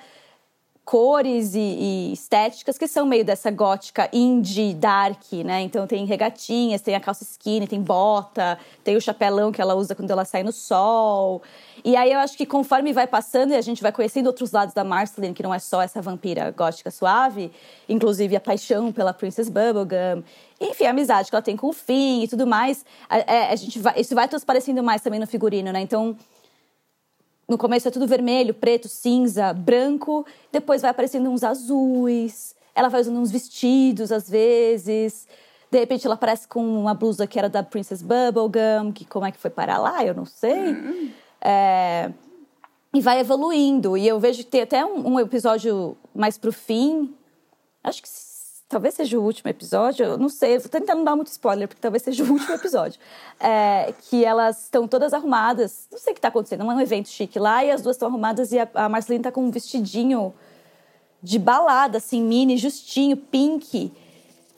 cores 0.88 1.54
e, 1.54 1.60
e 1.60 2.14
estéticas 2.14 2.78
que 2.78 2.88
são 2.88 3.06
meio 3.06 3.26
dessa 3.26 3.52
gótica 3.52 4.10
indie, 4.14 4.74
dark, 4.74 5.34
né? 5.44 5.60
Então 5.60 5.86
tem 5.86 6.06
regatinhas, 6.06 6.80
tem 6.80 6.96
a 6.96 7.00
calça 7.02 7.24
skinny, 7.24 7.68
tem 7.68 7.82
bota, 7.82 8.58
tem 8.86 8.96
o 8.96 9.02
chapelão 9.02 9.52
que 9.52 9.62
ela 9.62 9.76
usa 9.76 9.94
quando 9.94 10.12
ela 10.12 10.24
sai 10.24 10.44
no 10.44 10.54
sol. 10.54 11.44
E 11.84 11.94
aí 11.98 12.14
eu 12.14 12.20
acho 12.20 12.38
que 12.38 12.46
conforme 12.46 12.94
vai 12.94 13.06
passando 13.06 13.52
e 13.52 13.58
a 13.58 13.62
gente 13.62 13.82
vai 13.82 13.92
conhecendo 13.92 14.28
outros 14.28 14.54
lados 14.54 14.74
da 14.74 14.86
Marceline, 14.86 15.34
que 15.34 15.44
não 15.44 15.54
é 15.54 15.60
só 15.60 15.82
essa 15.82 16.02
vampira 16.02 16.52
gótica 16.52 16.90
suave, 16.90 17.52
inclusive 17.90 18.38
a 18.38 18.40
paixão 18.40 18.90
pela 18.90 19.14
Princess 19.14 19.50
Bubblegum, 19.50 20.24
enfim, 20.58 20.86
a 20.86 20.92
amizade 20.92 21.30
que 21.30 21.36
ela 21.36 21.42
tem 21.42 21.58
com 21.58 21.68
o 21.68 21.74
Finn 21.74 22.24
e 22.24 22.30
tudo 22.30 22.48
mais, 22.48 22.86
a, 23.10 23.18
é, 23.18 23.52
a 23.52 23.56
gente 23.58 23.78
vai, 23.78 24.00
isso 24.00 24.16
vai 24.16 24.30
transparecendo 24.30 24.82
mais 24.82 25.02
também 25.02 25.20
no 25.20 25.28
figurino, 25.28 25.70
né? 25.74 25.82
Então, 25.82 26.16
no 27.48 27.58
começo 27.58 27.88
é 27.88 27.92
tudo 27.92 28.06
vermelho, 28.08 28.54
preto, 28.54 28.88
cinza, 28.90 29.54
branco. 29.54 30.26
Depois 30.52 30.82
vai 30.82 30.92
aparecendo 30.92 31.30
uns 31.30 31.44
azuis. 31.44 32.56
Ela 32.76 32.90
vai 32.90 33.02
usando 33.02 33.18
uns 33.20 33.32
vestidos 33.32 34.12
às 34.12 34.30
vezes. 34.30 35.28
De 35.72 35.80
repente 35.80 36.06
ela 36.06 36.16
aparece 36.16 36.48
com 36.48 36.62
uma 36.80 36.94
blusa 36.94 37.26
que 37.28 37.40
era 37.40 37.50
da 37.50 37.64
Princess 37.64 38.02
Bubblegum, 38.02 38.92
que 38.94 39.06
como 39.06 39.26
é 39.26 39.32
que 39.32 39.38
foi 39.40 39.50
parar 39.50 39.78
lá, 39.80 40.04
eu 40.06 40.14
não 40.14 40.26
sei. 40.26 41.12
É, 41.42 42.12
E 42.94 43.02
vai 43.02 43.20
evoluindo. 43.20 43.98
E 43.98 44.08
eu 44.08 44.20
vejo 44.20 44.40
que 44.40 44.50
tem 44.50 44.62
até 44.62 44.86
um, 44.86 45.14
um 45.14 45.20
episódio 45.20 45.98
mais 46.16 46.38
pro 46.38 46.52
fim. 46.54 47.14
Acho 47.84 48.02
que 48.02 48.10
talvez 48.68 48.96
seja 48.96 49.18
o 49.18 49.24
último 49.24 49.50
episódio. 49.50 50.06
Eu 50.06 50.18
não 50.18 50.30
sei, 50.30 50.58
vou 50.60 50.70
tentar 50.70 50.96
não 50.96 51.04
dar 51.04 51.16
muito 51.16 51.28
spoiler, 51.28 51.68
porque 51.68 51.82
talvez 51.82 52.04
seja 52.04 52.24
o 52.24 52.32
último 52.32 52.54
episódio. 52.54 53.00
É, 53.40 53.94
que 54.10 54.26
elas 54.26 54.64
estão 54.64 54.88
todas 54.88 55.14
arrumadas. 55.14 55.88
Não 55.92 56.00
sei 56.00 56.12
o 56.12 56.16
que 56.16 56.18
está 56.18 56.30
acontecendo, 56.30 56.64
é 56.64 56.66
um 56.66 56.82
evento 56.82 57.08
chique 57.08 57.38
lá 57.38 57.64
e 57.64 57.70
as 57.70 57.84
duas 57.84 57.96
estão 57.96 58.08
arrumadas 58.10 58.52
e 58.52 58.58
a, 58.58 58.68
a 58.74 58.90
Marceline 58.90 59.24
tá 59.24 59.32
com 59.32 59.44
um 59.44 59.52
vestidinho 59.52 60.34
de 61.22 61.38
balada, 61.38 62.00
assim, 62.00 62.20
mini, 62.24 62.58
justinho, 62.58 63.16
pink. 63.16 63.94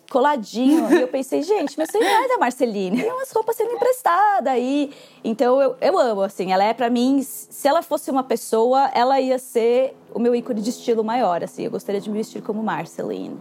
coladinho. 0.10 0.90
e 0.96 1.02
eu 1.02 1.10
pensei, 1.10 1.44
gente, 1.44 1.78
mas 1.78 1.90
isso 1.90 2.00
não 2.00 2.24
é 2.24 2.28
da 2.30 2.38
Marceline. 2.38 3.02
Tem 3.02 3.12
umas 3.12 3.30
roupas 3.32 3.58
sendo 3.58 3.74
emprestadas 3.74 4.54
aí. 4.54 4.94
Então 5.26 5.62
eu, 5.62 5.76
eu 5.82 6.00
amo, 6.00 6.22
assim. 6.22 6.54
Ela 6.54 6.64
é 6.64 6.74
para 6.74 6.90
mim, 6.90 7.22
se 7.22 7.68
ela 7.68 7.82
fosse 7.82 8.10
uma 8.10 8.24
pessoa, 8.24 8.90
ela 8.94 9.20
ia 9.20 9.38
ser 9.38 9.94
o 10.14 10.20
meu 10.20 10.34
ícone 10.34 10.62
de 10.62 10.70
estilo 10.70 11.04
maior, 11.04 11.44
assim. 11.44 11.64
Eu 11.64 11.72
gostaria 11.72 12.00
de 12.00 12.10
me 12.10 12.18
vestir 12.18 12.42
como 12.42 12.64
Marceline. 12.64 13.38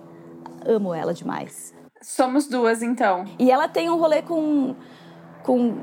Amo 0.66 0.94
ela 0.94 1.12
demais. 1.12 1.74
Somos 2.00 2.46
duas, 2.46 2.82
então. 2.82 3.24
E 3.38 3.50
ela 3.50 3.68
tem 3.68 3.90
um 3.90 3.96
rolê 3.96 4.22
com. 4.22 4.74
com 5.42 5.76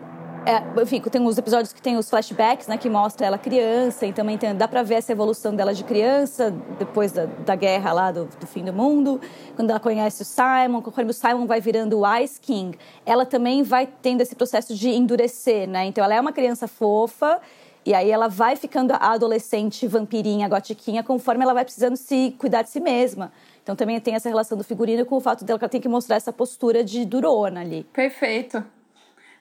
é, 0.45 0.61
enfim, 0.81 1.01
tem 1.01 1.25
os 1.25 1.39
episódios 1.39 1.73
que 1.73 1.81
tem 1.81 1.97
os 1.97 2.07
flashbacks, 2.07 2.67
né, 2.67 2.77
que 2.77 2.87
mostra 2.87 3.25
ela 3.25 3.37
criança, 3.37 4.05
e 4.05 4.13
também 4.13 4.37
tem, 4.37 4.55
dá 4.55 4.67
pra 4.67 4.83
ver 4.83 4.95
essa 4.95 5.11
evolução 5.11 5.55
dela 5.55 5.73
de 5.73 5.83
criança, 5.83 6.53
depois 6.77 7.11
da, 7.11 7.25
da 7.25 7.55
guerra 7.55 7.91
lá, 7.91 8.11
do, 8.11 8.25
do, 8.25 8.45
fim 8.45 8.63
do 8.63 8.71
mundo, 8.71 9.19
quando 9.55 9.71
ela 9.71 9.79
conhece 9.79 10.21
o 10.21 10.25
Simon, 10.25 10.83
conforme 10.83 11.09
o 11.09 11.13
Simon 11.15 11.47
vai 11.47 11.59
virando 11.59 11.99
o 11.99 12.17
Ice 12.19 12.39
King, 12.39 12.77
ela 13.07 13.25
também 13.25 13.63
vai 13.63 13.87
tendo 13.87 14.21
esse 14.21 14.35
processo 14.35 14.75
de 14.75 14.89
endurecer, 14.89 15.67
né, 15.67 15.85
então 15.85 16.03
ela 16.03 16.13
é 16.13 16.21
uma 16.21 16.31
criança 16.31 16.67
fofa, 16.67 17.41
e 17.83 17.93
aí 17.93 18.09
ela 18.09 18.27
vai 18.27 18.55
ficando 18.55 18.93
a 18.93 19.13
adolescente 19.13 19.87
vampirinha, 19.87 20.47
gotiquinha, 20.47 21.03
conforme 21.03 21.43
ela 21.43 21.53
vai 21.53 21.63
precisando 21.63 21.95
se 21.95 22.35
cuidar 22.39 22.63
de 22.63 22.69
si 22.71 22.79
mesma. 22.79 23.31
Então 23.65 23.75
também 23.75 23.99
tem 23.99 24.13
essa 24.13 24.29
relação 24.29 24.55
do 24.55 24.63
figurino 24.63 25.03
com 25.07 25.15
o 25.15 25.19
fato 25.19 25.43
dela 25.43 25.57
que 25.57 25.65
ela 25.65 25.69
tem 25.71 25.81
que 25.81 25.89
mostrar 25.89 26.17
essa 26.17 26.31
postura 26.31 26.83
de 26.83 27.03
durona 27.03 27.61
ali. 27.61 27.83
Perfeito. 27.91 28.63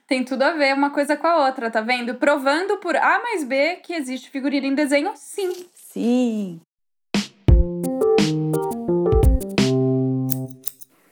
Tem 0.06 0.24
tudo 0.24 0.40
a 0.40 0.52
ver 0.52 0.72
uma 0.72 0.88
coisa 0.88 1.14
com 1.14 1.26
a 1.26 1.44
outra, 1.44 1.70
tá 1.70 1.82
vendo? 1.82 2.14
Provando 2.14 2.78
por 2.78 2.96
A 2.96 3.20
mais 3.20 3.44
B 3.44 3.76
que 3.82 3.92
existe 3.92 4.30
figurino 4.30 4.66
em 4.66 4.74
desenho, 4.74 5.12
sim. 5.14 5.66
Sim. 5.74 6.58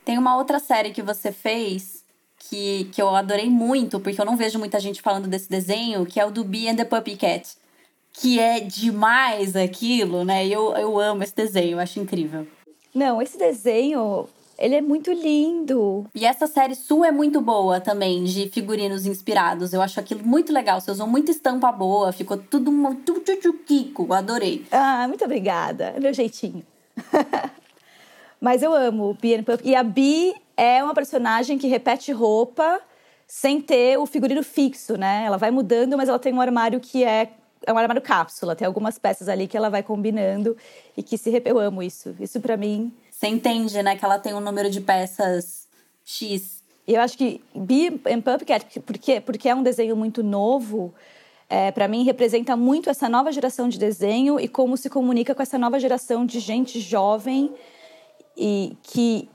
Tem 0.07 0.17
uma 0.17 0.39
outra 0.39 0.59
série 0.59 0.91
que 0.91 1.03
você 1.03 1.31
fez 1.31 2.07
que, 2.39 2.85
que 2.95 3.03
eu 3.03 3.15
adorei 3.15 3.51
muito, 3.51 4.01
porque 4.01 4.19
eu 4.19 4.25
não 4.25 4.39
vejo 4.39 4.59
muita 4.59 4.81
gente 4.81 5.03
falando 5.03 5.29
desse 5.29 5.51
desenho, 5.51 6.07
que 6.07 6.19
é 6.19 6.25
o 6.25 6.31
do 6.31 6.45
Bee 6.45 6.67
and 6.67 6.77
the 6.77 6.87
Puppy 6.87 7.17
Cat. 7.17 7.59
Que 8.11 8.41
é 8.41 8.59
demais 8.59 9.55
aquilo, 9.55 10.25
né? 10.25 10.47
Eu, 10.47 10.75
eu 10.77 10.99
amo 10.99 11.23
esse 11.23 11.37
desenho, 11.37 11.73
eu 11.73 11.79
acho 11.79 12.01
incrível. 12.01 12.47
Não, 12.95 13.23
esse 13.23 13.39
desenho, 13.39 14.29
ele 14.59 14.75
é 14.75 14.81
muito 14.81 15.11
lindo. 15.13 16.07
E 16.15 16.27
essa 16.27 16.47
série 16.47 16.75
sua 16.75 17.09
é 17.09 17.11
muito 17.11 17.41
boa 17.41 17.81
também, 17.81 18.23
de 18.25 18.49
figurinos 18.51 19.07
inspirados. 19.07 19.73
Eu 19.73 19.81
acho 19.81 19.99
aquilo 19.99 20.25
muito 20.25 20.53
legal. 20.53 20.81
Você 20.81 20.91
usou 20.91 21.07
muita 21.07 21.31
estampa 21.31 21.73
boa, 21.73 22.13
ficou 22.13 22.37
tudo 22.37 22.71
muito 22.71 23.21
kiko. 23.67 24.13
Adorei. 24.13 24.65
Ah, 24.71 25.07
muito 25.09 25.25
obrigada. 25.25 25.95
É 25.97 26.01
meu 26.01 26.13
jeitinho. 26.13 26.65
Mas 28.41 28.63
eu 28.63 28.75
amo 28.75 29.11
o 29.11 29.15
Bee 29.15 29.37
and 29.37 29.45
Pup. 29.45 29.61
E 29.65 29.75
a 29.75 29.83
Bee 29.83 30.35
é 30.57 30.83
uma 30.83 30.95
personagem 30.95 31.59
que 31.59 31.67
repete 31.69 32.13
roupa 32.13 32.81
sem 33.27 33.61
ter 33.61 33.99
o 33.99 34.05
figurino 34.05 34.43
fixo, 34.43 34.97
né? 34.97 35.25
Ela 35.25 35.39
vai 35.39 35.51
mudando, 35.51 35.97
mas 35.97 36.09
ela 36.09 36.19
tem 36.19 36.35
um 36.35 36.41
armário 36.41 36.79
que 36.81 37.03
é 37.03 37.31
é 37.67 37.73
um 37.73 37.79
armário 37.79 38.03
cápsula, 38.03 38.57
tem 38.57 38.67
algumas 38.67 38.99
peças 38.99 39.29
ali 39.29 39.47
que 39.47 39.57
ela 39.57 39.71
vai 39.71 39.83
combinando 39.83 40.57
e 40.97 41.03
que 41.03 41.17
se 41.17 41.31
rep... 41.31 41.47
eu 41.47 41.59
amo 41.59 41.83
isso. 41.83 42.15
Isso 42.19 42.41
para 42.41 42.57
mim. 42.57 42.93
Você 43.11 43.29
entende, 43.29 43.83
né, 43.83 43.97
que 43.97 44.05
ela 44.05 44.19
tem 44.19 44.35
um 44.35 44.41
número 44.41 44.71
de 44.71 44.81
peças 44.81 45.69
X. 46.05 46.63
Eu 46.87 47.01
acho 47.01 47.17
que 47.17 47.41
Bee 47.55 48.01
and 48.07 48.21
Puppycat, 48.21 48.81
porque 48.81 49.21
porque 49.21 49.49
é 49.49 49.55
um 49.55 49.63
desenho 49.63 49.97
muito 49.97 50.23
novo, 50.23 50.93
é, 51.49 51.71
para 51.71 51.87
mim 51.87 52.03
representa 52.03 52.57
muito 52.57 52.91
essa 52.91 53.09
nova 53.09 53.31
geração 53.31 53.69
de 53.69 53.79
desenho 53.79 54.41
e 54.41 54.49
como 54.49 54.77
se 54.77 54.91
comunica 54.91 55.35
com 55.35 55.43
essa 55.43 55.59
nova 55.59 55.79
geração 55.79 56.27
de 56.27 56.41
gente 56.41 56.81
jovem 56.81 57.53
e 58.37 58.77
que 58.83 59.29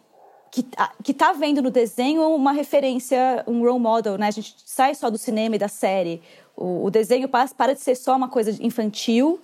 que, 0.49 0.65
que 1.03 1.13
tá 1.13 1.33
vendo 1.33 1.61
no 1.61 1.69
desenho 1.69 2.23
uma 2.33 2.51
referência, 2.51 3.43
um 3.45 3.61
role 3.61 3.79
model, 3.79 4.17
né? 4.17 4.27
A 4.27 4.31
gente 4.31 4.55
sai 4.65 4.95
só 4.95 5.09
do 5.09 5.17
cinema 5.17 5.55
e 5.55 5.59
da 5.59 5.67
série. 5.67 6.21
O, 6.57 6.85
o 6.85 6.89
desenho 6.89 7.29
para, 7.29 7.47
para 7.49 7.73
de 7.73 7.81
ser 7.81 7.95
só 7.95 8.15
uma 8.15 8.27
coisa 8.27 8.51
infantil 8.59 9.39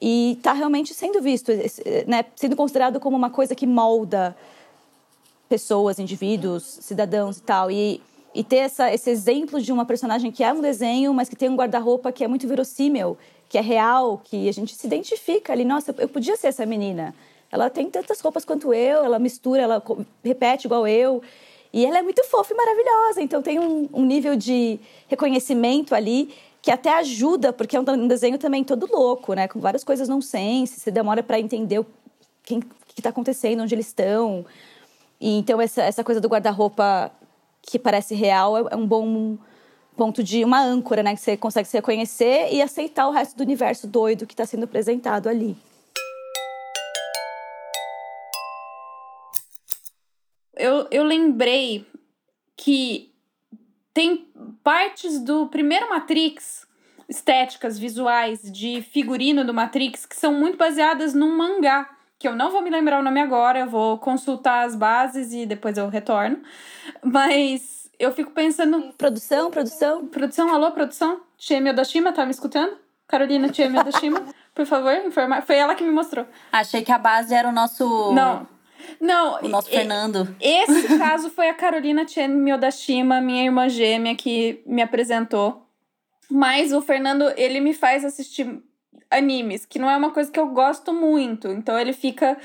e 0.00 0.32
está 0.32 0.52
realmente 0.52 0.92
sendo 0.94 1.20
visto, 1.20 1.52
né? 2.06 2.24
Sendo 2.34 2.56
considerado 2.56 2.98
como 2.98 3.16
uma 3.16 3.30
coisa 3.30 3.54
que 3.54 3.66
molda 3.66 4.36
pessoas, 5.48 5.98
indivíduos, 5.98 6.62
cidadãos 6.80 7.38
e 7.38 7.42
tal. 7.42 7.70
E, 7.70 8.00
e 8.34 8.42
ter 8.42 8.56
essa, 8.56 8.92
esse 8.92 9.08
exemplo 9.10 9.60
de 9.60 9.72
uma 9.72 9.84
personagem 9.84 10.32
que 10.32 10.42
é 10.42 10.52
um 10.52 10.60
desenho, 10.60 11.14
mas 11.14 11.28
que 11.28 11.36
tem 11.36 11.48
um 11.48 11.56
guarda-roupa 11.56 12.10
que 12.10 12.24
é 12.24 12.28
muito 12.28 12.48
verossímil, 12.48 13.16
que 13.48 13.56
é 13.56 13.60
real, 13.60 14.20
que 14.24 14.48
a 14.48 14.52
gente 14.52 14.74
se 14.74 14.86
identifica 14.86 15.52
ali. 15.52 15.64
Nossa, 15.64 15.94
eu 15.98 16.08
podia 16.08 16.36
ser 16.36 16.48
essa 16.48 16.66
menina. 16.66 17.14
Ela 17.52 17.70
tem 17.70 17.88
tantas 17.88 18.20
roupas 18.20 18.44
quanto 18.44 18.74
eu, 18.74 19.04
ela 19.04 19.18
mistura, 19.18 19.62
ela 19.62 19.82
repete 20.24 20.66
igual 20.66 20.88
eu. 20.88 21.22
E 21.72 21.86
ela 21.86 21.98
é 21.98 22.02
muito 22.02 22.24
fofa 22.24 22.52
e 22.52 22.56
maravilhosa. 22.56 23.22
Então 23.22 23.40
tem 23.40 23.58
um, 23.58 23.88
um 23.92 24.04
nível 24.04 24.34
de 24.34 24.80
reconhecimento 25.08 25.94
ali 25.94 26.34
que 26.64 26.70
até 26.70 26.94
ajuda, 26.94 27.52
porque 27.52 27.76
é 27.76 27.80
um 27.80 28.08
desenho 28.08 28.38
também 28.38 28.64
todo 28.64 28.88
louco, 28.90 29.34
né? 29.34 29.46
Com 29.46 29.60
várias 29.60 29.84
coisas 29.84 30.08
não 30.08 30.22
sense, 30.22 30.80
você 30.80 30.90
demora 30.90 31.22
para 31.22 31.38
entender 31.38 31.78
o 31.78 31.86
que 32.42 32.58
está 32.96 33.10
acontecendo, 33.10 33.62
onde 33.62 33.74
eles 33.74 33.88
estão. 33.88 34.46
E 35.20 35.36
então 35.36 35.60
essa, 35.60 35.82
essa 35.82 36.02
coisa 36.02 36.22
do 36.22 36.28
guarda-roupa 36.28 37.12
que 37.60 37.78
parece 37.78 38.14
real 38.14 38.56
é, 38.56 38.64
é 38.70 38.76
um 38.76 38.86
bom 38.86 39.36
ponto 39.94 40.22
de 40.22 40.42
uma 40.42 40.58
âncora, 40.62 41.02
né? 41.02 41.14
Que 41.14 41.20
você 41.20 41.36
consegue 41.36 41.68
se 41.68 41.76
reconhecer 41.76 42.48
e 42.50 42.62
aceitar 42.62 43.08
o 43.08 43.10
resto 43.10 43.36
do 43.36 43.42
universo 43.42 43.86
doido 43.86 44.26
que 44.26 44.32
está 44.32 44.46
sendo 44.46 44.64
apresentado 44.64 45.28
ali. 45.28 45.54
eu, 50.56 50.86
eu 50.90 51.04
lembrei 51.04 51.86
que 52.56 53.13
tem 53.94 54.28
partes 54.64 55.20
do 55.20 55.46
primeiro 55.46 55.88
Matrix, 55.88 56.66
estéticas, 57.08 57.78
visuais, 57.78 58.42
de 58.42 58.82
figurino 58.82 59.44
do 59.44 59.54
Matrix, 59.54 60.04
que 60.04 60.16
são 60.16 60.34
muito 60.34 60.58
baseadas 60.58 61.14
num 61.14 61.36
mangá, 61.36 61.88
que 62.18 62.26
eu 62.26 62.34
não 62.34 62.50
vou 62.50 62.60
me 62.60 62.70
lembrar 62.70 62.98
o 62.98 63.02
nome 63.02 63.20
agora, 63.20 63.60
eu 63.60 63.68
vou 63.68 63.98
consultar 63.98 64.66
as 64.66 64.74
bases 64.74 65.32
e 65.32 65.46
depois 65.46 65.78
eu 65.78 65.88
retorno. 65.88 66.42
Mas 67.02 67.88
eu 67.98 68.12
fico 68.12 68.32
pensando. 68.32 68.92
Produção, 68.98 69.50
produção. 69.50 70.06
Produção, 70.06 70.52
alô, 70.52 70.72
produção? 70.72 71.20
Tia 71.36 71.72
Dashima, 71.72 72.12
tá 72.12 72.24
me 72.24 72.32
escutando? 72.32 72.76
Carolina 73.06 73.48
Tia 73.48 73.70
Dashima, 73.70 74.24
por 74.54 74.66
favor, 74.66 74.92
informar. 75.04 75.42
Foi 75.42 75.56
ela 75.56 75.74
que 75.74 75.84
me 75.84 75.90
mostrou. 75.90 76.26
Achei 76.50 76.82
que 76.82 76.90
a 76.90 76.98
base 76.98 77.34
era 77.34 77.48
o 77.48 77.52
nosso. 77.52 78.12
Não, 78.12 78.46
não, 79.00 79.40
o 79.42 79.48
nosso 79.48 79.68
e, 79.68 79.72
Fernando. 79.72 80.34
Esse 80.40 80.88
caso 80.98 81.30
foi 81.30 81.48
a 81.48 81.54
Carolina 81.54 82.06
Chen 82.06 82.28
Miyodashima, 82.28 83.20
minha 83.20 83.44
irmã 83.44 83.68
gêmea, 83.68 84.14
que 84.14 84.62
me 84.66 84.82
apresentou. 84.82 85.66
Mas 86.30 86.72
o 86.72 86.80
Fernando, 86.80 87.32
ele 87.36 87.60
me 87.60 87.74
faz 87.74 88.04
assistir 88.04 88.62
animes, 89.10 89.64
que 89.64 89.78
não 89.78 89.90
é 89.90 89.96
uma 89.96 90.10
coisa 90.10 90.30
que 90.30 90.40
eu 90.40 90.48
gosto 90.48 90.92
muito. 90.92 91.48
Então 91.48 91.78
ele 91.78 91.92
fica 91.92 92.36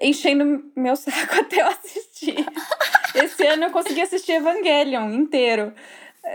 enchendo 0.00 0.64
meu 0.76 0.96
saco 0.96 1.34
até 1.40 1.62
eu 1.62 1.68
assistir. 1.68 2.46
Esse 3.14 3.46
ano 3.46 3.64
eu 3.64 3.70
consegui 3.70 4.00
assistir 4.00 4.32
Evangelion 4.32 5.10
inteiro. 5.10 5.72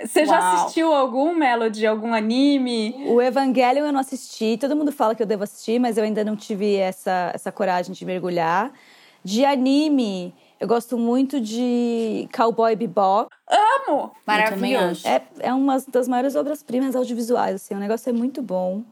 Você 0.03 0.21
Uau. 0.21 0.27
já 0.27 0.53
assistiu 0.53 0.93
algum 0.93 1.33
Melody, 1.33 1.85
algum 1.85 2.13
anime? 2.13 2.95
O 3.07 3.21
Evangelion 3.21 3.85
eu 3.85 3.93
não 3.93 3.99
assisti. 3.99 4.57
Todo 4.57 4.75
mundo 4.75 4.91
fala 4.91 5.13
que 5.13 5.21
eu 5.21 5.27
devo 5.27 5.43
assistir, 5.43 5.79
mas 5.79 5.97
eu 5.97 6.03
ainda 6.03 6.23
não 6.23 6.35
tive 6.35 6.75
essa, 6.75 7.31
essa 7.33 7.51
coragem 7.51 7.93
de 7.93 8.05
mergulhar. 8.05 8.73
De 9.25 9.43
anime, 9.43 10.35
eu 10.59 10.67
gosto 10.67 10.99
muito 10.99 11.41
de 11.41 12.29
Cowboy 12.31 12.75
Bebop. 12.75 13.27
Amo! 13.49 14.11
Maravilhoso. 14.23 15.07
É, 15.07 15.19
é 15.39 15.51
uma 15.51 15.83
das 15.87 16.07
maiores 16.07 16.35
obras-primas 16.35 16.95
audiovisuais, 16.95 17.55
assim. 17.55 17.73
O 17.73 17.79
negócio 17.79 18.07
é 18.07 18.13
muito 18.13 18.39
bom. 18.43 18.83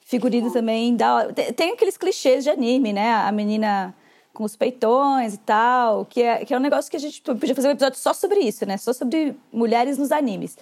Figurino 0.00 0.50
também 0.50 0.96
dá... 0.96 1.28
Tem 1.54 1.72
aqueles 1.74 1.98
clichês 1.98 2.42
de 2.42 2.48
anime, 2.48 2.90
né? 2.90 3.12
A 3.12 3.30
menina 3.30 3.94
com 4.32 4.44
os 4.44 4.56
peitões 4.56 5.34
e 5.34 5.38
tal, 5.38 6.06
que 6.06 6.22
é, 6.22 6.42
que 6.42 6.54
é 6.54 6.56
um 6.56 6.60
negócio 6.60 6.90
que 6.90 6.96
a 6.96 7.00
gente 7.00 7.20
podia 7.20 7.54
fazer 7.54 7.68
um 7.68 7.72
episódio 7.72 7.98
só 7.98 8.14
sobre 8.14 8.40
isso, 8.40 8.64
né? 8.64 8.78
Só 8.78 8.94
sobre 8.94 9.36
mulheres 9.52 9.98
nos 9.98 10.10
animes. 10.10 10.56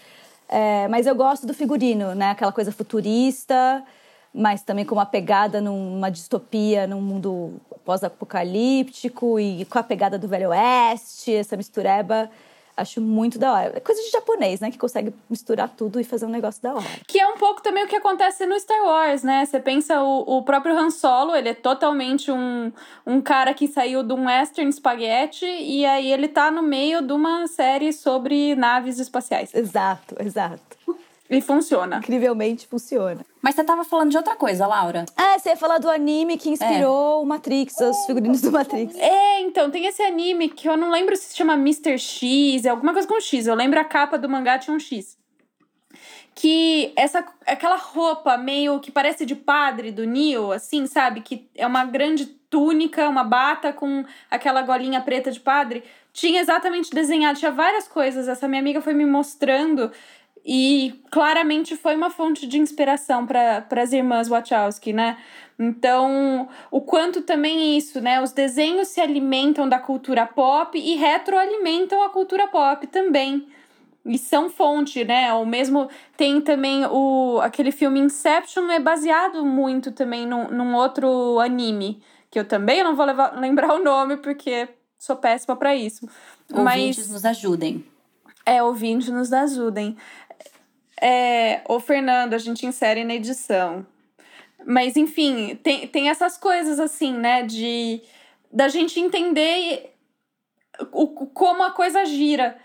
É, 0.48 0.88
mas 0.88 1.06
eu 1.06 1.14
gosto 1.14 1.46
do 1.46 1.54
figurino, 1.54 2.16
né? 2.16 2.30
Aquela 2.30 2.50
coisa 2.50 2.72
futurista 2.72 3.84
mas 4.32 4.62
também 4.62 4.84
com 4.84 4.94
uma 4.94 5.06
pegada 5.06 5.60
numa 5.60 6.10
distopia, 6.10 6.86
num 6.86 7.00
mundo 7.00 7.54
pós-apocalíptico 7.84 9.40
e 9.40 9.64
com 9.64 9.78
a 9.78 9.82
pegada 9.82 10.18
do 10.18 10.28
Velho 10.28 10.50
Oeste, 10.50 11.34
essa 11.34 11.56
mistureba. 11.56 12.30
Acho 12.76 13.00
muito 13.00 13.38
da 13.38 13.52
hora. 13.52 13.72
É 13.76 13.80
coisa 13.80 14.00
de 14.00 14.10
japonês, 14.10 14.60
né? 14.60 14.70
Que 14.70 14.78
consegue 14.78 15.12
misturar 15.28 15.68
tudo 15.68 16.00
e 16.00 16.04
fazer 16.04 16.24
um 16.24 16.30
negócio 16.30 16.62
da 16.62 16.72
hora. 16.72 16.86
Que 17.06 17.20
é 17.20 17.28
um 17.28 17.36
pouco 17.36 17.60
também 17.62 17.84
o 17.84 17.88
que 17.88 17.96
acontece 17.96 18.46
no 18.46 18.58
Star 18.58 18.82
Wars, 18.82 19.22
né? 19.22 19.44
Você 19.44 19.60
pensa 19.60 20.00
o, 20.00 20.38
o 20.38 20.42
próprio 20.42 20.78
Han 20.78 20.88
Solo, 20.88 21.34
ele 21.34 21.50
é 21.50 21.54
totalmente 21.54 22.30
um, 22.30 22.72
um 23.06 23.20
cara 23.20 23.52
que 23.52 23.68
saiu 23.68 24.02
de 24.02 24.14
um 24.14 24.26
western 24.26 24.72
spaghetti 24.72 25.44
e 25.44 25.84
aí 25.84 26.10
ele 26.10 26.28
tá 26.28 26.50
no 26.50 26.62
meio 26.62 27.02
de 27.02 27.12
uma 27.12 27.46
série 27.48 27.92
sobre 27.92 28.54
naves 28.54 28.98
espaciais. 28.98 29.52
Exato, 29.54 30.16
exato. 30.18 30.78
E 31.30 31.40
funciona. 31.40 31.98
Incrivelmente 31.98 32.66
funciona. 32.66 33.24
Mas 33.40 33.54
você 33.54 33.62
tava 33.64 33.84
falando 33.84 34.10
de 34.10 34.16
outra 34.16 34.34
coisa, 34.34 34.66
Laura. 34.66 35.06
Ah, 35.16 35.38
você 35.38 35.50
ia 35.50 35.56
falar 35.56 35.78
do 35.78 35.88
anime 35.88 36.36
que 36.36 36.50
inspirou 36.50 37.22
o 37.22 37.26
Matrix, 37.26 37.78
os 37.80 38.04
figurinos 38.04 38.42
do 38.42 38.50
Matrix. 38.50 38.96
É, 38.98 39.40
então, 39.40 39.70
tem 39.70 39.86
esse 39.86 40.02
anime 40.02 40.48
que 40.48 40.68
eu 40.68 40.76
não 40.76 40.90
lembro 40.90 41.16
se 41.16 41.30
se 41.30 41.36
chama 41.36 41.54
Mr. 41.54 41.96
X, 41.96 42.64
é 42.64 42.68
alguma 42.68 42.92
coisa 42.92 43.06
com 43.06 43.20
X. 43.20 43.46
Eu 43.46 43.54
lembro 43.54 43.78
a 43.78 43.84
capa 43.84 44.18
do 44.18 44.28
mangá 44.28 44.58
tinha 44.58 44.74
um 44.74 44.80
X. 44.80 45.16
Que 46.34 46.92
essa 46.96 47.24
aquela 47.46 47.76
roupa 47.76 48.36
meio 48.36 48.80
que 48.80 48.90
parece 48.90 49.24
de 49.24 49.36
padre 49.36 49.92
do 49.92 50.04
Neo, 50.04 50.52
assim, 50.52 50.86
sabe? 50.86 51.20
Que 51.20 51.48
é 51.54 51.66
uma 51.66 51.84
grande 51.84 52.26
túnica, 52.26 53.08
uma 53.08 53.22
bata 53.22 53.72
com 53.72 54.04
aquela 54.30 54.62
golinha 54.62 55.00
preta 55.00 55.30
de 55.30 55.38
padre. 55.38 55.84
Tinha 56.12 56.40
exatamente 56.40 56.90
desenhado, 56.90 57.38
tinha 57.38 57.52
várias 57.52 57.86
coisas. 57.86 58.26
Essa 58.26 58.48
minha 58.48 58.60
amiga 58.60 58.80
foi 58.80 58.94
me 58.94 59.06
mostrando 59.06 59.92
e 60.44 61.00
claramente 61.10 61.76
foi 61.76 61.94
uma 61.94 62.10
fonte 62.10 62.46
de 62.46 62.58
inspiração 62.58 63.26
para 63.26 63.66
as 63.70 63.92
irmãs 63.92 64.28
Wachowski, 64.28 64.92
né? 64.92 65.18
Então, 65.58 66.48
o 66.70 66.80
quanto 66.80 67.20
também 67.20 67.76
isso, 67.76 68.00
né? 68.00 68.22
Os 68.22 68.32
desenhos 68.32 68.88
se 68.88 69.00
alimentam 69.00 69.68
da 69.68 69.78
cultura 69.78 70.26
pop 70.26 70.78
e 70.78 70.96
retroalimentam 70.96 72.02
a 72.02 72.08
cultura 72.08 72.48
pop 72.48 72.86
também. 72.86 73.46
E 74.06 74.16
são 74.16 74.48
fonte, 74.48 75.04
né? 75.04 75.30
O 75.34 75.44
mesmo 75.44 75.90
tem 76.16 76.40
também 76.40 76.86
o 76.86 77.38
aquele 77.42 77.70
filme 77.70 78.00
Inception 78.00 78.70
é 78.70 78.80
baseado 78.80 79.44
muito 79.44 79.92
também 79.92 80.26
num, 80.26 80.48
num 80.48 80.74
outro 80.74 81.38
anime, 81.38 82.02
que 82.30 82.38
eu 82.38 82.44
também 82.46 82.82
não 82.82 82.96
vou 82.96 83.04
levar, 83.04 83.38
lembrar 83.38 83.74
o 83.74 83.84
nome 83.84 84.16
porque 84.16 84.66
sou 84.98 85.16
péssima 85.16 85.54
para 85.54 85.74
isso. 85.76 86.08
Ouvintes 86.50 86.64
Mas 86.64 87.10
nos 87.10 87.24
ajudem. 87.26 87.84
é, 88.46 88.62
ouvintes 88.62 89.08
nos 89.10 89.32
ajudem. 89.34 89.96
É, 91.00 91.62
ô, 91.66 91.80
Fernando, 91.80 92.34
a 92.34 92.38
gente 92.38 92.66
insere 92.66 93.04
na 93.04 93.14
edição. 93.14 93.86
Mas, 94.66 94.96
enfim, 94.96 95.58
tem, 95.62 95.86
tem 95.86 96.10
essas 96.10 96.36
coisas 96.36 96.78
assim, 96.78 97.14
né? 97.14 97.42
De 97.42 98.02
da 98.52 98.68
gente 98.68 98.98
entender 98.98 99.94
o, 100.92 101.06
como 101.06 101.62
a 101.62 101.70
coisa 101.70 102.04
gira. 102.04 102.58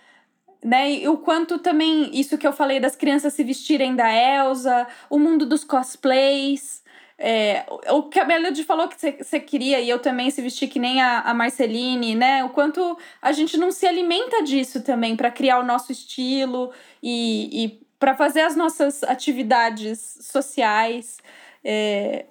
Né? 0.64 0.94
E 0.94 1.08
o 1.08 1.18
quanto 1.18 1.60
também 1.60 2.10
isso 2.12 2.38
que 2.38 2.48
eu 2.48 2.52
falei 2.52 2.80
das 2.80 2.96
crianças 2.96 3.34
se 3.34 3.44
vestirem 3.44 3.96
da 3.96 4.12
Elsa, 4.12 4.88
o 5.10 5.20
mundo 5.20 5.46
dos 5.46 5.64
cosplays. 5.64 6.84
É, 7.18 7.66
o 7.90 8.00
o 8.00 8.10
que 8.10 8.20
a 8.20 8.26
Melody 8.26 8.64
falou 8.64 8.90
que 8.90 9.00
você 9.00 9.40
queria, 9.40 9.80
e 9.80 9.90
eu 9.90 10.00
também 10.00 10.30
se 10.30 10.42
vestir 10.42 10.68
que 10.68 10.80
nem 10.80 11.02
a, 11.02 11.22
a 11.22 11.34
Marceline, 11.34 12.14
né? 12.14 12.44
O 12.44 12.50
quanto 12.50 12.98
a 13.22 13.32
gente 13.32 13.58
não 13.58 13.72
se 13.72 13.88
alimenta 13.88 14.44
disso 14.44 14.84
também 14.84 15.16
para 15.16 15.32
criar 15.32 15.60
o 15.60 15.64
nosso 15.64 15.94
estilo 15.94 16.74
e, 17.02 17.66
e 17.66 17.85
para 18.00 18.16
fazer 18.16 18.42
as 18.42 18.56
nossas 18.56 19.04
atividades 19.04 20.18
sociais. 20.22 21.18
É, 21.64 22.26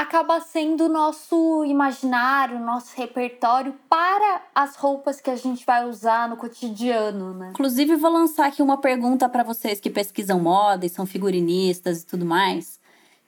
acaba 0.00 0.40
sendo 0.40 0.86
o 0.86 0.88
nosso 0.88 1.64
imaginário, 1.64 2.56
o 2.56 2.64
nosso 2.64 2.96
repertório 2.96 3.74
para 3.88 4.42
as 4.54 4.74
roupas 4.76 5.20
que 5.20 5.30
a 5.30 5.36
gente 5.36 5.64
vai 5.66 5.86
usar 5.86 6.28
no 6.28 6.36
cotidiano, 6.36 7.34
né? 7.34 7.50
Inclusive, 7.50 7.96
vou 7.96 8.10
lançar 8.10 8.46
aqui 8.46 8.62
uma 8.62 8.78
pergunta 8.78 9.28
para 9.28 9.42
vocês 9.42 9.78
que 9.78 9.90
pesquisam 9.90 10.40
moda 10.40 10.86
e 10.86 10.88
são 10.88 11.04
figurinistas 11.04 12.02
e 12.02 12.06
tudo 12.06 12.24
mais. 12.24 12.79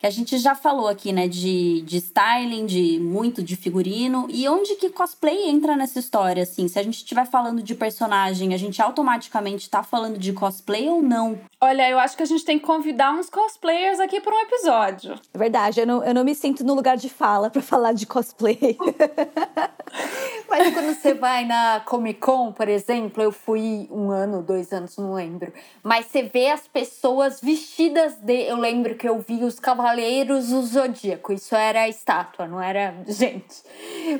Que 0.03 0.09
a 0.09 0.11
gente 0.11 0.37
já 0.39 0.57
falou 0.57 0.89
aqui, 0.89 1.13
né, 1.13 1.29
de, 1.29 1.81
de 1.83 1.99
styling, 1.99 2.67
de 2.67 2.99
muito 2.99 3.41
de 3.41 3.55
figurino. 3.55 4.27
E 4.29 4.49
onde 4.49 4.75
que 4.75 4.91
cosplay 4.91 5.49
entra 5.49 5.77
nessa 5.77 6.01
história, 6.01 6.43
assim? 6.43 6.67
Se 6.67 6.77
a 6.77 6.83
gente 6.83 6.97
estiver 6.97 7.25
falando 7.25 7.63
de 7.63 7.73
personagem, 7.73 8.53
a 8.53 8.57
gente 8.57 8.83
automaticamente 8.83 9.71
tá 9.71 9.85
falando 9.85 10.19
de 10.19 10.33
cosplay 10.33 10.89
ou 10.89 11.01
não? 11.01 11.39
olha, 11.63 11.89
eu 11.89 11.99
acho 12.01 12.17
que 12.17 12.25
a 12.25 12.27
gente 12.27 12.45
tem 12.45 12.59
que 12.59 12.67
convidar 12.67 13.13
uns 13.13 13.31
cosplayers 13.31 14.01
aqui 14.01 14.21
para 14.21 14.35
um 14.35 14.41
episódio. 14.41 15.15
É 15.33 15.39
verdade, 15.39 15.81
eu 15.81 15.87
não, 15.87 16.05
eu 16.05 16.13
não 16.13 16.25
me 16.25 16.35
sinto 16.35 16.65
no 16.65 16.75
lugar 16.75 16.97
de 16.97 17.09
fala 17.09 17.49
pra 17.49 17.63
falar 17.63 17.93
de 17.93 18.05
cosplay. 18.05 18.59
Mas 20.51 20.75
quando 20.75 20.95
você 20.95 21.15
vai 21.15 21.47
na 21.47 21.81
Comic 21.81 22.19
Con, 22.19 22.53
por 22.53 22.69
exemplo, 22.69 23.23
eu 23.23 23.31
fui 23.31 23.89
um 23.91 24.11
ano, 24.11 24.43
dois 24.43 24.73
anos, 24.73 24.97
não 24.99 25.15
lembro. 25.15 25.53
Mas 25.83 26.07
você 26.07 26.25
vê 26.25 26.49
as 26.49 26.67
pessoas 26.67 27.41
vestidas 27.41 28.17
de. 28.17 28.49
Eu 28.49 28.57
lembro 28.57 28.97
que 28.97 29.09
eu 29.09 29.21
vi 29.21 29.45
os 29.45 29.61
Cavaleiros 29.93 30.49
do 30.49 30.63
Zodíaco. 30.63 31.33
Isso 31.33 31.55
era 31.55 31.89
estátua, 31.89 32.47
não 32.47 32.61
era 32.61 32.95
gente. 33.07 33.63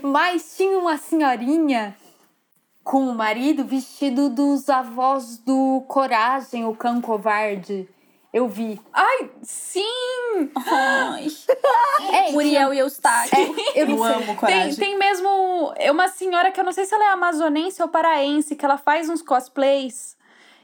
Mas 0.03 0.55
tinha 0.57 0.79
uma 0.79 0.97
senhorinha 0.99 1.97
com 2.85 3.09
o 3.09 3.15
marido 3.15 3.65
vestido 3.65 4.29
dos 4.29 4.69
avós 4.69 5.39
do 5.39 5.83
Coragem, 5.89 6.67
o 6.67 6.75
cão 6.77 7.01
covarde. 7.01 7.89
Eu 8.33 8.49
vi. 8.49 8.81
Ai, 8.93 9.31
sim! 9.43 9.83
Ai, 10.57 11.27
É, 12.13 12.33
Muriel 12.33 12.73
e 12.73 12.79
Eustáquio. 12.79 13.39
eu 13.75 13.87
não 13.87 13.97
eu 13.99 14.05
sei. 14.05 14.15
amo 14.15 14.27
Tem, 14.27 14.37
coragem. 14.37 14.75
tem 14.77 14.99
mesmo. 14.99 15.73
É 15.77 15.91
uma 15.93 16.09
senhora 16.09 16.51
que 16.51 16.59
eu 16.59 16.65
não 16.65 16.73
sei 16.73 16.85
se 16.87 16.95
ela 16.95 17.05
é 17.05 17.09
amazonense 17.13 17.83
ou 17.83 17.89
paraense, 17.89 18.57
que 18.57 18.65
ela 18.65 18.79
faz 18.79 19.09
uns 19.11 19.21
cosplays 19.23 20.17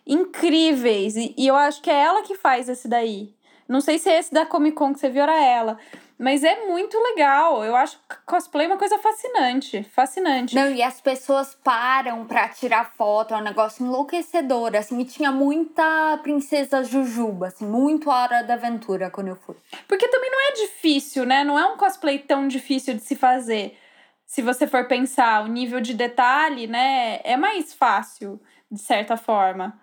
incríveis. 0.06 1.14
E, 1.16 1.34
e 1.36 1.46
eu 1.46 1.54
acho 1.54 1.82
que 1.82 1.90
é 1.90 1.94
ela 1.94 2.22
que 2.22 2.34
faz 2.34 2.68
esse 2.70 2.88
daí. 2.88 3.34
Não 3.68 3.82
sei 3.82 3.98
se 3.98 4.08
é 4.08 4.18
esse 4.18 4.32
da 4.32 4.46
Comic 4.46 4.74
Con 4.74 4.94
que 4.94 5.00
você 5.00 5.10
viu, 5.10 5.22
era 5.22 5.44
ela. 5.44 5.78
Mas 6.18 6.42
é 6.42 6.66
muito 6.66 6.98
legal. 6.98 7.62
Eu 7.62 7.76
acho 7.76 8.00
cosplay 8.26 8.66
uma 8.66 8.78
coisa 8.78 8.98
fascinante. 8.98 9.84
Fascinante. 9.94 10.54
Não, 10.54 10.70
e 10.70 10.82
as 10.82 11.00
pessoas 11.00 11.54
param 11.62 12.24
pra 12.24 12.48
tirar 12.48 12.92
foto, 12.96 13.34
é 13.34 13.36
um 13.36 13.42
negócio 13.42 13.84
enlouquecedor, 13.84 14.74
assim, 14.74 14.98
e 14.98 15.04
tinha 15.04 15.30
muita 15.30 16.18
princesa 16.22 16.82
Jujuba, 16.82 17.48
assim, 17.48 17.66
muito 17.66 18.10
Hora 18.10 18.42
da 18.42 18.54
Aventura 18.54 19.10
quando 19.10 19.28
eu 19.28 19.36
fui. 19.36 19.54
Porque 19.86 20.08
também 20.08 20.30
não 20.30 20.48
é 20.48 20.52
difícil, 20.54 21.24
né? 21.24 21.44
Não 21.44 21.58
é 21.58 21.66
um 21.66 21.76
cosplay 21.76 22.18
tão 22.18 22.48
difícil 22.48 22.94
de 22.94 23.00
se 23.00 23.14
fazer. 23.14 23.78
Se 24.26 24.42
você 24.42 24.66
for 24.66 24.88
pensar, 24.88 25.44
o 25.44 25.46
nível 25.46 25.80
de 25.80 25.94
detalhe, 25.94 26.66
né, 26.66 27.20
é 27.22 27.36
mais 27.36 27.72
fácil, 27.72 28.40
de 28.70 28.80
certa 28.80 29.16
forma. 29.16 29.78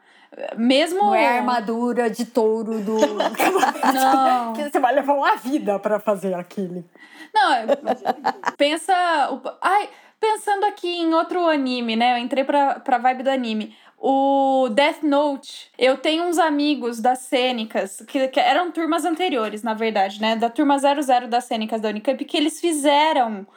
Mesmo. 0.58 1.00
Não 1.00 1.16
é 1.16 1.28
a 1.28 1.36
armadura 1.38 2.10
de 2.10 2.26
touro 2.26 2.80
do... 2.80 2.98
Não. 3.94 4.54
que 4.54 4.70
você 4.70 4.80
vai 4.80 4.94
levar 4.94 5.14
uma 5.14 5.36
vida 5.38 5.80
pra 5.80 6.00
fazer 6.00 6.34
aquele. 6.34 6.86
Não, 7.34 7.54
é- 7.54 7.66
pensa. 8.58 8.94
Ai, 9.62 9.90
pensando 10.20 10.66
aqui 10.66 10.88
em 10.88 11.14
outro 11.14 11.48
anime, 11.48 11.96
né? 11.96 12.14
Eu 12.14 12.18
entrei 12.18 12.44
pra, 12.44 12.80
pra 12.80 12.98
vibe 12.98 13.24
do 13.24 13.30
anime. 13.30 13.76
O 13.98 14.70
Death 14.72 15.04
Note. 15.04 15.72
Eu 15.78 15.98
tenho 15.98 16.26
uns 16.26 16.38
amigos 16.38 17.00
das 17.00 17.20
cênicas, 17.20 18.04
que, 18.08 18.28
que 18.28 18.40
eram 18.40 18.72
turmas 18.72 19.06
anteriores, 19.06 19.64
na 19.64 19.74
verdade, 19.74 20.22
né? 20.22 20.36
Da 20.36 20.50
turma 20.50 20.78
00 20.78 21.28
das 21.28 21.46
cênicas 21.46 21.82
da 21.82 21.90
Unicamp, 21.90 22.24
que 22.26 22.38
eles 22.38 22.60
fizeram 22.60 23.48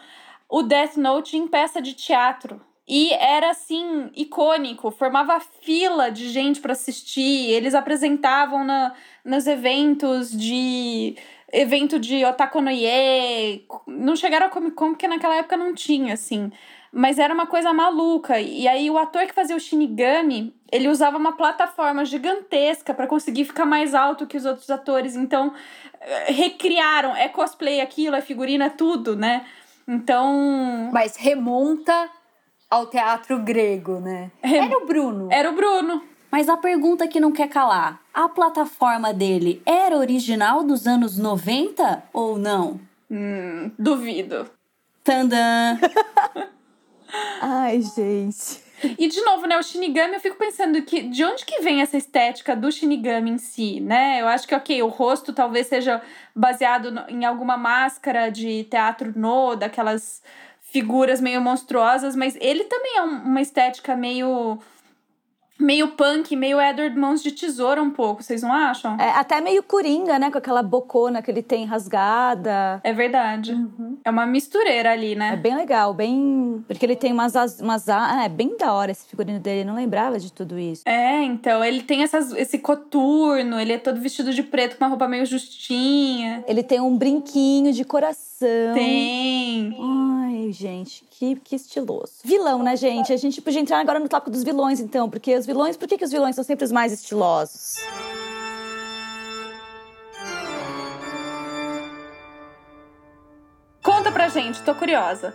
o 0.48 0.62
Death 0.62 0.96
Note 0.96 1.36
em 1.36 1.46
peça 1.46 1.82
de 1.82 1.92
teatro. 1.92 2.60
E 2.89 3.12
era 3.12 3.51
assim, 3.51 4.11
icônico, 4.16 4.91
formava 4.91 5.39
fila 5.61 6.11
de 6.11 6.30
gente 6.30 6.59
para 6.59 6.72
assistir. 6.72 7.51
Eles 7.51 7.74
apresentavam 7.74 8.64
na, 8.64 8.95
nos 9.22 9.47
eventos 9.47 10.30
de. 10.30 11.14
evento 11.53 11.99
de 11.99 12.24
Otaku 12.24 12.62
no 12.62 12.70
Ye. 12.70 13.66
Não 13.86 14.16
chegaram 14.16 14.47
a 14.47 14.49
Comic 14.49 14.74
Con, 14.74 14.91
porque 14.93 15.07
naquela 15.07 15.36
época 15.36 15.55
não 15.55 15.74
tinha, 15.74 16.14
assim. 16.14 16.51
Mas 16.91 17.18
era 17.18 17.34
uma 17.34 17.47
coisa 17.47 17.74
maluca. 17.74 18.41
E 18.41 18.66
aí 18.66 18.91
o 18.91 18.97
ator 18.97 19.26
que 19.26 19.34
fazia 19.34 19.55
o 19.55 19.61
Shinigami, 19.61 20.55
ele 20.72 20.89
usava 20.89 21.18
uma 21.18 21.32
plataforma 21.32 22.07
gigantesca 22.07 22.95
para 22.95 23.07
conseguir 23.07 23.45
ficar 23.45 23.66
mais 23.66 23.95
alto 23.95 24.26
que 24.26 24.39
os 24.39 24.47
outros 24.47 24.70
atores. 24.70 25.14
Então, 25.14 25.53
eh, 26.01 26.32
recriaram. 26.32 27.14
É 27.14 27.28
cosplay 27.28 27.82
aquilo, 27.82 28.16
é 28.16 28.22
figurino, 28.22 28.64
é 28.64 28.70
tudo, 28.70 29.14
né? 29.14 29.45
Então. 29.86 30.89
Mas 30.91 31.16
remonta 31.16 32.09
ao 32.70 32.86
teatro 32.86 33.38
grego, 33.40 33.98
né? 34.00 34.30
Era 34.42 34.76
o 34.78 34.86
Bruno. 34.86 35.28
Era 35.30 35.50
o 35.50 35.54
Bruno. 35.54 36.02
Mas 36.30 36.48
a 36.48 36.56
pergunta 36.56 37.08
que 37.08 37.18
não 37.20 37.32
quer 37.32 37.48
calar: 37.48 38.00
a 38.12 38.28
plataforma 38.28 39.12
dele 39.14 39.62
era 39.64 39.96
original 39.96 40.62
dos 40.62 40.86
anos 40.86 41.16
90 41.18 42.02
ou 42.12 42.38
não? 42.38 42.80
Hum, 43.10 43.70
duvido. 43.78 44.50
Tandã! 45.02 45.78
Ai, 47.40 47.80
gente. 47.80 48.62
E 48.96 49.08
de 49.08 49.20
novo, 49.22 49.46
né, 49.46 49.58
o 49.58 49.62
Shinigami, 49.62 50.14
eu 50.14 50.20
fico 50.20 50.36
pensando 50.36 50.80
que 50.82 51.02
de 51.02 51.24
onde 51.24 51.44
que 51.44 51.60
vem 51.60 51.80
essa 51.80 51.96
estética 51.96 52.54
do 52.54 52.70
Shinigami 52.70 53.30
em 53.30 53.38
si, 53.38 53.80
né? 53.80 54.20
Eu 54.20 54.28
acho 54.28 54.46
que, 54.46 54.54
ok, 54.54 54.80
o 54.82 54.88
rosto 54.88 55.32
talvez 55.32 55.66
seja 55.66 56.00
baseado 56.34 56.92
no- 56.92 57.04
em 57.08 57.24
alguma 57.24 57.56
máscara 57.56 58.30
de 58.30 58.64
teatro 58.64 59.12
no, 59.16 59.56
daquelas 59.56 60.22
figuras 60.70 61.20
meio 61.20 61.40
monstruosas, 61.40 62.14
mas 62.14 62.36
ele 62.40 62.64
também 62.64 62.96
é 62.98 63.02
um- 63.02 63.22
uma 63.22 63.40
estética 63.40 63.96
meio 63.96 64.58
meio 65.59 65.88
punk, 65.88 66.36
meio 66.36 66.61
Edward 66.61 66.96
Mãos 66.96 67.22
de 67.22 67.32
Tesoura 67.32 67.82
um 67.82 67.90
pouco, 67.90 68.22
vocês 68.22 68.42
não 68.42 68.52
acham? 68.52 68.96
É, 68.98 69.11
até 69.11 69.40
meio 69.40 69.62
coringa, 69.62 70.18
né? 70.18 70.30
Com 70.30 70.38
aquela 70.38 70.62
bocona 70.62 71.20
que 71.20 71.30
ele 71.30 71.42
tem 71.42 71.64
rasgada. 71.64 72.80
É 72.84 72.92
verdade. 72.92 73.52
Uhum. 73.52 73.98
É 74.04 74.11
uma 74.11 74.26
mistureira 74.26 74.92
ali, 74.92 75.14
né? 75.14 75.32
É 75.32 75.36
bem 75.36 75.56
legal, 75.56 75.92
bem. 75.92 76.64
Porque 76.66 76.86
ele 76.86 76.96
tem 76.96 77.12
umas. 77.12 77.34
umas 77.61 77.88
ah, 77.88 78.24
é 78.24 78.28
bem 78.28 78.56
da 78.56 78.72
hora 78.72 78.92
esse 78.92 79.06
figurino 79.06 79.40
dele. 79.40 79.62
Eu 79.62 79.66
não 79.66 79.74
lembrava 79.74 80.18
de 80.18 80.32
tudo 80.32 80.59
isso. 80.59 80.82
É, 80.86 81.22
então. 81.24 81.64
Ele 81.64 81.82
tem 81.82 82.02
essas, 82.02 82.32
esse 82.32 82.59
coturno, 82.59 83.59
ele 83.59 83.72
é 83.72 83.78
todo 83.78 84.00
vestido 84.00 84.32
de 84.32 84.42
preto 84.42 84.76
com 84.76 84.84
uma 84.84 84.90
roupa 84.90 85.09
meio 85.09 85.26
justinha. 85.26 86.44
Ele 86.46 86.62
tem 86.62 86.80
um 86.80 86.96
brinquinho 86.96 87.72
de 87.72 87.84
coração. 87.84 88.74
Tem. 88.74 89.76
Ai, 89.80 90.52
gente, 90.52 91.04
que, 91.11 91.36
que 91.36 91.56
estiloso. 91.56 92.12
Vilão, 92.24 92.62
né, 92.62 92.76
gente? 92.76 93.12
A 93.12 93.16
gente 93.16 93.42
podia 93.42 93.61
entrar 93.61 93.80
agora 93.80 93.98
no 93.98 94.09
tópico 94.09 94.30
dos 94.30 94.44
vilões, 94.44 94.78
então, 94.78 95.11
porque 95.11 95.34
os 95.36 95.47
vilões, 95.49 95.78
por 95.78 95.88
que, 95.88 95.96
que 95.96 96.05
os 96.05 96.11
vilões 96.11 96.34
são 96.34 96.44
sempre 96.44 96.66
os 96.66 96.70
mais 96.70 96.92
estilosos? 96.92 97.76
Conta 103.82 104.12
pra 104.12 104.28
gente, 104.28 104.61
tô 104.62 104.74
curiosa. 104.74 105.34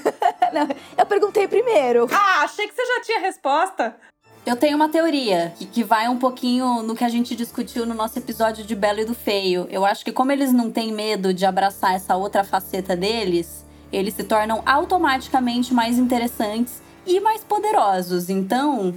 Não, 0.52 0.68
eu 0.98 1.06
perguntei 1.06 1.48
primeiro. 1.48 2.06
Ah, 2.12 2.42
achei 2.42 2.68
que 2.68 2.74
você 2.74 2.84
já 2.84 3.00
tinha 3.00 3.20
resposta. 3.20 3.96
Eu 4.44 4.54
tenho 4.54 4.76
uma 4.76 4.90
teoria 4.90 5.54
que, 5.56 5.64
que 5.64 5.82
vai 5.82 6.06
um 6.08 6.18
pouquinho 6.18 6.82
no 6.82 6.94
que 6.94 7.02
a 7.02 7.08
gente 7.08 7.34
discutiu 7.34 7.86
no 7.86 7.94
nosso 7.94 8.18
episódio 8.18 8.62
de 8.62 8.74
Belo 8.74 9.00
e 9.00 9.06
do 9.06 9.14
Feio. 9.14 9.66
Eu 9.70 9.86
acho 9.86 10.04
que 10.04 10.12
como 10.12 10.30
eles 10.30 10.52
não 10.52 10.70
têm 10.70 10.92
medo 10.92 11.32
de 11.32 11.46
abraçar 11.46 11.94
essa 11.94 12.14
outra 12.14 12.44
faceta 12.44 12.94
deles, 12.94 13.64
eles 13.90 14.12
se 14.12 14.24
tornam 14.24 14.62
automaticamente 14.66 15.72
mais 15.72 15.98
interessantes 15.98 16.82
e 17.06 17.18
mais 17.20 17.42
poderosos. 17.42 18.28
Então, 18.28 18.94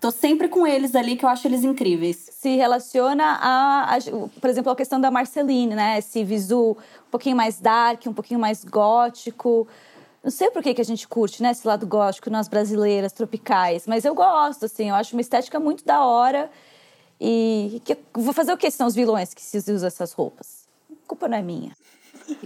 tô 0.00 0.10
sempre 0.10 0.48
com 0.48 0.66
eles 0.66 0.94
ali 0.94 1.16
que 1.16 1.24
eu 1.24 1.28
acho 1.28 1.46
eles 1.46 1.64
incríveis. 1.64 2.28
Se 2.32 2.56
relaciona 2.56 3.24
a, 3.40 3.96
a 3.96 3.98
por 4.40 4.50
exemplo, 4.50 4.72
a 4.72 4.76
questão 4.76 5.00
da 5.00 5.10
Marceline, 5.10 5.74
né? 5.74 5.98
Esse 5.98 6.24
visu 6.24 6.72
um 6.72 7.10
pouquinho 7.10 7.36
mais 7.36 7.60
dark, 7.60 8.06
um 8.06 8.12
pouquinho 8.12 8.40
mais 8.40 8.64
gótico. 8.64 9.66
Não 10.22 10.30
sei 10.30 10.50
por 10.50 10.62
que, 10.62 10.74
que 10.74 10.80
a 10.80 10.84
gente 10.84 11.06
curte, 11.06 11.42
né, 11.42 11.52
esse 11.52 11.66
lado 11.66 11.86
gótico 11.86 12.28
nas 12.28 12.48
brasileiras, 12.48 13.12
tropicais, 13.12 13.86
mas 13.86 14.04
eu 14.04 14.14
gosto, 14.14 14.64
assim, 14.64 14.88
eu 14.88 14.94
acho 14.96 15.14
uma 15.14 15.20
estética 15.20 15.60
muito 15.60 15.84
da 15.84 16.04
hora. 16.04 16.50
E 17.20 17.80
que, 17.84 17.96
vou 18.12 18.32
fazer 18.32 18.52
o 18.52 18.56
que 18.56 18.70
são 18.70 18.86
os 18.86 18.94
vilões 18.94 19.32
que 19.32 19.40
se 19.40 19.56
usam 19.58 19.86
essas 19.86 20.12
roupas? 20.12 20.68
A 20.90 21.08
culpa 21.08 21.28
não 21.28 21.38
é 21.38 21.42
minha. 21.42 21.76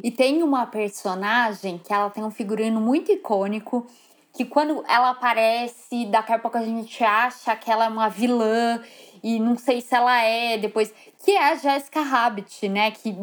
E 0.03 0.11
tem 0.11 0.42
uma 0.42 0.66
personagem 0.66 1.78
que 1.78 1.92
ela 1.92 2.09
tem 2.11 2.22
um 2.22 2.30
figurino 2.30 2.80
muito 2.80 3.11
icônico, 3.11 3.86
que 4.32 4.44
quando 4.44 4.82
ela 4.88 5.10
aparece, 5.10 6.06
daqui 6.06 6.32
a 6.32 6.38
pouco 6.38 6.56
a 6.56 6.62
gente 6.62 7.04
acha 7.04 7.54
que 7.54 7.70
ela 7.70 7.84
é 7.84 7.88
uma 7.88 8.08
vilã 8.08 8.80
e 9.22 9.38
não 9.38 9.56
sei 9.56 9.80
se 9.80 9.94
ela 9.94 10.22
é 10.22 10.56
depois, 10.56 10.92
que 11.24 11.32
é 11.32 11.52
a 11.52 11.54
Jessica 11.54 12.00
Rabbit, 12.00 12.68
né? 12.68 12.90
Que 12.90 13.16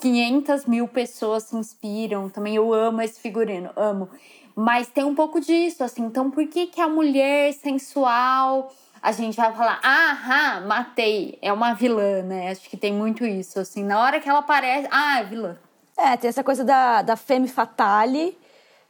500 0.00 0.66
mil 0.66 0.88
pessoas 0.88 1.44
se 1.44 1.56
inspiram. 1.56 2.30
Também 2.30 2.56
eu 2.56 2.72
amo 2.72 3.02
esse 3.02 3.20
figurino, 3.20 3.70
amo. 3.76 4.08
Mas 4.56 4.88
tem 4.88 5.04
um 5.04 5.14
pouco 5.14 5.40
disso, 5.40 5.84
assim. 5.84 6.02
Então, 6.02 6.30
por 6.30 6.46
que, 6.46 6.66
que 6.66 6.80
a 6.80 6.88
mulher 6.88 7.52
sensual 7.52 8.72
a 9.02 9.12
gente 9.12 9.36
vai 9.36 9.52
falar, 9.54 9.80
ah, 9.82 10.62
matei, 10.66 11.38
é 11.40 11.52
uma 11.52 11.72
vilã, 11.72 12.22
né? 12.22 12.50
Acho 12.50 12.68
que 12.68 12.76
tem 12.76 12.92
muito 12.92 13.24
isso, 13.24 13.58
assim. 13.58 13.82
Na 13.82 14.00
hora 14.00 14.20
que 14.20 14.28
ela 14.28 14.40
aparece, 14.40 14.88
ah, 14.90 15.20
é 15.20 15.24
vilã. 15.24 15.56
É, 15.96 16.16
tem 16.16 16.28
essa 16.28 16.44
coisa 16.44 16.64
da, 16.64 17.02
da 17.02 17.16
femme 17.16 17.48
fatale, 17.48 18.36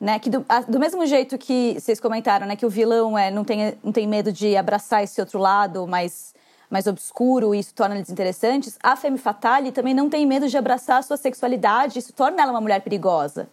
né? 0.00 0.18
Que 0.18 0.30
do, 0.30 0.44
a, 0.48 0.60
do 0.60 0.80
mesmo 0.80 1.04
jeito 1.06 1.36
que 1.36 1.76
vocês 1.78 2.00
comentaram, 2.00 2.46
né? 2.46 2.56
Que 2.56 2.64
o 2.64 2.70
vilão 2.70 3.18
é, 3.18 3.30
não, 3.30 3.44
tem, 3.44 3.78
não 3.84 3.92
tem 3.92 4.06
medo 4.06 4.32
de 4.32 4.56
abraçar 4.56 5.04
esse 5.04 5.20
outro 5.20 5.38
lado, 5.38 5.86
mas 5.86 6.34
mais 6.70 6.86
obscuro 6.86 7.52
e 7.52 7.58
isso 7.58 7.74
torna 7.74 7.96
eles 7.96 8.08
interessantes, 8.08 8.78
a 8.80 8.94
femme 8.94 9.18
fatale 9.18 9.72
também 9.72 9.92
não 9.92 10.08
tem 10.08 10.24
medo 10.24 10.48
de 10.48 10.56
abraçar 10.56 10.98
a 10.98 11.02
sua 11.02 11.16
sexualidade, 11.16 11.98
isso 11.98 12.12
torna 12.12 12.40
ela 12.40 12.52
uma 12.52 12.60
mulher 12.60 12.80
perigosa. 12.80 13.48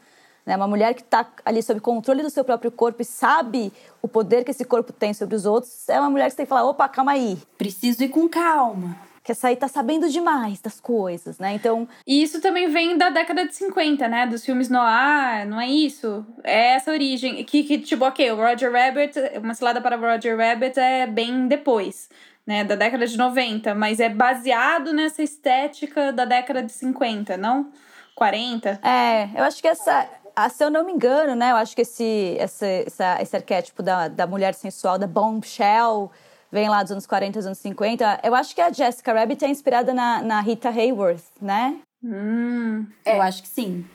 Né? 0.46 0.56
Uma 0.56 0.68
mulher 0.68 0.94
que 0.94 1.02
está 1.02 1.26
ali 1.44 1.64
sob 1.64 1.80
controle 1.80 2.22
do 2.22 2.30
seu 2.30 2.46
próprio 2.46 2.72
corpo 2.72 3.02
e 3.02 3.06
sabe 3.06 3.74
o 4.04 4.08
poder 4.08 4.44
que 4.44 4.52
esse 4.52 4.64
corpo 4.64 4.94
tem 4.94 5.16
sobre 5.16 5.36
os 5.36 5.48
outros, 5.48 5.90
é 5.90 6.00
uma 6.00 6.12
mulher 6.12 6.26
que 6.26 6.32
você 6.32 6.38
tem 6.38 6.46
que 6.46 6.50
falar, 6.50 6.70
opa, 6.70 6.88
calma 6.88 7.14
aí. 7.14 7.40
Preciso 7.58 8.04
ir 8.04 8.10
com 8.10 8.30
calma 8.30 9.07
que 9.28 9.34
essa 9.34 9.50
aí 9.50 9.58
tá 9.58 9.68
sabendo 9.68 10.08
demais 10.08 10.62
das 10.62 10.80
coisas, 10.80 11.38
né? 11.38 11.54
Então. 11.54 11.86
E 12.08 12.24
isso 12.24 12.40
também 12.40 12.70
vem 12.70 12.98
da 12.98 13.10
década 13.10 13.46
de 13.46 13.54
50, 13.54 14.08
né? 14.08 14.26
Dos 14.26 14.46
filmes 14.46 14.70
noir, 14.70 15.46
não 15.46 15.60
é 15.60 15.68
isso? 15.68 16.26
É 16.46 16.76
essa 16.76 16.92
origem. 16.92 17.44
Que, 17.44 17.62
que 17.64 17.78
tipo, 17.78 18.06
ok, 18.06 18.32
o 18.32 18.38
Roger 18.38 18.72
Rabbit, 18.72 19.20
uma 19.44 19.54
cilada 19.54 19.82
para 19.82 19.98
o 19.98 20.00
Roger 20.00 20.38
Rabbit 20.38 20.80
é 20.80 21.06
bem 21.06 21.46
depois 21.46 22.08
né, 22.46 22.64
da 22.64 22.76
década 22.76 23.06
de 23.06 23.18
90, 23.18 23.76
mas 23.76 24.00
é 24.00 24.08
baseado 24.08 24.94
nessa 24.94 25.22
estética 25.22 26.14
da 26.14 26.24
década 26.24 26.64
de 26.64 26.72
50, 26.72 27.36
não 27.36 27.70
40. 28.16 28.80
É, 28.82 29.30
eu 29.38 29.44
acho 29.44 29.62
que 29.62 29.68
essa, 29.68 30.08
se 30.50 30.64
eu 30.64 30.70
não 30.70 30.86
me 30.86 30.94
engano, 30.94 31.36
né, 31.36 31.52
eu 31.52 31.58
acho 31.58 31.76
que 31.76 31.82
esse, 31.82 32.38
esse, 32.40 32.86
essa, 32.88 33.22
esse 33.22 33.36
arquétipo 33.36 33.84
da, 33.84 34.08
da 34.08 34.26
mulher 34.26 34.54
sensual, 34.54 34.98
da 34.98 35.06
bombshell, 35.06 36.10
vem 36.52 36.70
lá 36.70 36.84
dos 36.84 36.92
anos 36.92 37.06
40, 37.06 37.40
dos 37.40 37.46
anos 37.46 37.58
50. 37.60 38.22
Eu 38.24 38.36
acho 38.36 38.54
que 38.56 38.62
a 38.62 38.72
Jessica 38.72 39.14
Rabbit 39.14 39.44
é 39.44 39.50
inspirada 39.50 39.94
na, 39.94 40.22
na 40.22 40.42
Rita 40.42 40.70
Hayworth, 40.70 41.26
né? 41.42 41.78
Hum, 42.04 42.86
é. 43.06 43.18
Eu 43.18 43.22
acho 43.22 43.42
que 43.42 43.48
sim. 43.48 43.86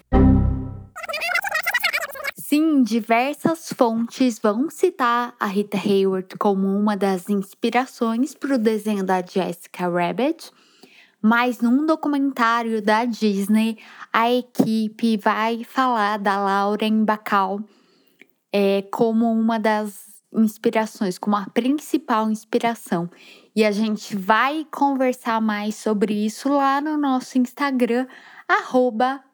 Sim, 2.36 2.82
diversas 2.82 3.72
fontes 3.72 4.38
vão 4.38 4.68
citar 4.68 5.34
a 5.40 5.46
Rita 5.46 5.78
Hayworth 5.78 6.36
como 6.38 6.66
uma 6.66 6.94
das 6.96 7.30
inspirações 7.30 8.34
para 8.34 8.56
o 8.56 8.58
desenho 8.58 9.02
da 9.02 9.22
Jessica 9.22 9.88
Rabbit, 9.88 10.50
mas 11.22 11.60
num 11.60 11.86
documentário 11.86 12.82
da 12.82 13.06
Disney, 13.06 13.78
a 14.12 14.30
equipe 14.30 15.16
vai 15.16 15.64
falar 15.64 16.18
da 16.18 16.38
Lauren 16.38 17.04
Bacall 17.04 17.60
é, 18.52 18.82
como 18.90 19.32
uma 19.32 19.58
das 19.58 20.11
inspirações, 20.32 21.18
como 21.18 21.36
a 21.36 21.46
principal 21.46 22.30
inspiração. 22.30 23.10
E 23.54 23.64
a 23.64 23.70
gente 23.70 24.16
vai 24.16 24.66
conversar 24.70 25.40
mais 25.40 25.74
sobre 25.74 26.14
isso 26.14 26.48
lá 26.48 26.80
no 26.80 26.96
nosso 26.96 27.38
Instagram, 27.38 28.06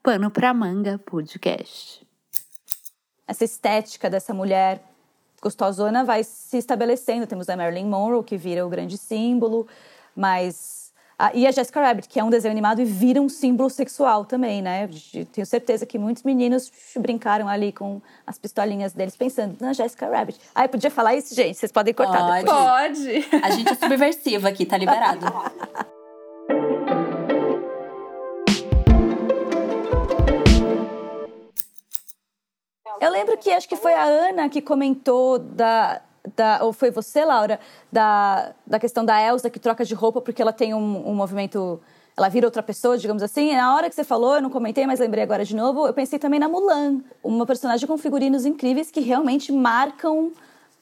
Pano 0.03 0.31
Pra 0.31 0.53
Manga 0.53 0.99
Podcast 0.99 2.09
essa 3.29 3.45
estética 3.45 4.09
dessa 4.09 4.33
mulher 4.33 4.83
gostosona 5.41 6.03
vai 6.03 6.25
se 6.25 6.57
estabelecendo. 6.57 7.27
Temos 7.27 7.49
a 7.51 7.57
Marilyn 7.57 7.85
Monroe, 7.85 8.25
que 8.25 8.39
vira 8.39 8.67
o 8.67 8.71
grande 8.71 8.97
símbolo, 8.97 9.69
mas. 10.17 10.78
A, 11.21 11.35
e 11.35 11.49
a 11.49 11.51
Jessica 11.51 11.81
Rabbit, 11.81 12.09
que 12.09 12.21
é 12.21 12.23
um 12.23 12.31
desenho 12.31 12.53
animado 12.53 12.81
e 12.81 12.85
vira 12.85 13.21
um 13.21 13.29
símbolo 13.29 13.69
sexual 13.69 14.25
também, 14.25 14.63
né? 14.63 14.89
Tenho 15.33 15.45
certeza 15.45 15.85
que 15.85 15.99
muitos 15.99 16.23
meninos 16.23 16.71
brincaram 16.97 17.49
ali 17.49 17.73
com 17.73 18.01
as 18.25 18.39
pistolinhas 18.39 18.93
deles, 18.93 19.17
pensando 19.17 19.57
na 19.61 19.73
Jessica 19.73 20.09
Rabbit. 20.09 20.39
Ai, 20.55 20.69
podia 20.69 20.93
falar 20.93 21.17
isso, 21.17 21.35
gente? 21.35 21.57
Vocês 21.59 21.73
podem 21.73 21.93
cortar 21.93 22.21
Pode. 22.21 22.45
depois. 22.45 23.29
Pode! 23.29 23.45
A 23.45 23.51
gente 23.51 23.69
é 23.69 23.75
subversiva 23.75 24.49
aqui, 24.49 24.65
tá 24.65 24.79
liberado. 24.79 25.27
Eu 33.01 33.11
lembro 33.11 33.37
que 33.39 33.51
acho 33.51 33.69
que 33.69 33.77
foi 33.77 33.95
a 33.95 34.05
Ana 34.05 34.49
que 34.49 34.61
comentou 34.61 35.39
da, 35.39 36.01
da, 36.37 36.61
ou 36.63 36.73
foi 36.73 36.91
você, 36.91 37.25
Laura, 37.25 37.59
da, 37.91 38.53
da 38.67 38.79
questão 38.79 39.05
da 39.05 39.21
Elsa 39.21 39.51
que 39.51 39.59
troca 39.59 39.85
de 39.85 39.95
roupa 39.95 40.21
porque 40.21 40.43
ela 40.43 40.53
tem 40.53 40.75
um, 40.75 41.09
um 41.09 41.15
movimento, 41.15 41.81
ela 42.17 42.29
vira 42.29 42.47
outra 42.47 42.63
pessoa, 42.63 42.99
digamos 42.99 43.23
assim. 43.23 43.53
E 43.53 43.57
na 43.57 43.75
hora 43.75 43.89
que 43.89 43.95
você 43.95 44.05
falou, 44.05 44.37
eu 44.37 44.43
não 44.43 44.51
comentei, 44.51 44.87
mas 44.87 45.01
lembrei 45.01 45.23
agora 45.25 45.45
de 45.45 45.55
novo, 45.55 45.87
eu 45.87 45.95
pensei 45.95 46.19
também 46.19 46.41
na 46.41 46.49
Mulan, 46.49 47.01
uma 47.23 47.47
personagem 47.47 47.87
com 47.87 47.97
figurinos 47.97 48.47
incríveis 48.47 48.91
que 48.91 49.01
realmente 49.01 49.53
marcam 49.53 50.33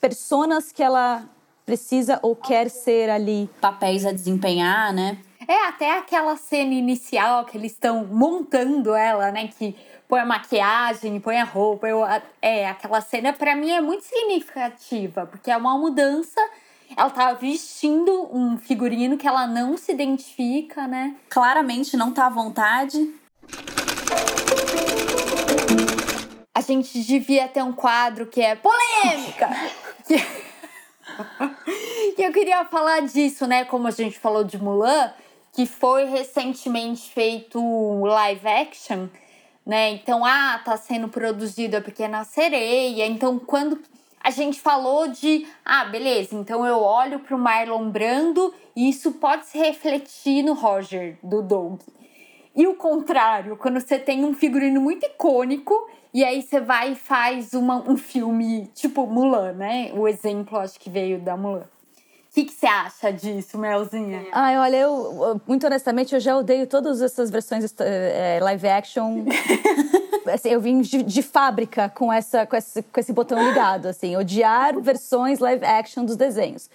personas 0.01 0.73
que 0.73 0.83
ela 0.83 1.25
precisa 1.65 2.19
ou 2.23 2.37
quer 2.37 2.71
ser 2.71 3.11
ali. 3.11 3.51
Papéis 3.61 4.07
a 4.07 4.13
desempenhar, 4.13 4.93
né? 4.93 5.19
É, 5.49 5.67
até 5.69 5.97
aquela 5.97 6.37
cena 6.37 6.75
inicial 6.75 7.45
que 7.45 7.57
eles 7.57 7.73
estão 7.73 8.05
montando 8.05 8.95
ela, 8.95 9.31
né? 9.31 9.49
Que 9.49 9.77
põe 10.09 10.21
a 10.21 10.27
maquiagem, 10.27 11.21
põe 11.21 11.39
a 11.39 11.45
roupa. 11.45 11.87
Eu, 11.87 12.03
é, 12.41 12.69
aquela 12.69 13.01
cena 13.01 13.33
para 13.33 13.57
mim 13.57 13.71
é 13.71 13.81
muito 13.81 14.05
significativa, 14.05 15.27
porque 15.27 15.51
é 15.51 15.57
uma 15.57 15.77
mudança. 15.77 16.41
Ela 16.97 17.11
tá 17.11 17.33
vestindo 17.33 18.29
um 18.33 18.57
figurino 18.57 19.17
que 19.17 19.27
ela 19.27 19.47
não 19.47 19.77
se 19.77 19.93
identifica, 19.93 20.87
né? 20.87 21.17
Claramente 21.29 21.97
não 21.97 22.13
tá 22.13 22.27
à 22.27 22.31
vontade. 22.31 23.13
A 26.55 26.61
gente 26.61 27.03
devia 27.03 27.49
ter 27.49 27.63
um 27.63 27.73
quadro 27.73 28.27
que 28.27 28.41
é 28.41 28.55
polêmica. 28.55 29.51
e 32.17 32.23
eu 32.23 32.33
queria 32.33 32.65
falar 32.65 33.01
disso, 33.01 33.47
né? 33.47 33.65
Como 33.65 33.89
a 33.89 33.91
gente 33.91 34.19
falou 34.19 34.45
de 34.45 34.57
Mulan, 34.57 35.13
que 35.53 35.67
foi 35.67 36.05
recentemente 36.05 37.11
feito 37.11 37.61
live 38.05 38.47
action 38.47 39.09
né? 39.67 39.91
Então, 39.91 40.25
ah, 40.25 40.61
tá 40.65 40.77
sendo 40.77 41.09
produzido 41.09 41.77
a 41.77 41.81
Pequena 41.81 42.23
Sereia. 42.23 43.05
Então, 43.05 43.39
quando 43.39 43.81
a 44.23 44.31
gente 44.31 44.61
falou 44.61 45.09
de, 45.09 45.47
ah, 45.65 45.85
beleza, 45.85 46.37
então 46.37 46.65
eu 46.65 46.81
olho 46.81 47.19
para 47.19 47.35
o 47.35 47.39
Marlon 47.39 47.91
Brando 47.91 48.55
e 48.75 48.89
isso 48.89 49.13
pode 49.13 49.47
se 49.47 49.59
refletir 49.59 50.43
no 50.43 50.53
Roger, 50.53 51.19
do 51.23 51.43
Doug. 51.43 51.81
E 52.55 52.67
o 52.67 52.75
contrário, 52.75 53.57
quando 53.57 53.81
você 53.81 53.99
tem 53.99 54.25
um 54.25 54.33
figurino 54.33 54.81
muito 54.81 55.05
icônico 55.05 55.91
e 56.15 56.25
aí 56.25 56.41
você 56.41 56.61
vai 56.61 56.93
e 56.93 56.95
faz 56.95 57.53
uma, 57.53 57.89
um 57.89 57.97
filme 57.97 58.69
tipo 58.75 59.07
Mulan, 59.07 59.53
né? 59.53 59.93
O 59.95 60.09
exemplo 60.09 60.59
acho 60.59 60.81
que 60.81 60.89
veio 60.89 61.21
da 61.21 61.37
Mulan. 61.37 61.67
O 62.37 62.39
que, 62.39 62.45
que 62.45 62.53
você 62.53 62.67
acha 62.67 63.11
disso, 63.11 63.57
Melzinha? 63.57 64.27
Ai, 64.31 64.59
olha, 64.59 64.77
eu, 64.77 65.41
muito 65.47 65.67
honestamente, 65.67 66.15
eu 66.15 66.21
já 66.21 66.37
odeio 66.37 66.67
todas 66.67 67.01
essas 67.01 67.31
versões 67.31 67.75
é, 67.81 68.39
live 68.43 68.69
action. 68.69 69.25
assim, 70.31 70.51
eu 70.51 70.61
vim 70.61 70.83
de, 70.83 71.03
de, 71.03 71.23
fábrica 71.23 71.89
com, 71.89 72.13
essa, 72.13 72.45
com, 72.45 72.55
esse, 72.55 72.83
com 72.83 73.01
esse 73.01 73.11
botão 73.15 73.43
ligado, 73.43 73.87
assim, 73.87 74.19
odiar 74.19 74.79
versões 74.79 75.39
live 75.39 75.65
action 75.65 76.05
dos 76.05 76.15
desenhos. 76.15 76.69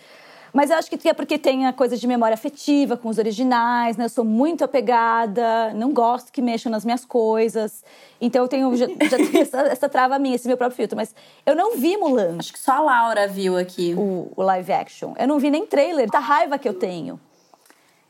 Mas 0.53 0.69
eu 0.69 0.77
acho 0.77 0.89
que 0.89 1.07
é 1.07 1.13
porque 1.13 1.37
tem 1.37 1.65
a 1.65 1.71
coisa 1.71 1.95
de 1.95 2.05
memória 2.05 2.33
afetiva 2.33 2.97
com 2.97 3.07
os 3.07 3.17
originais, 3.17 3.95
né? 3.95 4.05
Eu 4.05 4.09
sou 4.09 4.25
muito 4.25 4.63
apegada, 4.63 5.73
não 5.73 5.93
gosto 5.93 6.31
que 6.31 6.41
mexam 6.41 6.69
nas 6.69 6.83
minhas 6.83 7.05
coisas. 7.05 7.83
Então 8.19 8.43
eu 8.43 8.47
tenho, 8.49 8.75
já, 8.75 8.85
já 8.87 9.17
tenho 9.17 9.37
essa, 9.39 9.61
essa, 9.61 9.89
trava 9.89 10.19
minha, 10.19 10.35
esse 10.35 10.47
meu 10.47 10.57
próprio 10.57 10.75
filtro. 10.75 10.97
Mas 10.97 11.15
eu 11.45 11.55
não 11.55 11.77
vi 11.77 11.95
Mulan. 11.95 12.37
Acho 12.39 12.51
que 12.51 12.59
só 12.59 12.73
a 12.73 12.79
Laura 12.81 13.27
viu 13.27 13.57
aqui. 13.57 13.95
O, 13.97 14.31
o 14.35 14.43
live 14.43 14.73
action. 14.73 15.13
Eu 15.17 15.27
não 15.27 15.39
vi 15.39 15.49
nem 15.49 15.65
trailer, 15.65 16.09
da 16.11 16.19
raiva 16.19 16.57
que 16.57 16.67
eu 16.67 16.73
tenho. 16.73 17.19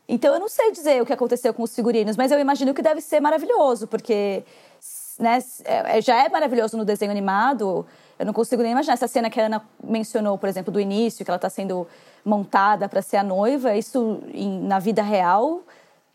Então 0.09 0.33
eu 0.33 0.39
não 0.39 0.49
sei 0.49 0.71
dizer 0.71 1.01
o 1.01 1.05
que 1.05 1.13
aconteceu 1.13 1.53
com 1.53 1.63
os 1.63 1.73
figurinos, 1.73 2.17
mas 2.17 2.31
eu 2.31 2.39
imagino 2.39 2.73
que 2.73 2.81
deve 2.81 2.99
ser 2.99 3.21
maravilhoso, 3.21 3.87
porque 3.87 4.43
né, 5.17 5.39
é, 5.63 5.99
é, 5.99 6.01
já 6.01 6.25
é 6.25 6.27
maravilhoso 6.27 6.75
no 6.75 6.83
desenho 6.83 7.11
animado. 7.11 7.85
Eu 8.19 8.25
não 8.25 8.33
consigo 8.33 8.61
nem 8.61 8.71
imaginar 8.71 8.95
essa 8.95 9.07
cena 9.07 9.29
que 9.29 9.39
a 9.39 9.45
Ana 9.45 9.63
mencionou, 9.81 10.37
por 10.37 10.49
exemplo, 10.49 10.71
do 10.71 10.79
início, 10.79 11.23
que 11.23 11.31
ela 11.31 11.37
está 11.37 11.49
sendo 11.49 11.87
montada 12.24 12.88
para 12.88 13.01
ser 13.01 13.17
a 13.17 13.24
noiva. 13.24 13.76
Isso 13.76 14.22
em, 14.34 14.61
na 14.61 14.80
vida 14.80 15.01
real 15.01 15.63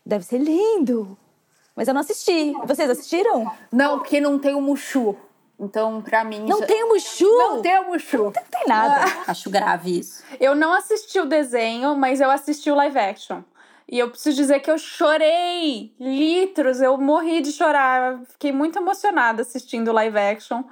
deve 0.05 0.23
ser 0.25 0.37
lindo. 0.37 1.17
Mas 1.75 1.87
eu 1.87 1.93
não 1.93 2.01
assisti. 2.01 2.53
Vocês 2.65 2.89
assistiram? 2.89 3.51
Não, 3.71 3.99
porque 3.99 4.19
não 4.19 4.39
tem 4.39 4.55
o 4.55 4.61
Mushu. 4.61 5.15
Então, 5.59 6.01
pra 6.01 6.23
mim. 6.23 6.45
Não 6.47 6.59
já... 6.59 6.65
tem 6.65 6.83
o 6.83 6.89
Mushu? 6.89 7.37
Não 7.37 7.61
tem 7.61 7.79
o 7.79 7.87
Mushu. 7.87 8.23
Não 8.25 8.31
tem 8.31 8.67
nada. 8.67 9.05
Acho 9.27 9.49
grave 9.49 9.99
isso. 9.99 10.23
Eu 10.39 10.55
não 10.55 10.73
assisti 10.73 11.19
o 11.19 11.25
desenho, 11.25 11.95
mas 11.95 12.21
eu 12.21 12.29
assisti 12.29 12.69
o 12.69 12.75
live 12.75 12.97
action. 12.97 13.41
E 13.89 13.97
eu 13.97 14.09
preciso 14.09 14.35
dizer 14.35 14.59
que 14.59 14.69
eu 14.69 14.77
chorei 14.77 15.93
litros, 15.99 16.81
eu 16.81 16.97
morri 16.97 17.41
de 17.41 17.51
chorar. 17.51 18.19
Fiquei 18.31 18.51
muito 18.51 18.77
emocionada 18.77 19.41
assistindo 19.41 19.87
o 19.89 19.93
live 19.93 20.17
action. 20.17 20.63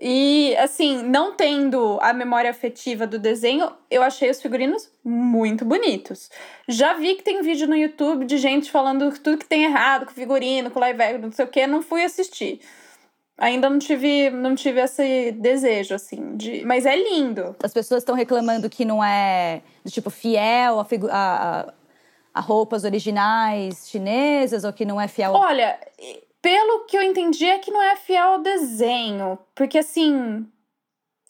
E, 0.00 0.56
assim, 0.58 1.02
não 1.02 1.34
tendo 1.34 1.98
a 2.00 2.12
memória 2.12 2.50
afetiva 2.50 3.04
do 3.04 3.18
desenho, 3.18 3.68
eu 3.90 4.00
achei 4.00 4.30
os 4.30 4.40
figurinos 4.40 4.88
muito 5.04 5.64
bonitos. 5.64 6.30
Já 6.68 6.94
vi 6.94 7.16
que 7.16 7.24
tem 7.24 7.42
vídeo 7.42 7.66
no 7.66 7.74
YouTube 7.74 8.24
de 8.24 8.38
gente 8.38 8.70
falando 8.70 9.12
tudo 9.18 9.38
que 9.38 9.46
tem 9.46 9.64
errado 9.64 10.06
com 10.06 10.12
figurino, 10.12 10.70
com 10.70 10.78
live 10.78 11.02
action, 11.02 11.20
não 11.22 11.32
sei 11.32 11.44
o 11.44 11.48
que, 11.48 11.66
não 11.66 11.82
fui 11.82 12.04
assistir. 12.04 12.60
Ainda 13.36 13.68
não 13.68 13.78
tive, 13.78 14.30
não 14.30 14.54
tive 14.54 14.80
esse 14.80 15.32
desejo, 15.32 15.94
assim, 15.94 16.36
de... 16.36 16.64
mas 16.64 16.86
é 16.86 16.96
lindo. 16.96 17.56
As 17.62 17.72
pessoas 17.72 18.02
estão 18.02 18.14
reclamando 18.14 18.70
que 18.70 18.84
não 18.84 19.02
é, 19.02 19.62
do 19.84 19.90
tipo, 19.90 20.10
fiel 20.10 20.78
a, 20.78 20.84
figu... 20.84 21.08
a, 21.10 21.72
a 22.32 22.40
roupas 22.40 22.84
originais 22.84 23.88
chinesas 23.88 24.62
ou 24.62 24.72
que 24.72 24.84
não 24.84 25.00
é 25.00 25.08
fiel? 25.08 25.32
Olha, 25.32 25.78
pelo 26.40 26.84
que 26.86 26.96
eu 26.96 27.02
entendi 27.02 27.46
é 27.46 27.58
que 27.58 27.70
não 27.70 27.82
é 27.82 27.96
fiel 27.96 28.32
ao 28.32 28.38
desenho, 28.42 29.38
porque 29.54 29.78
assim, 29.78 30.46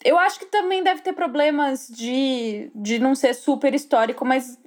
eu 0.03 0.17
acho 0.17 0.39
que 0.39 0.45
também 0.45 0.81
deve 0.81 1.01
ter 1.01 1.13
problemas 1.13 1.87
de, 1.87 2.71
de 2.73 2.99
não 2.99 3.13
ser 3.13 3.33
super 3.33 3.73
histórico, 3.73 4.23
mas 4.23 4.57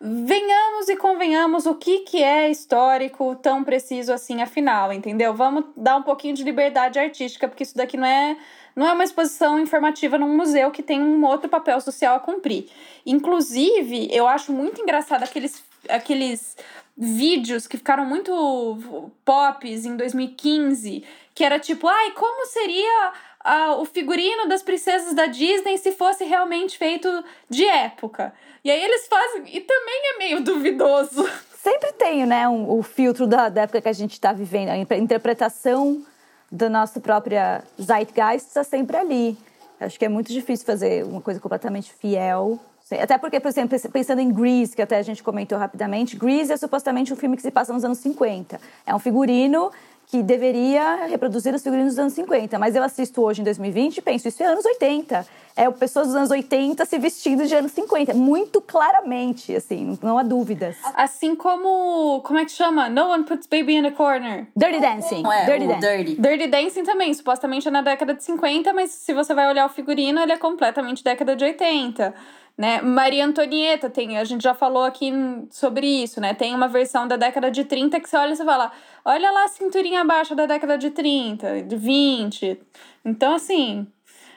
venhamos 0.00 0.88
e 0.88 0.96
convenhamos 0.96 1.64
o 1.64 1.76
que, 1.76 2.00
que 2.00 2.22
é 2.22 2.50
histórico 2.50 3.36
tão 3.36 3.62
preciso 3.62 4.12
assim, 4.12 4.42
afinal, 4.42 4.92
entendeu? 4.92 5.32
Vamos 5.32 5.66
dar 5.76 5.96
um 5.96 6.02
pouquinho 6.02 6.34
de 6.34 6.42
liberdade 6.42 6.98
artística, 6.98 7.46
porque 7.46 7.62
isso 7.62 7.76
daqui 7.76 7.96
não 7.96 8.06
é, 8.06 8.36
não 8.74 8.88
é 8.88 8.92
uma 8.92 9.04
exposição 9.04 9.60
informativa 9.60 10.18
num 10.18 10.36
museu 10.36 10.72
que 10.72 10.82
tem 10.82 11.00
um 11.00 11.24
outro 11.24 11.48
papel 11.48 11.80
social 11.80 12.16
a 12.16 12.20
cumprir. 12.20 12.68
Inclusive, 13.06 14.08
eu 14.10 14.26
acho 14.26 14.52
muito 14.52 14.80
engraçado 14.80 15.22
aqueles 15.22 15.62
aqueles 15.88 16.56
vídeos 16.96 17.66
que 17.66 17.76
ficaram 17.76 18.04
muito 18.04 19.10
pops 19.24 19.84
em 19.84 19.96
2015, 19.96 21.04
que 21.34 21.44
era 21.44 21.58
tipo, 21.58 21.88
ai, 21.88 22.12
como 22.12 22.46
seria 22.46 23.12
uh, 23.44 23.80
o 23.80 23.84
figurino 23.84 24.48
das 24.48 24.62
princesas 24.62 25.14
da 25.14 25.26
Disney 25.26 25.76
se 25.76 25.92
fosse 25.92 26.24
realmente 26.24 26.78
feito 26.78 27.08
de 27.50 27.64
época? 27.64 28.32
E 28.62 28.70
aí 28.70 28.82
eles 28.82 29.06
fazem, 29.08 29.42
e 29.56 29.60
também 29.60 30.00
é 30.14 30.18
meio 30.18 30.40
duvidoso. 30.42 31.28
Sempre 31.56 31.92
tem, 31.92 32.24
né, 32.26 32.48
um, 32.48 32.70
o 32.78 32.82
filtro 32.82 33.26
da, 33.26 33.48
da 33.48 33.62
época 33.62 33.80
que 33.80 33.88
a 33.88 33.92
gente 33.92 34.12
está 34.12 34.32
vivendo, 34.32 34.68
a 34.68 34.96
interpretação 34.96 36.04
da 36.50 36.68
nossa 36.68 37.00
própria 37.00 37.64
zeitgeist 37.80 38.48
está 38.48 38.62
sempre 38.62 38.96
ali. 38.96 39.36
Acho 39.80 39.98
que 39.98 40.04
é 40.04 40.08
muito 40.08 40.32
difícil 40.32 40.64
fazer 40.64 41.04
uma 41.04 41.20
coisa 41.20 41.40
completamente 41.40 41.92
fiel 41.92 42.60
até 43.00 43.16
porque, 43.16 43.40
por 43.40 43.48
exemplo, 43.48 43.78
pensando 43.90 44.20
em 44.20 44.30
Grease, 44.30 44.76
que 44.76 44.82
até 44.82 44.98
a 44.98 45.02
gente 45.02 45.22
comentou 45.22 45.56
rapidamente, 45.56 46.16
Grease 46.16 46.52
é 46.52 46.56
supostamente 46.56 47.12
um 47.12 47.16
filme 47.16 47.36
que 47.36 47.42
se 47.42 47.50
passa 47.50 47.72
nos 47.72 47.84
anos 47.84 47.98
50. 47.98 48.60
É 48.86 48.94
um 48.94 48.98
figurino 48.98 49.70
que 50.06 50.22
deveria 50.22 51.06
reproduzir 51.06 51.54
os 51.54 51.62
figurinos 51.62 51.94
dos 51.94 51.98
anos 51.98 52.12
50. 52.12 52.58
Mas 52.58 52.76
eu 52.76 52.82
assisto 52.82 53.22
hoje 53.22 53.40
em 53.40 53.44
2020 53.44 53.98
e 53.98 54.02
penso, 54.02 54.28
isso 54.28 54.42
é 54.42 54.46
anos 54.46 54.64
80. 54.64 55.26
É 55.56 55.70
pessoas 55.70 56.08
dos 56.08 56.16
anos 56.16 56.30
80 56.30 56.84
se 56.84 56.98
vestindo 56.98 57.46
de 57.46 57.54
anos 57.54 57.72
50. 57.72 58.12
Muito 58.14 58.60
claramente, 58.60 59.54
assim, 59.54 59.98
não 60.02 60.18
há 60.18 60.22
dúvidas. 60.22 60.76
Assim 60.94 61.34
como. 61.34 62.20
Como 62.22 62.38
é 62.38 62.44
que 62.44 62.50
chama? 62.50 62.88
No 62.88 63.10
one 63.10 63.24
puts 63.24 63.46
baby 63.46 63.74
in 63.76 63.86
a 63.86 63.92
corner. 63.92 64.46
Dirty 64.56 64.80
Dancing. 64.80 65.22
É, 65.26 65.44
Dirty 65.46 65.66
Dancing. 65.66 65.80
Dirty. 65.80 66.14
Dirty 66.20 66.46
Dancing 66.48 66.82
também, 66.82 67.14
supostamente 67.14 67.68
é 67.68 67.70
na 67.70 67.82
década 67.82 68.14
de 68.14 68.24
50, 68.24 68.72
mas 68.72 68.90
se 68.90 69.14
você 69.14 69.32
vai 69.32 69.48
olhar 69.48 69.66
o 69.66 69.68
figurino, 69.68 70.20
ele 70.20 70.32
é 70.32 70.38
completamente 70.38 71.02
década 71.02 71.36
de 71.36 71.44
80 71.44 72.14
né? 72.56 72.80
Maria 72.80 73.26
Antonieta 73.26 73.90
tem, 73.90 74.16
a 74.16 74.24
gente 74.24 74.42
já 74.42 74.54
falou 74.54 74.84
aqui 74.84 75.12
sobre 75.50 75.86
isso, 75.86 76.20
né? 76.20 76.34
Tem 76.34 76.54
uma 76.54 76.68
versão 76.68 77.06
da 77.06 77.16
década 77.16 77.50
de 77.50 77.64
30 77.64 78.00
que 78.00 78.08
você 78.08 78.16
olha 78.16 78.32
e 78.32 78.36
você 78.36 78.44
fala, 78.44 78.70
olha 79.04 79.30
lá 79.30 79.44
a 79.44 79.48
cinturinha 79.48 80.04
baixa 80.04 80.34
da 80.34 80.46
década 80.46 80.78
de 80.78 80.90
30, 80.90 81.62
de 81.62 81.76
20. 81.76 82.60
Então, 83.04 83.34
assim, 83.34 83.86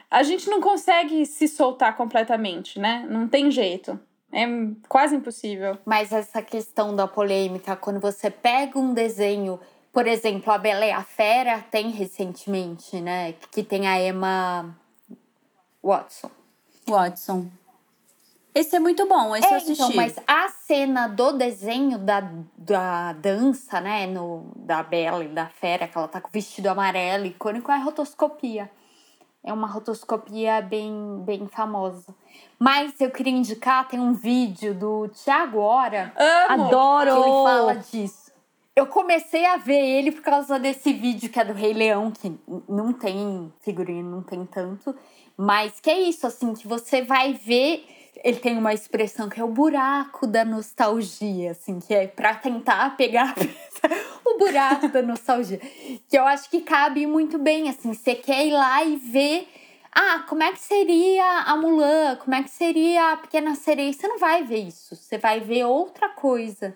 a 0.09 0.23
gente 0.23 0.49
não 0.49 0.59
consegue 0.59 1.25
se 1.25 1.47
soltar 1.47 1.95
completamente, 1.95 2.79
né? 2.79 3.05
Não 3.09 3.27
tem 3.27 3.51
jeito. 3.51 3.99
É 4.31 4.45
quase 4.89 5.15
impossível. 5.15 5.77
Mas 5.85 6.11
essa 6.11 6.41
questão 6.41 6.95
da 6.95 7.07
polêmica, 7.07 7.75
quando 7.75 7.99
você 7.99 8.29
pega 8.31 8.79
um 8.79 8.93
desenho, 8.93 9.59
por 9.93 10.07
exemplo, 10.07 10.51
a 10.51 10.57
Bela 10.57 10.85
e 10.85 10.91
a 10.91 11.03
Fera 11.03 11.63
tem 11.71 11.91
recentemente, 11.91 12.99
né? 12.99 13.33
Que 13.51 13.63
tem 13.63 13.87
a 13.87 14.01
Emma 14.01 14.75
Watson. 15.83 16.31
Watson. 16.87 17.47
Esse 18.57 18.75
é 18.75 18.79
muito 18.79 19.07
bom, 19.07 19.35
esse 19.35 19.45
é, 19.45 19.51
eu 19.51 19.57
assisti. 19.57 19.83
Então, 19.83 19.95
mas 19.95 20.15
a 20.25 20.47
cena 20.47 21.07
do 21.07 21.33
desenho 21.33 21.99
da, 21.99 22.27
da 22.57 23.13
dança, 23.13 23.79
né, 23.79 24.07
no, 24.07 24.51
da 24.55 24.81
Bela 24.81 25.23
e 25.23 25.27
da 25.27 25.45
Fera, 25.45 25.87
que 25.87 25.95
ela 25.95 26.07
tá 26.07 26.19
com 26.19 26.27
o 26.27 26.31
vestido 26.31 26.65
amarelo 26.65 27.27
icônico, 27.27 27.71
é 27.71 27.77
rotoscopia. 27.77 28.67
É 29.43 29.53
uma 29.53 29.67
rotoscopia 29.67 30.59
bem, 30.59 31.21
bem 31.23 31.47
famosa. 31.47 32.15
Mas 32.57 32.99
eu 32.99 33.11
queria 33.11 33.31
indicar, 33.31 33.87
tem 33.87 33.99
um 33.99 34.13
vídeo 34.13 34.73
do 34.73 35.07
Tiago 35.09 35.59
Hora. 35.59 36.11
Amo. 36.17 36.63
Adoro! 36.63 37.11
Que 37.11 37.19
ele 37.19 37.43
fala 37.43 37.75
disso. 37.91 38.31
Eu 38.75 38.87
comecei 38.87 39.45
a 39.45 39.57
ver 39.57 39.79
ele 39.79 40.11
por 40.11 40.23
causa 40.23 40.57
desse 40.57 40.93
vídeo 40.93 41.29
que 41.29 41.39
é 41.39 41.45
do 41.45 41.53
Rei 41.53 41.73
Leão, 41.73 42.11
que 42.11 42.35
não 42.67 42.91
tem 42.91 43.53
figurino, 43.61 44.09
não 44.09 44.23
tem 44.23 44.43
tanto. 44.47 44.95
Mas 45.37 45.79
que 45.79 45.91
é 45.91 45.99
isso, 45.99 46.25
assim, 46.25 46.55
que 46.55 46.67
você 46.67 47.03
vai 47.03 47.33
ver 47.33 47.85
ele 48.23 48.37
tem 48.37 48.57
uma 48.57 48.73
expressão 48.73 49.29
que 49.29 49.39
é 49.39 49.43
o 49.43 49.47
buraco 49.47 50.25
da 50.25 50.43
nostalgia, 50.43 51.51
assim, 51.51 51.79
que 51.79 51.93
é 51.93 52.07
para 52.07 52.35
tentar 52.35 52.95
pegar 52.95 53.35
o 54.25 54.37
buraco 54.37 54.87
da 54.87 55.01
nostalgia. 55.01 55.59
Que 56.09 56.17
eu 56.17 56.25
acho 56.25 56.49
que 56.49 56.61
cabe 56.61 57.05
muito 57.05 57.37
bem, 57.37 57.69
assim, 57.69 57.93
você 57.93 58.15
quer 58.15 58.45
ir 58.45 58.51
lá 58.51 58.83
e 58.83 58.95
ver. 58.97 59.47
Ah, 59.93 60.23
como 60.29 60.43
é 60.43 60.51
que 60.51 60.59
seria 60.59 61.41
a 61.41 61.55
Mulan? 61.55 62.17
Como 62.17 62.35
é 62.35 62.43
que 62.43 62.51
seria 62.51 63.13
a 63.13 63.17
Pequena 63.17 63.55
Sereia? 63.55 63.91
Você 63.91 64.07
não 64.07 64.19
vai 64.19 64.43
ver 64.43 64.59
isso. 64.59 64.95
Você 64.95 65.17
vai 65.17 65.39
ver 65.39 65.65
outra 65.65 66.09
coisa. 66.09 66.75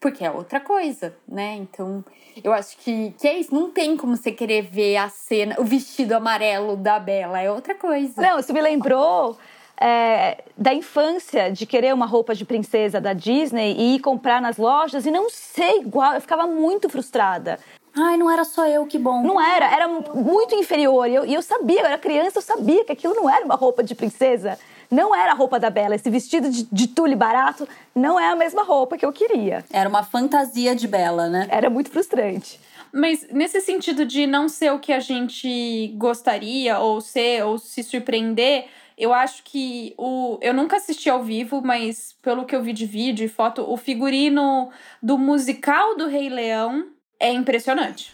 Porque 0.00 0.24
é 0.24 0.30
outra 0.30 0.60
coisa, 0.60 1.14
né? 1.28 1.56
Então, 1.56 2.02
eu 2.42 2.52
acho 2.52 2.78
que, 2.78 3.14
que 3.18 3.28
é 3.28 3.38
isso. 3.38 3.54
Não 3.54 3.70
tem 3.70 3.96
como 3.96 4.16
você 4.16 4.32
querer 4.32 4.62
ver 4.62 4.96
a 4.96 5.10
cena, 5.10 5.56
o 5.58 5.64
vestido 5.64 6.12
amarelo 6.12 6.76
da 6.76 6.98
Bela. 6.98 7.40
É 7.40 7.50
outra 7.50 7.74
coisa. 7.74 8.20
Não, 8.20 8.38
isso 8.38 8.52
me 8.52 8.62
lembrou 8.62 9.38
é, 9.80 10.44
da 10.56 10.72
infância 10.72 11.50
de 11.50 11.66
querer 11.66 11.92
uma 11.92 12.06
roupa 12.06 12.34
de 12.34 12.44
princesa 12.44 13.00
da 13.00 13.12
Disney 13.12 13.74
e 13.76 13.96
ir 13.96 14.00
comprar 14.00 14.40
nas 14.40 14.56
lojas 14.56 15.06
e 15.06 15.10
não 15.10 15.28
ser 15.30 15.78
igual. 15.78 16.14
Eu 16.14 16.20
ficava 16.20 16.46
muito 16.46 16.88
frustrada. 16.88 17.58
Ai, 17.96 18.16
não 18.16 18.28
era 18.30 18.44
só 18.44 18.66
eu, 18.66 18.86
que 18.86 18.98
bom. 18.98 19.22
Não 19.22 19.40
era, 19.40 19.72
era 19.72 19.86
muito 19.88 20.54
inferior. 20.54 21.08
E 21.08 21.14
eu, 21.14 21.24
eu 21.24 21.42
sabia, 21.42 21.80
eu 21.80 21.86
era 21.86 21.98
criança, 21.98 22.38
eu 22.38 22.42
sabia 22.42 22.84
que 22.84 22.92
aquilo 22.92 23.14
não 23.14 23.30
era 23.30 23.44
uma 23.44 23.54
roupa 23.54 23.84
de 23.84 23.94
princesa. 23.94 24.58
Não 24.90 25.14
era 25.14 25.32
a 25.32 25.34
roupa 25.34 25.60
da 25.60 25.70
Bela. 25.70 25.94
Esse 25.94 26.10
vestido 26.10 26.50
de, 26.50 26.64
de 26.70 26.88
tule 26.88 27.14
barato 27.14 27.68
não 27.94 28.18
é 28.18 28.28
a 28.28 28.36
mesma 28.36 28.62
roupa 28.62 28.96
que 28.96 29.06
eu 29.06 29.12
queria. 29.12 29.64
Era 29.70 29.88
uma 29.88 30.02
fantasia 30.02 30.74
de 30.74 30.88
Bela, 30.88 31.28
né? 31.28 31.46
Era 31.50 31.70
muito 31.70 31.90
frustrante. 31.90 32.60
Mas 32.92 33.26
nesse 33.32 33.60
sentido 33.60 34.04
de 34.04 34.26
não 34.26 34.48
ser 34.48 34.72
o 34.72 34.78
que 34.78 34.92
a 34.92 35.00
gente 35.00 35.92
gostaria, 35.96 36.78
ou 36.78 37.00
ser, 37.00 37.44
ou 37.44 37.58
se 37.58 37.82
surpreender, 37.82 38.66
eu 38.96 39.12
acho 39.12 39.42
que 39.44 39.94
o. 39.98 40.38
Eu 40.40 40.54
nunca 40.54 40.76
assisti 40.76 41.10
ao 41.10 41.22
vivo, 41.22 41.60
mas 41.62 42.14
pelo 42.22 42.44
que 42.44 42.54
eu 42.54 42.62
vi 42.62 42.72
de 42.72 42.86
vídeo 42.86 43.24
e 43.24 43.28
foto, 43.28 43.68
o 43.68 43.76
figurino 43.76 44.70
do 45.02 45.18
musical 45.18 45.96
do 45.96 46.06
Rei 46.06 46.28
Leão 46.28 46.88
é 47.18 47.32
impressionante. 47.32 48.12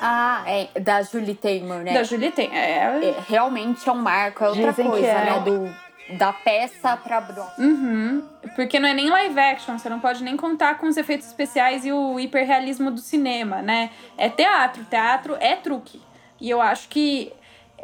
Ah, 0.00 0.44
é 0.46 0.80
da 0.80 1.02
Julie 1.02 1.34
Taymor, 1.34 1.78
né? 1.78 1.92
Da 1.92 2.02
Julie 2.02 2.30
Taymor. 2.30 2.56
É... 2.56 3.08
é 3.08 3.16
realmente 3.26 3.88
é 3.88 3.92
um 3.92 3.96
marco, 3.96 4.44
é 4.44 4.48
outra 4.48 4.70
Dizem 4.70 4.84
que 4.86 4.90
coisa, 4.90 5.06
é. 5.06 5.24
né? 5.24 5.40
Do, 5.40 5.87
da 6.10 6.32
peça 6.32 6.96
pra 6.96 7.20
Broadway. 7.20 7.68
Uhum. 7.68 8.22
Porque 8.54 8.80
não 8.80 8.88
é 8.88 8.94
nem 8.94 9.10
live 9.10 9.38
action, 9.38 9.78
você 9.78 9.88
não 9.88 10.00
pode 10.00 10.22
nem 10.22 10.36
contar 10.36 10.78
com 10.78 10.86
os 10.86 10.96
efeitos 10.96 11.26
especiais 11.26 11.84
e 11.84 11.92
o 11.92 12.18
hiperrealismo 12.18 12.90
do 12.90 13.00
cinema, 13.00 13.60
né? 13.60 13.90
É 14.16 14.28
teatro, 14.28 14.84
teatro 14.84 15.36
é 15.38 15.56
truque. 15.56 16.00
E 16.40 16.48
eu 16.48 16.60
acho 16.60 16.88
que 16.88 17.32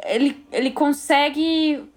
ele, 0.05 0.45
ele 0.51 0.71
consegue 0.71 1.87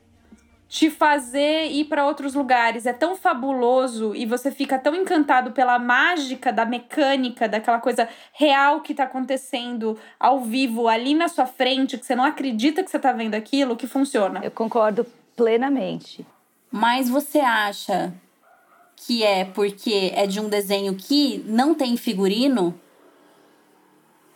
te 0.68 0.90
fazer 0.90 1.68
ir 1.68 1.86
para 1.86 2.06
outros 2.06 2.34
lugares. 2.34 2.84
É 2.84 2.92
tão 2.92 3.16
fabuloso 3.16 4.14
e 4.14 4.26
você 4.26 4.50
fica 4.50 4.78
tão 4.78 4.94
encantado 4.94 5.52
pela 5.52 5.78
mágica 5.78 6.52
da 6.52 6.66
mecânica, 6.66 7.48
daquela 7.48 7.78
coisa 7.80 8.06
real 8.32 8.82
que 8.82 8.94
tá 8.94 9.04
acontecendo 9.04 9.98
ao 10.20 10.40
vivo, 10.40 10.86
ali 10.86 11.14
na 11.14 11.26
sua 11.26 11.46
frente, 11.46 11.96
que 11.96 12.04
você 12.04 12.14
não 12.14 12.24
acredita 12.24 12.84
que 12.84 12.90
você 12.90 12.98
tá 12.98 13.12
vendo 13.12 13.34
aquilo, 13.34 13.76
que 13.76 13.86
funciona. 13.86 14.40
Eu 14.42 14.50
concordo 14.50 15.06
plenamente. 15.38 16.26
Mas 16.68 17.08
você 17.08 17.38
acha 17.38 18.12
que 18.96 19.22
é 19.22 19.44
porque 19.44 20.12
é 20.12 20.26
de 20.26 20.40
um 20.40 20.48
desenho 20.48 20.96
que 20.96 21.44
não 21.46 21.74
tem 21.74 21.96
figurino? 21.96 22.78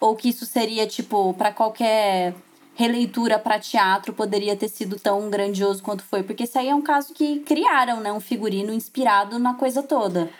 Ou 0.00 0.14
que 0.14 0.28
isso 0.28 0.46
seria, 0.46 0.86
tipo, 0.86 1.34
para 1.34 1.52
qualquer 1.52 2.34
releitura 2.74 3.38
para 3.38 3.58
teatro 3.58 4.14
poderia 4.14 4.56
ter 4.56 4.68
sido 4.68 4.98
tão 4.98 5.28
grandioso 5.28 5.82
quanto 5.82 6.04
foi? 6.04 6.22
Porque 6.22 6.44
isso 6.44 6.58
aí 6.58 6.68
é 6.68 6.74
um 6.74 6.80
caso 6.80 7.12
que 7.12 7.40
criaram, 7.40 8.00
né? 8.00 8.12
Um 8.12 8.20
figurino 8.20 8.72
inspirado 8.72 9.40
na 9.40 9.54
coisa 9.54 9.82
toda. 9.82 10.30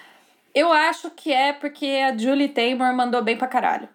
Eu 0.55 0.73
acho 0.73 1.11
que 1.11 1.33
é 1.33 1.53
porque 1.53 1.87
a 1.87 2.17
Julie 2.17 2.49
Taymor 2.49 2.95
mandou 2.95 3.23
bem 3.23 3.37
pra 3.37 3.49
caralho. 3.49 3.89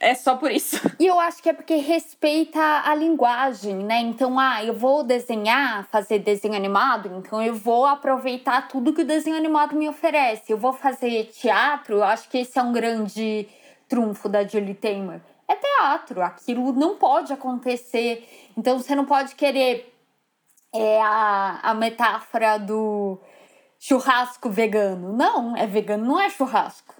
É 0.00 0.14
só 0.14 0.36
por 0.36 0.50
isso. 0.50 0.80
E 0.98 1.06
eu 1.06 1.18
acho 1.18 1.42
que 1.42 1.48
é 1.48 1.52
porque 1.52 1.76
respeita 1.76 2.60
a 2.84 2.94
linguagem, 2.94 3.74
né? 3.76 4.00
Então, 4.00 4.38
ah, 4.38 4.64
eu 4.64 4.74
vou 4.74 5.02
desenhar, 5.02 5.86
fazer 5.88 6.20
desenho 6.20 6.54
animado, 6.54 7.10
então 7.16 7.42
eu 7.42 7.54
vou 7.54 7.84
aproveitar 7.84 8.68
tudo 8.68 8.92
que 8.92 9.02
o 9.02 9.06
desenho 9.06 9.36
animado 9.36 9.74
me 9.74 9.88
oferece. 9.88 10.52
Eu 10.52 10.58
vou 10.58 10.72
fazer 10.72 11.26
teatro, 11.26 11.96
eu 11.96 12.04
acho 12.04 12.28
que 12.28 12.38
esse 12.38 12.58
é 12.58 12.62
um 12.62 12.72
grande 12.72 13.48
trunfo 13.88 14.28
da 14.28 14.46
Julie 14.46 14.74
Taymor. 14.74 15.20
É 15.48 15.56
teatro, 15.56 16.22
aquilo 16.22 16.72
não 16.72 16.96
pode 16.96 17.32
acontecer. 17.32 18.28
Então 18.56 18.78
você 18.78 18.94
não 18.94 19.04
pode 19.04 19.34
querer 19.34 19.92
é, 20.74 21.00
a, 21.00 21.60
a 21.62 21.74
metáfora 21.74 22.58
do 22.58 23.18
churrasco 23.78 24.50
vegano. 24.50 25.12
Não, 25.12 25.56
é 25.56 25.66
vegano, 25.66 26.04
não 26.04 26.20
é 26.20 26.28
churrasco. 26.28 26.94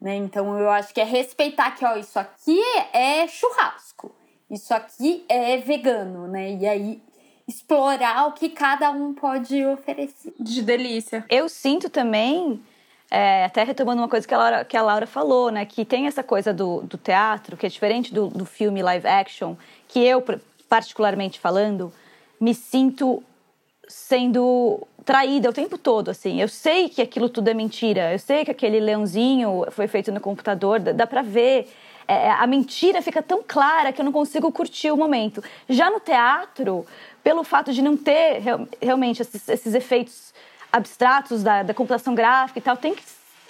Né? 0.00 0.16
Então 0.16 0.58
eu 0.58 0.70
acho 0.70 0.94
que 0.94 1.00
é 1.00 1.04
respeitar 1.04 1.72
que 1.72 1.84
ó, 1.84 1.96
isso 1.96 2.18
aqui 2.18 2.60
é 2.92 3.26
churrasco, 3.26 4.14
isso 4.48 4.72
aqui 4.72 5.24
é 5.28 5.56
vegano, 5.56 6.28
né? 6.28 6.52
E 6.52 6.66
aí 6.66 7.02
explorar 7.48 8.26
o 8.26 8.32
que 8.32 8.50
cada 8.50 8.90
um 8.90 9.14
pode 9.14 9.64
oferecer. 9.64 10.34
De 10.38 10.62
delícia. 10.62 11.24
Eu 11.30 11.48
sinto 11.48 11.88
também, 11.88 12.62
é, 13.10 13.46
até 13.46 13.64
retomando 13.64 14.02
uma 14.02 14.08
coisa 14.08 14.28
que 14.28 14.34
a 14.34 14.38
Laura, 14.38 14.64
que 14.64 14.76
a 14.76 14.82
Laura 14.82 15.06
falou, 15.06 15.50
né? 15.50 15.64
Que 15.64 15.84
tem 15.84 16.06
essa 16.06 16.22
coisa 16.22 16.52
do, 16.52 16.82
do 16.82 16.98
teatro, 16.98 17.56
que 17.56 17.64
é 17.64 17.68
diferente 17.68 18.12
do, 18.12 18.28
do 18.28 18.44
filme 18.44 18.82
live 18.82 19.06
action, 19.06 19.56
que 19.88 19.98
eu, 19.98 20.22
particularmente 20.68 21.40
falando, 21.40 21.92
me 22.38 22.54
sinto 22.54 23.22
sendo 23.88 24.86
traída 25.04 25.48
o 25.48 25.52
tempo 25.52 25.78
todo, 25.78 26.10
assim. 26.10 26.40
Eu 26.40 26.48
sei 26.48 26.88
que 26.88 27.00
aquilo 27.00 27.28
tudo 27.28 27.48
é 27.48 27.54
mentira. 27.54 28.12
Eu 28.12 28.18
sei 28.18 28.44
que 28.44 28.50
aquele 28.50 28.78
leãozinho 28.78 29.64
foi 29.70 29.88
feito 29.88 30.12
no 30.12 30.20
computador, 30.20 30.78
dá, 30.78 30.92
dá 30.92 31.06
pra 31.06 31.22
ver. 31.22 31.72
É, 32.06 32.30
a 32.30 32.46
mentira 32.46 33.02
fica 33.02 33.22
tão 33.22 33.42
clara 33.46 33.92
que 33.92 34.00
eu 34.00 34.04
não 34.04 34.12
consigo 34.12 34.52
curtir 34.52 34.90
o 34.90 34.96
momento. 34.96 35.42
Já 35.68 35.90
no 35.90 35.98
teatro, 36.00 36.86
pelo 37.22 37.42
fato 37.42 37.72
de 37.72 37.82
não 37.82 37.96
ter 37.96 38.40
real, 38.40 38.68
realmente 38.80 39.22
esses, 39.22 39.48
esses, 39.48 39.74
efeitos 39.74 40.32
abstratos 40.72 41.42
da, 41.42 41.62
da 41.62 41.74
computação 41.74 42.14
gráfica 42.14 42.58
e 42.58 42.62
tal, 42.62 42.76
tem 42.76 42.94
que, 42.94 43.02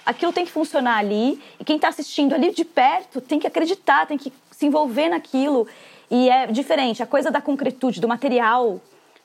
aquilo 0.05 0.31
tem 0.33 0.45
que 0.45 0.51
funcionar 0.51 0.97
ali. 0.97 1.41
E 1.59 1.65
quem 1.65 1.75
está 1.75 1.89
assistindo 1.89 2.33
ali 2.33 2.53
de 2.53 2.65
perto 2.65 3.19
tem 3.19 3.39
que 3.39 3.47
acreditar, 3.47 4.07
tem 4.07 4.17
que 4.17 4.31
se 4.51 4.65
envolver 4.65 5.09
naquilo. 5.09 5.67
E 6.09 6.29
é 6.29 6.47
diferente. 6.47 7.03
A 7.03 7.07
coisa 7.07 7.29
da 7.29 7.41
concretude, 7.41 8.01
do 8.01 8.07
material 8.07 8.81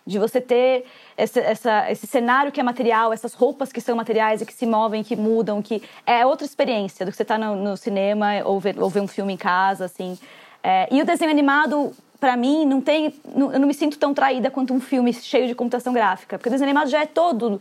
de 0.06 0.18
você 0.18 0.40
ter 0.40 0.84
esse, 1.16 1.40
essa, 1.40 1.90
esse 1.90 2.06
cenário 2.06 2.52
que 2.52 2.60
é 2.60 2.62
material, 2.62 3.12
essas 3.12 3.32
roupas 3.32 3.72
que 3.72 3.80
são 3.80 3.96
materiais 3.96 4.42
e 4.42 4.46
que 4.46 4.52
se 4.52 4.66
movem, 4.66 5.02
que 5.02 5.16
mudam, 5.16 5.62
que 5.62 5.82
é 6.06 6.26
outra 6.26 6.44
experiência 6.46 7.06
do 7.06 7.10
que 7.10 7.16
você 7.16 7.24
tá 7.24 7.38
no, 7.38 7.56
no 7.56 7.76
cinema 7.76 8.42
ou 8.44 8.60
ver, 8.60 8.78
ou 8.78 8.90
ver 8.90 9.00
um 9.00 9.08
filme 9.08 9.32
em 9.32 9.36
casa, 9.36 9.86
assim. 9.86 10.18
É, 10.62 10.88
e 10.90 11.00
o 11.00 11.04
desenho 11.06 11.30
animado, 11.30 11.92
para 12.20 12.36
mim, 12.36 12.66
não 12.66 12.80
tem, 12.80 13.14
não, 13.34 13.52
eu 13.52 13.58
não 13.58 13.66
me 13.66 13.74
sinto 13.74 13.98
tão 13.98 14.12
traída 14.12 14.50
quanto 14.50 14.74
um 14.74 14.80
filme 14.80 15.12
cheio 15.12 15.46
de 15.46 15.54
computação 15.54 15.92
gráfica, 15.92 16.38
porque 16.38 16.48
o 16.48 16.52
desenho 16.52 16.68
animado 16.68 16.88
já 16.88 17.02
é 17.02 17.06
todo 17.06 17.60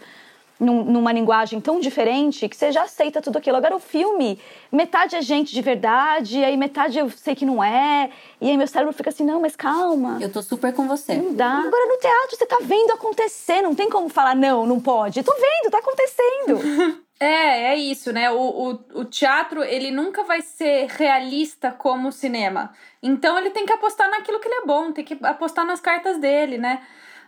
num, 0.64 0.84
numa 0.84 1.12
linguagem 1.12 1.60
tão 1.60 1.80
diferente 1.80 2.48
que 2.48 2.56
você 2.56 2.72
já 2.72 2.84
aceita 2.84 3.22
tudo 3.22 3.38
aquilo. 3.38 3.58
Agora, 3.58 3.76
o 3.76 3.80
filme, 3.80 4.40
metade 4.72 5.16
é 5.16 5.22
gente 5.22 5.54
de 5.54 5.62
verdade, 5.62 6.40
e 6.40 6.46
aí 6.46 6.58
metade 6.58 6.98
eu 6.98 7.10
sei 7.10 7.36
que 7.36 7.46
não 7.46 7.64
é, 7.64 8.10
e 8.40 8.50
aí 8.50 8.58
meu 8.58 8.68
cérebro 8.68 8.94
fica 8.94 9.10
assim: 9.10 9.26
não, 9.26 9.42
mas 9.42 9.56
calma. 9.56 10.18
Eu 10.22 10.32
tô 10.32 10.42
super 10.42 10.74
com 10.74 10.88
você. 10.88 11.16
Não 11.16 11.34
dá. 11.34 11.60
Agora, 11.60 11.86
no 11.88 11.98
teatro, 11.98 12.38
você 12.38 12.46
tá 12.46 12.58
vendo 12.62 12.92
acontecer, 12.92 13.62
não 13.62 13.76
tem 13.76 13.90
como 13.90 14.10
falar, 14.10 14.36
não, 14.36 14.66
não 14.66 14.80
pode. 14.80 15.20
Eu 15.20 15.24
tô 15.24 15.34
vendo, 15.34 15.72
tá 15.72 15.80
acontecendo. 15.80 17.04
É, 17.20 17.72
é 17.74 17.76
isso, 17.78 18.12
né? 18.12 18.30
O, 18.32 18.38
o, 18.38 19.00
o 19.00 19.06
teatro, 19.06 19.64
ele 19.64 19.92
nunca 19.92 20.24
vai 20.24 20.42
ser 20.42 20.88
realista 20.90 21.72
como 21.72 22.10
o 22.10 22.12
cinema. 22.12 22.74
Então, 23.02 23.38
ele 23.38 23.50
tem 23.52 23.66
que 23.66 23.72
apostar 23.72 24.10
naquilo 24.10 24.42
que 24.42 24.48
ele 24.48 24.56
é 24.56 24.66
bom, 24.66 24.92
tem 24.92 25.06
que 25.06 25.18
apostar 25.22 25.66
nas 25.66 25.80
cartas 25.80 26.18
dele, 26.18 26.58
né? 26.58 26.82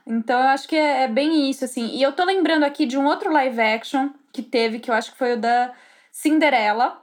Então 0.05 0.39
eu 0.39 0.47
acho 0.49 0.67
que 0.67 0.75
é, 0.75 1.03
é, 1.03 1.07
bem 1.07 1.49
isso, 1.49 1.65
assim. 1.65 1.87
E 1.95 2.01
eu 2.01 2.13
tô 2.13 2.23
lembrando 2.23 2.63
aqui 2.63 2.85
de 2.85 2.97
um 2.97 3.05
outro 3.05 3.31
live 3.31 3.59
action 3.59 4.09
que 4.31 4.43
teve, 4.43 4.79
que 4.79 4.91
eu 4.91 4.95
acho 4.95 5.11
que 5.11 5.17
foi 5.17 5.33
o 5.33 5.39
da 5.39 5.73
Cinderela. 6.11 7.01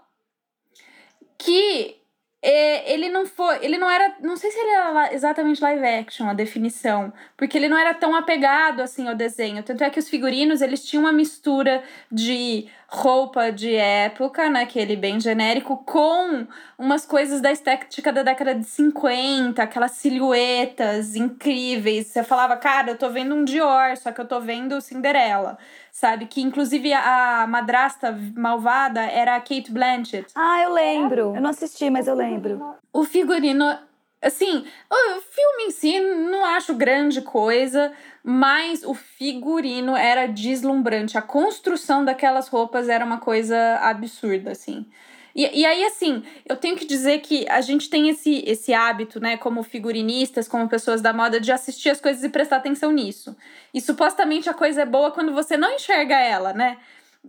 Que 1.36 2.02
é, 2.40 2.92
ele 2.92 3.08
não 3.08 3.26
foi. 3.26 3.64
Ele 3.64 3.78
não 3.78 3.90
era. 3.90 4.16
Não 4.20 4.36
sei 4.36 4.50
se 4.50 4.58
ele 4.58 4.70
era 4.70 5.14
exatamente 5.14 5.62
live 5.62 5.84
action, 5.84 6.28
a 6.28 6.34
definição. 6.34 7.12
Porque 7.36 7.56
ele 7.56 7.68
não 7.68 7.78
era 7.78 7.94
tão 7.94 8.14
apegado 8.14 8.80
assim 8.80 9.08
ao 9.08 9.14
desenho. 9.14 9.62
Tanto 9.62 9.84
é 9.84 9.90
que 9.90 9.98
os 9.98 10.08
figurinos 10.08 10.60
eles 10.60 10.84
tinham 10.84 11.04
uma 11.04 11.12
mistura 11.12 11.82
de 12.10 12.68
roupa 12.94 13.50
de 13.50 13.74
época, 13.74 14.50
né? 14.50 14.64
Aquele 14.64 14.96
bem 14.96 15.18
genérico, 15.18 15.78
com 15.78 16.46
umas 16.78 17.06
coisas 17.06 17.40
da 17.40 17.50
estética 17.50 18.12
da 18.12 18.22
década 18.22 18.54
de 18.54 18.64
50, 18.64 19.62
aquelas 19.62 19.92
silhuetas 19.92 21.16
incríveis. 21.16 22.08
Você 22.08 22.22
falava, 22.22 22.54
cara, 22.54 22.90
eu 22.90 22.98
tô 22.98 23.08
vendo 23.08 23.34
um 23.34 23.44
Dior, 23.44 23.96
só 23.96 24.12
que 24.12 24.20
eu 24.20 24.26
tô 24.26 24.38
vendo 24.40 24.78
Cinderela. 24.82 25.56
Sabe? 25.90 26.26
Que 26.26 26.42
inclusive 26.42 26.92
a 26.92 27.46
madrasta 27.48 28.14
malvada 28.36 29.00
era 29.00 29.36
a 29.36 29.40
Kate 29.40 29.72
Blanchett. 29.72 30.26
Ah, 30.34 30.62
eu 30.62 30.74
lembro. 30.74 31.34
Eu 31.34 31.40
não 31.40 31.50
assisti, 31.50 31.88
mas 31.88 32.06
eu 32.06 32.14
lembro. 32.14 32.74
O 32.92 33.04
figurino 33.04 33.74
Assim, 34.22 34.64
o 34.88 35.20
filme 35.20 35.64
em 35.66 35.70
si 35.72 36.00
não 36.00 36.44
acho 36.44 36.74
grande 36.74 37.20
coisa, 37.22 37.92
mas 38.22 38.84
o 38.84 38.94
figurino 38.94 39.96
era 39.96 40.26
deslumbrante. 40.26 41.18
A 41.18 41.22
construção 41.22 42.04
daquelas 42.04 42.46
roupas 42.46 42.88
era 42.88 43.04
uma 43.04 43.18
coisa 43.18 43.56
absurda, 43.82 44.52
assim. 44.52 44.86
E, 45.34 45.60
e 45.60 45.66
aí, 45.66 45.84
assim, 45.84 46.22
eu 46.46 46.56
tenho 46.56 46.76
que 46.76 46.84
dizer 46.84 47.20
que 47.20 47.48
a 47.48 47.60
gente 47.60 47.90
tem 47.90 48.08
esse, 48.10 48.44
esse 48.46 48.72
hábito, 48.72 49.18
né, 49.18 49.36
como 49.36 49.62
figurinistas, 49.62 50.46
como 50.46 50.68
pessoas 50.68 51.00
da 51.00 51.12
moda, 51.12 51.40
de 51.40 51.50
assistir 51.50 51.90
as 51.90 52.00
coisas 52.00 52.22
e 52.22 52.28
prestar 52.28 52.56
atenção 52.56 52.92
nisso. 52.92 53.34
E 53.74 53.80
supostamente 53.80 54.48
a 54.48 54.54
coisa 54.54 54.82
é 54.82 54.86
boa 54.86 55.10
quando 55.10 55.32
você 55.32 55.56
não 55.56 55.74
enxerga 55.74 56.16
ela, 56.16 56.52
né? 56.52 56.76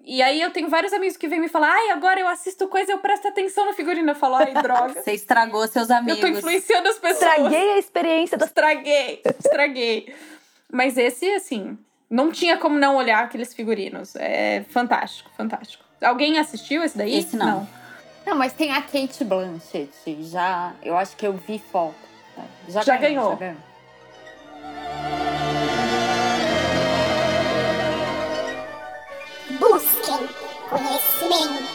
E 0.01 0.21
aí 0.21 0.41
eu 0.41 0.51
tenho 0.51 0.69
vários 0.69 0.91
amigos 0.91 1.17
que 1.17 1.27
vêm 1.27 1.39
me 1.39 1.47
falar, 1.47 1.71
ai, 1.71 1.91
agora 1.91 2.19
eu 2.19 2.27
assisto 2.27 2.67
coisa, 2.67 2.91
eu 2.91 2.97
presto 2.97 3.27
atenção 3.27 3.65
no 3.65 3.73
figurino. 3.73 4.11
Eu 4.11 4.15
falo, 4.15 4.35
ai, 4.35 4.53
droga. 4.61 5.01
Você 5.01 5.13
estragou 5.13 5.67
seus 5.67 5.91
amigos. 5.91 6.21
Eu 6.21 6.31
tô 6.31 6.37
influenciando 6.37 6.89
as 6.89 6.97
pessoas. 6.97 7.21
Estraguei 7.21 7.71
a 7.71 7.77
experiência 7.77 8.37
da. 8.37 8.45
Estraguei, 8.45 9.21
estraguei. 9.39 10.15
Mas 10.71 10.97
esse, 10.97 11.29
assim, 11.35 11.77
não 12.09 12.31
tinha 12.31 12.57
como 12.57 12.77
não 12.77 12.95
olhar 12.95 13.23
aqueles 13.23 13.53
figurinos. 13.53 14.15
É 14.15 14.65
fantástico, 14.69 15.29
fantástico. 15.37 15.83
Alguém 16.01 16.39
assistiu 16.39 16.83
esse 16.83 16.97
daí? 16.97 17.17
Esse 17.17 17.37
não. 17.37 17.67
Não, 18.25 18.35
mas 18.35 18.53
tem 18.53 18.71
a 18.71 18.81
Kate 18.81 19.23
Blanchett. 19.23 19.91
Já, 20.23 20.73
eu 20.81 20.97
acho 20.97 21.15
que 21.15 21.27
eu 21.27 21.33
vi 21.33 21.59
foto. 21.59 21.95
Já, 22.67 22.81
Já 22.81 22.97
ganhou, 22.97 23.35
ganhou. 23.35 23.55
Já 24.91 24.99
ganhou. 24.99 25.22
Conhecimento. 31.27 31.73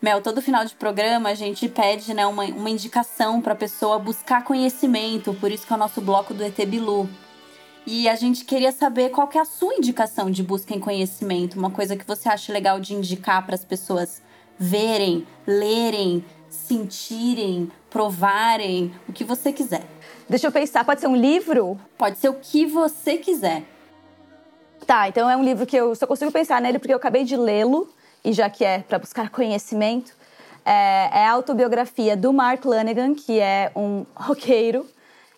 Mel, 0.00 0.22
todo 0.22 0.40
final 0.40 0.64
de 0.64 0.74
programa 0.74 1.30
a 1.30 1.34
gente 1.34 1.68
pede 1.68 2.14
né, 2.14 2.24
uma, 2.24 2.44
uma 2.44 2.70
indicação 2.70 3.40
para 3.40 3.52
a 3.52 3.56
pessoa 3.56 3.98
buscar 3.98 4.44
conhecimento, 4.44 5.34
por 5.34 5.50
isso 5.50 5.66
que 5.66 5.72
é 5.72 5.76
o 5.76 5.78
nosso 5.78 6.00
bloco 6.00 6.32
do 6.32 6.44
ET 6.44 6.56
Bilu. 6.66 7.08
E 7.84 8.08
a 8.08 8.14
gente 8.14 8.44
queria 8.44 8.70
saber 8.70 9.10
qual 9.10 9.26
que 9.26 9.36
é 9.36 9.40
a 9.40 9.44
sua 9.44 9.74
indicação 9.74 10.30
de 10.30 10.42
busca 10.42 10.74
em 10.74 10.78
conhecimento, 10.78 11.58
uma 11.58 11.70
coisa 11.70 11.96
que 11.96 12.06
você 12.06 12.28
acha 12.28 12.52
legal 12.52 12.78
de 12.78 12.94
indicar 12.94 13.44
para 13.44 13.54
as 13.54 13.64
pessoas 13.64 14.22
verem, 14.58 15.26
lerem, 15.46 16.24
sentirem, 16.48 17.70
provarem, 17.90 18.94
o 19.08 19.12
que 19.12 19.24
você 19.24 19.52
quiser. 19.52 19.97
Deixa 20.28 20.46
eu 20.46 20.52
pensar, 20.52 20.84
pode 20.84 21.00
ser 21.00 21.06
um 21.06 21.16
livro? 21.16 21.80
Pode 21.96 22.18
ser 22.18 22.28
o 22.28 22.34
que 22.34 22.66
você 22.66 23.16
quiser. 23.16 23.62
Tá, 24.86 25.08
então 25.08 25.28
é 25.28 25.36
um 25.36 25.42
livro 25.42 25.64
que 25.66 25.76
eu 25.76 25.94
só 25.94 26.06
consigo 26.06 26.30
pensar 26.30 26.60
nele 26.60 26.78
porque 26.78 26.92
eu 26.92 26.98
acabei 26.98 27.24
de 27.24 27.36
lê-lo, 27.36 27.88
e 28.24 28.32
já 28.32 28.50
que 28.50 28.64
é 28.64 28.80
para 28.80 28.98
buscar 28.98 29.30
conhecimento, 29.30 30.12
é, 30.64 31.08
é 31.12 31.26
a 31.26 31.32
autobiografia 31.32 32.14
do 32.16 32.32
Mark 32.32 32.64
Lanegan, 32.64 33.14
que 33.14 33.40
é 33.40 33.72
um 33.74 34.04
roqueiro. 34.14 34.86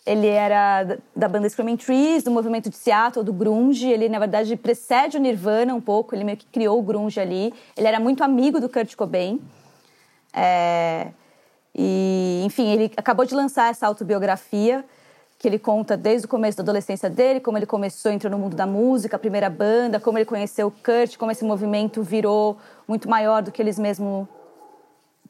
Ele 0.05 0.27
era 0.27 0.83
da- 0.83 0.97
da 1.15 1.29
banda 1.29 1.47
Screaming 1.47 1.77
Trees, 1.77 2.23
do 2.23 2.31
movimento 2.31 2.69
de 2.69 2.75
Seattle, 2.75 3.23
do 3.23 3.31
grunge. 3.31 3.87
Ele, 3.89 4.09
na 4.09 4.19
verdade, 4.19 4.55
precede 4.57 5.15
o 5.15 5.19
Nirvana 5.19 5.73
um 5.73 5.79
pouco, 5.79 6.13
ele 6.15 6.23
meio 6.23 6.37
que 6.37 6.45
criou 6.47 6.77
o 6.79 6.81
grunge 6.81 7.19
ali. 7.19 7.53
Ele 7.77 7.87
era 7.87 7.99
muito 7.99 8.23
amigo 8.23 8.59
do 8.59 8.67
Kurt 8.67 8.95
Cobain. 8.95 9.39
É, 10.33 11.09
e, 11.75 12.41
enfim, 12.45 12.71
ele 12.71 12.91
acabou 12.97 13.25
de 13.25 13.33
lançar 13.33 13.69
essa 13.71 13.87
autobiografia 13.87 14.83
que 15.39 15.47
ele 15.47 15.57
conta 15.57 15.97
desde 15.97 16.27
o 16.27 16.29
começo 16.29 16.57
da 16.57 16.61
adolescência 16.61 17.09
dele, 17.09 17.39
como 17.39 17.57
ele 17.57 17.65
começou, 17.65 18.11
entrou 18.11 18.29
no 18.29 18.37
mundo 18.37 18.55
da 18.55 18.67
música, 18.67 19.15
a 19.15 19.19
primeira 19.19 19.49
banda, 19.49 19.99
como 19.99 20.17
ele 20.19 20.25
conheceu 20.25 20.67
o 20.67 20.71
Kurt, 20.71 21.17
como 21.17 21.31
esse 21.31 21.43
movimento 21.43 22.03
virou 22.03 22.57
muito 22.87 23.09
maior 23.09 23.41
do 23.41 23.51
que 23.51 23.59
eles 23.59 23.79
mesmo, 23.79 24.29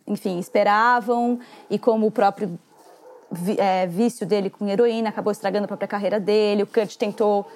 enfim, 0.05 0.37
esperavam 0.37 1.39
e 1.69 1.79
como 1.79 2.07
o 2.07 2.11
próprio 2.11 2.59
é, 3.57 3.87
vício 3.87 4.25
dele 4.25 4.49
com 4.49 4.67
heroína 4.67 5.09
acabou 5.09 5.31
estragando 5.31 5.63
a 5.63 5.67
própria 5.67 5.87
carreira 5.87 6.19
dele. 6.19 6.63
O 6.63 6.67
Kurt 6.67 6.97
tentou 6.97 7.47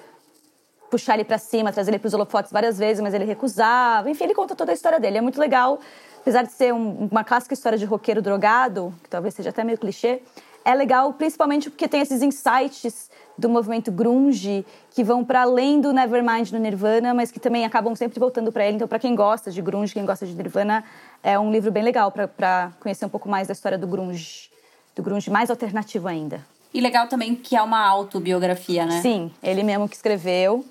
puxar 0.90 1.14
ele 1.14 1.24
para 1.24 1.36
cima, 1.36 1.72
trazer 1.72 1.90
ele 1.90 1.98
para 1.98 2.08
os 2.08 2.14
holofotes 2.14 2.50
várias 2.50 2.78
vezes, 2.78 3.02
mas 3.02 3.12
ele 3.12 3.24
recusava. 3.24 4.08
Enfim, 4.08 4.24
ele 4.24 4.34
conta 4.34 4.54
toda 4.54 4.72
a 4.72 4.74
história 4.74 4.98
dele. 4.98 5.18
É 5.18 5.20
muito 5.20 5.38
legal, 5.38 5.78
apesar 6.26 6.42
de 6.42 6.50
ser 6.52 6.74
um- 6.74 7.06
uma 7.08 7.22
clássica 7.22 7.54
história 7.54 7.78
de 7.78 7.84
roqueiro 7.84 8.20
drogado, 8.20 8.92
que 9.00 9.08
talvez 9.08 9.32
seja 9.32 9.50
até 9.50 9.62
meio 9.62 9.78
clichê. 9.78 10.20
É 10.64 10.74
legal, 10.74 11.12
principalmente 11.12 11.70
porque 11.70 11.86
tem 11.86 12.00
esses 12.00 12.20
insights 12.20 13.08
do 13.38 13.48
movimento 13.48 13.92
grunge 13.92 14.66
que 14.90 15.04
vão 15.04 15.24
para 15.24 15.42
além 15.42 15.80
do 15.80 15.92
Nevermind 15.92 16.50
no 16.50 16.58
Nirvana, 16.58 17.14
mas 17.14 17.30
que 17.30 17.38
também 17.38 17.64
acabam 17.64 17.94
sempre 17.94 18.18
voltando 18.18 18.50
para 18.50 18.66
ele. 18.66 18.74
Então, 18.74 18.88
para 18.88 18.98
quem 18.98 19.14
gosta 19.14 19.52
de 19.52 19.62
grunge, 19.62 19.94
quem 19.94 20.04
gosta 20.04 20.26
de 20.26 20.34
Nirvana, 20.34 20.82
é 21.22 21.38
um 21.38 21.52
livro 21.52 21.70
bem 21.70 21.84
legal 21.84 22.10
para 22.10 22.72
conhecer 22.80 23.06
um 23.06 23.08
pouco 23.08 23.28
mais 23.28 23.46
da 23.46 23.52
história 23.52 23.78
do 23.78 23.86
grunge, 23.86 24.50
do 24.96 25.04
grunge 25.04 25.30
mais 25.30 25.48
alternativo 25.48 26.08
ainda. 26.08 26.44
E 26.74 26.80
legal 26.80 27.06
também 27.06 27.36
que 27.36 27.54
é 27.54 27.62
uma 27.62 27.86
autobiografia, 27.86 28.84
né? 28.84 29.00
Sim, 29.00 29.30
ele 29.40 29.62
mesmo 29.62 29.88
que 29.88 29.94
escreveu. 29.94 30.64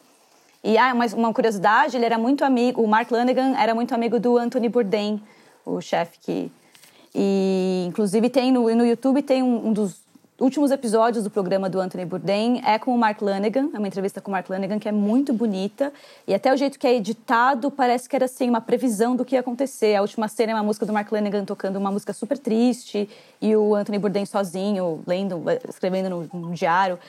E 0.62 0.78
ah, 0.78 0.92
uma, 0.94 1.06
uma 1.16 1.34
curiosidade, 1.34 1.96
ele 1.96 2.04
era 2.06 2.18
muito 2.18 2.44
amigo, 2.44 2.82
o 2.82 2.88
Mark 2.88 3.10
Lanegan 3.10 3.56
era 3.58 3.74
muito 3.74 3.96
amigo 3.96 4.20
do 4.20 4.38
Anthony 4.38 4.68
Bourdain, 4.68 5.22
o 5.66 5.82
chefe 5.82 6.20
que... 6.20 6.52
E, 7.14 7.86
inclusive, 7.88 8.30
tem 8.30 8.52
no, 8.52 8.64
no 8.76 8.86
YouTube 8.86 9.22
tem 9.22 9.42
um, 9.42 9.68
um 9.68 9.74
dos 9.74 10.06
últimos 10.38 10.70
episódios 10.70 11.24
do 11.24 11.30
programa 11.30 11.70
do 11.70 11.80
Anthony 11.80 12.06
Bourdain, 12.06 12.62
é 12.66 12.78
com 12.78 12.94
o 12.94 12.98
Mark 12.98 13.22
Lanegan, 13.22 13.70
é 13.74 13.78
uma 13.78 13.88
entrevista 13.88 14.20
com 14.20 14.30
o 14.30 14.34
Mark 14.34 14.50
Lanegan 14.50 14.78
que 14.80 14.90
é 14.90 14.92
muito 14.92 15.32
bonita. 15.32 15.94
E 16.28 16.34
até 16.34 16.54
o 16.54 16.58
jeito 16.58 16.78
que 16.78 16.86
é 16.86 16.94
editado, 16.94 17.72
parece 17.72 18.10
que 18.10 18.16
era 18.16 18.26
assim, 18.26 18.50
uma 18.50 18.60
previsão 18.60 19.16
do 19.16 19.24
que 19.24 19.36
ia 19.36 19.40
acontecer. 19.40 19.96
A 19.96 20.02
última 20.02 20.28
cena 20.28 20.52
é 20.52 20.56
uma 20.56 20.64
música 20.64 20.86
do 20.86 20.92
Mark 20.92 21.10
Lanegan 21.12 21.46
tocando 21.46 21.78
uma 21.78 21.92
música 21.92 22.12
super 22.12 22.38
triste, 22.38 23.10
e 23.42 23.56
o 23.56 23.74
Anthony 23.74 23.98
Bourdain 23.98 24.26
sozinho, 24.26 25.02
lendo, 25.08 25.42
escrevendo 25.70 26.10
no, 26.10 26.30
no 26.34 26.54
diário. 26.54 27.00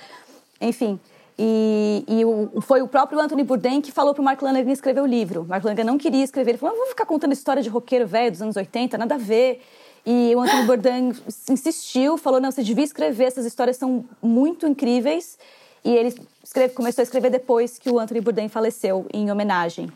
Enfim, 0.61 1.00
e, 1.39 2.05
e 2.09 2.24
o- 2.24 2.61
foi 2.62 2.80
o 2.82 2.89
próprio 2.89 3.18
Anthony 3.20 3.43
Bourdain 3.45 3.80
que 3.80 3.93
falou 3.93 4.14
pro 4.14 4.22
Mark 4.22 4.41
Lanegan 4.41 4.72
escrever 4.72 5.01
o 5.01 5.07
livro. 5.07 5.43
O 5.43 5.45
Mark 5.47 5.64
Lanegan 5.64 5.84
não 5.84 5.99
queria 5.99 6.24
escrever. 6.24 6.53
Ele 6.53 6.59
falou, 6.59 6.74
não 6.74 6.82
vou 6.84 6.91
ficar 6.91 7.05
contando 7.07 7.32
história 7.32 7.62
de 7.62 7.68
roqueiro 7.68 8.07
velho 8.07 8.30
dos 8.30 8.41
anos 8.43 8.57
80, 8.57 8.97
nada 8.97 9.14
a 9.16 9.18
ver. 9.18 9.62
E 10.05 10.32
o 10.37 10.41
Anthony 10.41 10.62
Bourdain 10.66 11.12
insistiu, 11.51 12.16
falou, 12.16 12.41
não, 12.41 12.51
você 12.51 12.62
devia 12.62 12.84
escrever, 12.84 13.24
essas 13.24 13.45
histórias 13.45 13.76
são 13.76 14.05
muito 14.22 14.66
incríveis. 14.66 15.39
E 15.84 15.91
ele 15.95 16.14
escreve- 16.43 16.74
começou 16.74 17.03
a 17.03 17.05
escrever 17.05 17.30
depois 17.30 17.78
que 17.78 17.91
o 17.91 17.99
Anthony 17.99 18.20
Bourdain 18.20 18.49
faleceu, 18.49 19.05
em 19.12 19.30
homenagem 19.30 19.91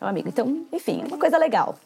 ao 0.00 0.08
amigo. 0.08 0.28
Então, 0.28 0.64
enfim, 0.72 1.04
uma 1.06 1.16
coisa 1.18 1.38
legal. 1.38 1.76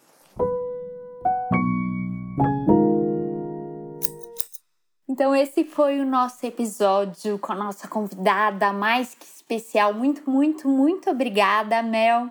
Então, 5.16 5.34
esse 5.34 5.64
foi 5.64 5.98
o 5.98 6.04
nosso 6.04 6.44
episódio 6.44 7.38
com 7.38 7.50
a 7.50 7.54
nossa 7.54 7.88
convidada 7.88 8.70
mais 8.70 9.14
que 9.14 9.24
especial. 9.24 9.94
Muito, 9.94 10.28
muito, 10.28 10.68
muito 10.68 11.08
obrigada, 11.08 11.82
Mel. 11.82 12.28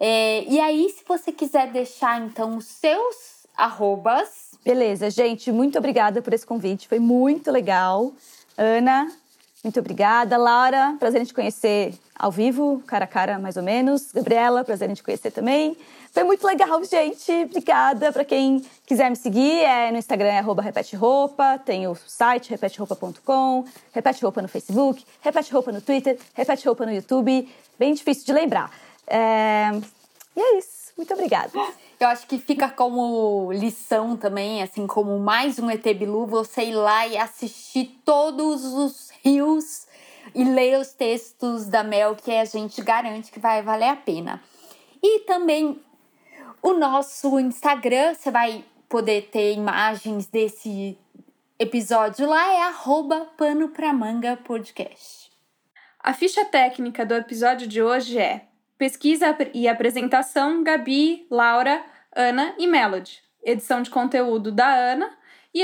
É, 0.00 0.42
e 0.42 0.58
aí, 0.58 0.88
se 0.88 1.04
você 1.06 1.30
quiser 1.30 1.70
deixar, 1.70 2.20
então, 2.20 2.56
os 2.56 2.64
seus 2.64 3.46
arrobas. 3.56 4.58
Beleza, 4.64 5.08
gente, 5.08 5.52
muito 5.52 5.78
obrigada 5.78 6.20
por 6.20 6.32
esse 6.32 6.44
convite, 6.44 6.88
foi 6.88 6.98
muito 6.98 7.48
legal. 7.52 8.12
Ana, 8.58 9.06
muito 9.62 9.78
obrigada. 9.78 10.36
Laura, 10.36 10.96
prazer 10.98 11.22
em 11.22 11.24
te 11.24 11.32
conhecer 11.32 11.94
ao 12.12 12.32
vivo, 12.32 12.82
cara 12.88 13.04
a 13.04 13.08
cara 13.08 13.38
mais 13.38 13.56
ou 13.56 13.62
menos. 13.62 14.10
Gabriela, 14.10 14.64
prazer 14.64 14.90
em 14.90 14.94
te 14.94 15.02
conhecer 15.04 15.30
também. 15.30 15.76
Foi 16.16 16.24
muito 16.24 16.46
legal, 16.46 16.82
gente. 16.82 17.30
Obrigada. 17.44 18.10
Para 18.10 18.24
quem 18.24 18.64
quiser 18.86 19.10
me 19.10 19.16
seguir, 19.16 19.62
é 19.62 19.92
no 19.92 19.98
Instagram 19.98 20.28
é 20.28 20.42
repete 20.62 20.96
roupa, 20.96 21.58
tem 21.58 21.86
o 21.86 21.94
site 21.94 22.48
repeteroupa.com, 22.48 23.66
repete 23.92 24.22
roupa 24.22 24.40
no 24.40 24.48
Facebook, 24.48 25.04
repete 25.20 25.52
roupa 25.52 25.70
no 25.72 25.82
Twitter, 25.82 26.18
repete 26.32 26.64
roupa 26.66 26.86
no 26.86 26.92
YouTube. 26.94 27.46
Bem 27.78 27.92
difícil 27.92 28.24
de 28.24 28.32
lembrar. 28.32 28.70
É, 29.06 29.72
E 30.34 30.40
é 30.40 30.56
isso. 30.56 30.94
Muito 30.96 31.12
obrigada. 31.12 31.50
Eu 32.00 32.08
acho 32.08 32.26
que 32.26 32.38
fica 32.38 32.70
como 32.70 33.52
lição 33.52 34.16
também, 34.16 34.62
assim 34.62 34.86
como 34.86 35.18
mais 35.18 35.58
um 35.58 35.70
ET 35.70 35.84
Bilu, 35.84 36.24
você 36.24 36.62
ir 36.62 36.74
lá 36.74 37.06
e 37.06 37.18
assistir 37.18 38.00
todos 38.06 38.64
os 38.64 39.10
rios 39.22 39.86
e 40.34 40.44
ler 40.44 40.80
os 40.80 40.92
textos 40.92 41.66
da 41.66 41.84
Mel, 41.84 42.16
que 42.16 42.32
a 42.32 42.46
gente 42.46 42.80
garante 42.80 43.30
que 43.30 43.38
vai 43.38 43.60
valer 43.60 43.90
a 43.90 43.96
pena. 43.96 44.42
E 45.02 45.20
também 45.20 45.78
o 46.66 46.74
nosso 46.74 47.38
Instagram, 47.38 48.12
você 48.12 48.28
vai 48.28 48.64
poder 48.88 49.28
ter 49.30 49.52
imagens 49.52 50.26
desse 50.26 50.98
episódio 51.60 52.28
lá, 52.28 52.54
é 52.54 52.62
arroba 52.62 53.24
pano 53.36 53.68
pra 53.68 53.92
manga 53.92 54.36
podcast. 54.36 55.30
A 56.00 56.12
ficha 56.12 56.44
técnica 56.44 57.06
do 57.06 57.14
episódio 57.14 57.68
de 57.68 57.80
hoje 57.80 58.18
é 58.18 58.48
pesquisa 58.76 59.26
e 59.54 59.68
apresentação 59.68 60.64
Gabi, 60.64 61.24
Laura, 61.30 61.84
Ana 62.12 62.52
e 62.58 62.66
Melody. 62.66 63.22
Edição 63.44 63.80
de 63.80 63.88
conteúdo 63.88 64.50
da 64.50 64.66
Ana 64.66 65.16
e 65.54 65.62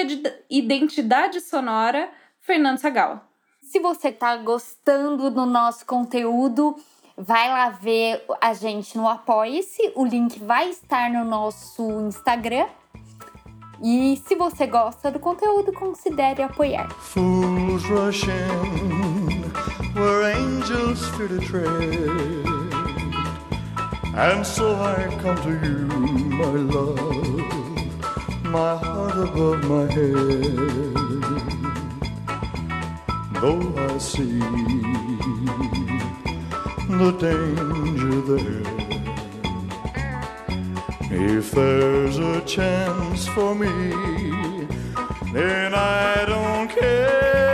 identidade 0.48 1.40
sonora 1.40 2.12
Fernando 2.38 2.78
Sagal. 2.78 3.28
Se 3.60 3.80
você 3.80 4.12
tá 4.12 4.36
gostando 4.36 5.32
do 5.32 5.46
nosso 5.46 5.84
conteúdo, 5.84 6.76
vai 7.16 7.48
lá 7.48 7.70
ver 7.70 8.24
a 8.40 8.54
gente 8.54 8.96
no 8.96 9.08
Apoia-se. 9.08 9.92
O 9.94 10.04
link 10.04 10.38
vai 10.40 10.70
estar 10.70 11.10
no 11.10 11.24
nosso 11.24 11.82
Instagram. 12.02 12.66
E 13.82 14.20
se 14.26 14.34
você 14.36 14.66
gosta 14.66 15.10
do 15.10 15.18
conteúdo, 15.18 15.72
considere 15.72 16.42
apoiar. 16.42 16.88
Fools 16.90 17.82
rush 17.84 18.24
in 18.24 19.42
where 19.94 20.34
angels 20.36 21.04
fear 21.16 21.28
to 21.28 21.40
tread. 21.40 22.52
And 24.14 24.44
so 24.44 24.76
I 24.76 25.08
come 25.20 25.36
to 25.42 25.50
you, 25.66 25.88
my 26.28 26.58
love, 26.72 27.42
my 28.44 28.76
heart 28.76 29.18
above 29.18 29.64
my 29.66 29.92
head. 29.92 31.12
though 33.42 33.74
I 33.76 33.98
see 33.98 34.38
the 36.98 37.12
danger 37.12 38.20
there. 38.20 38.62
If 41.10 41.52
there's 41.52 42.18
a 42.18 42.40
chance 42.42 43.26
for 43.28 43.54
me, 43.54 43.68
then 45.32 45.74
I 45.74 46.24
don't 46.26 46.68
care. 46.68 47.51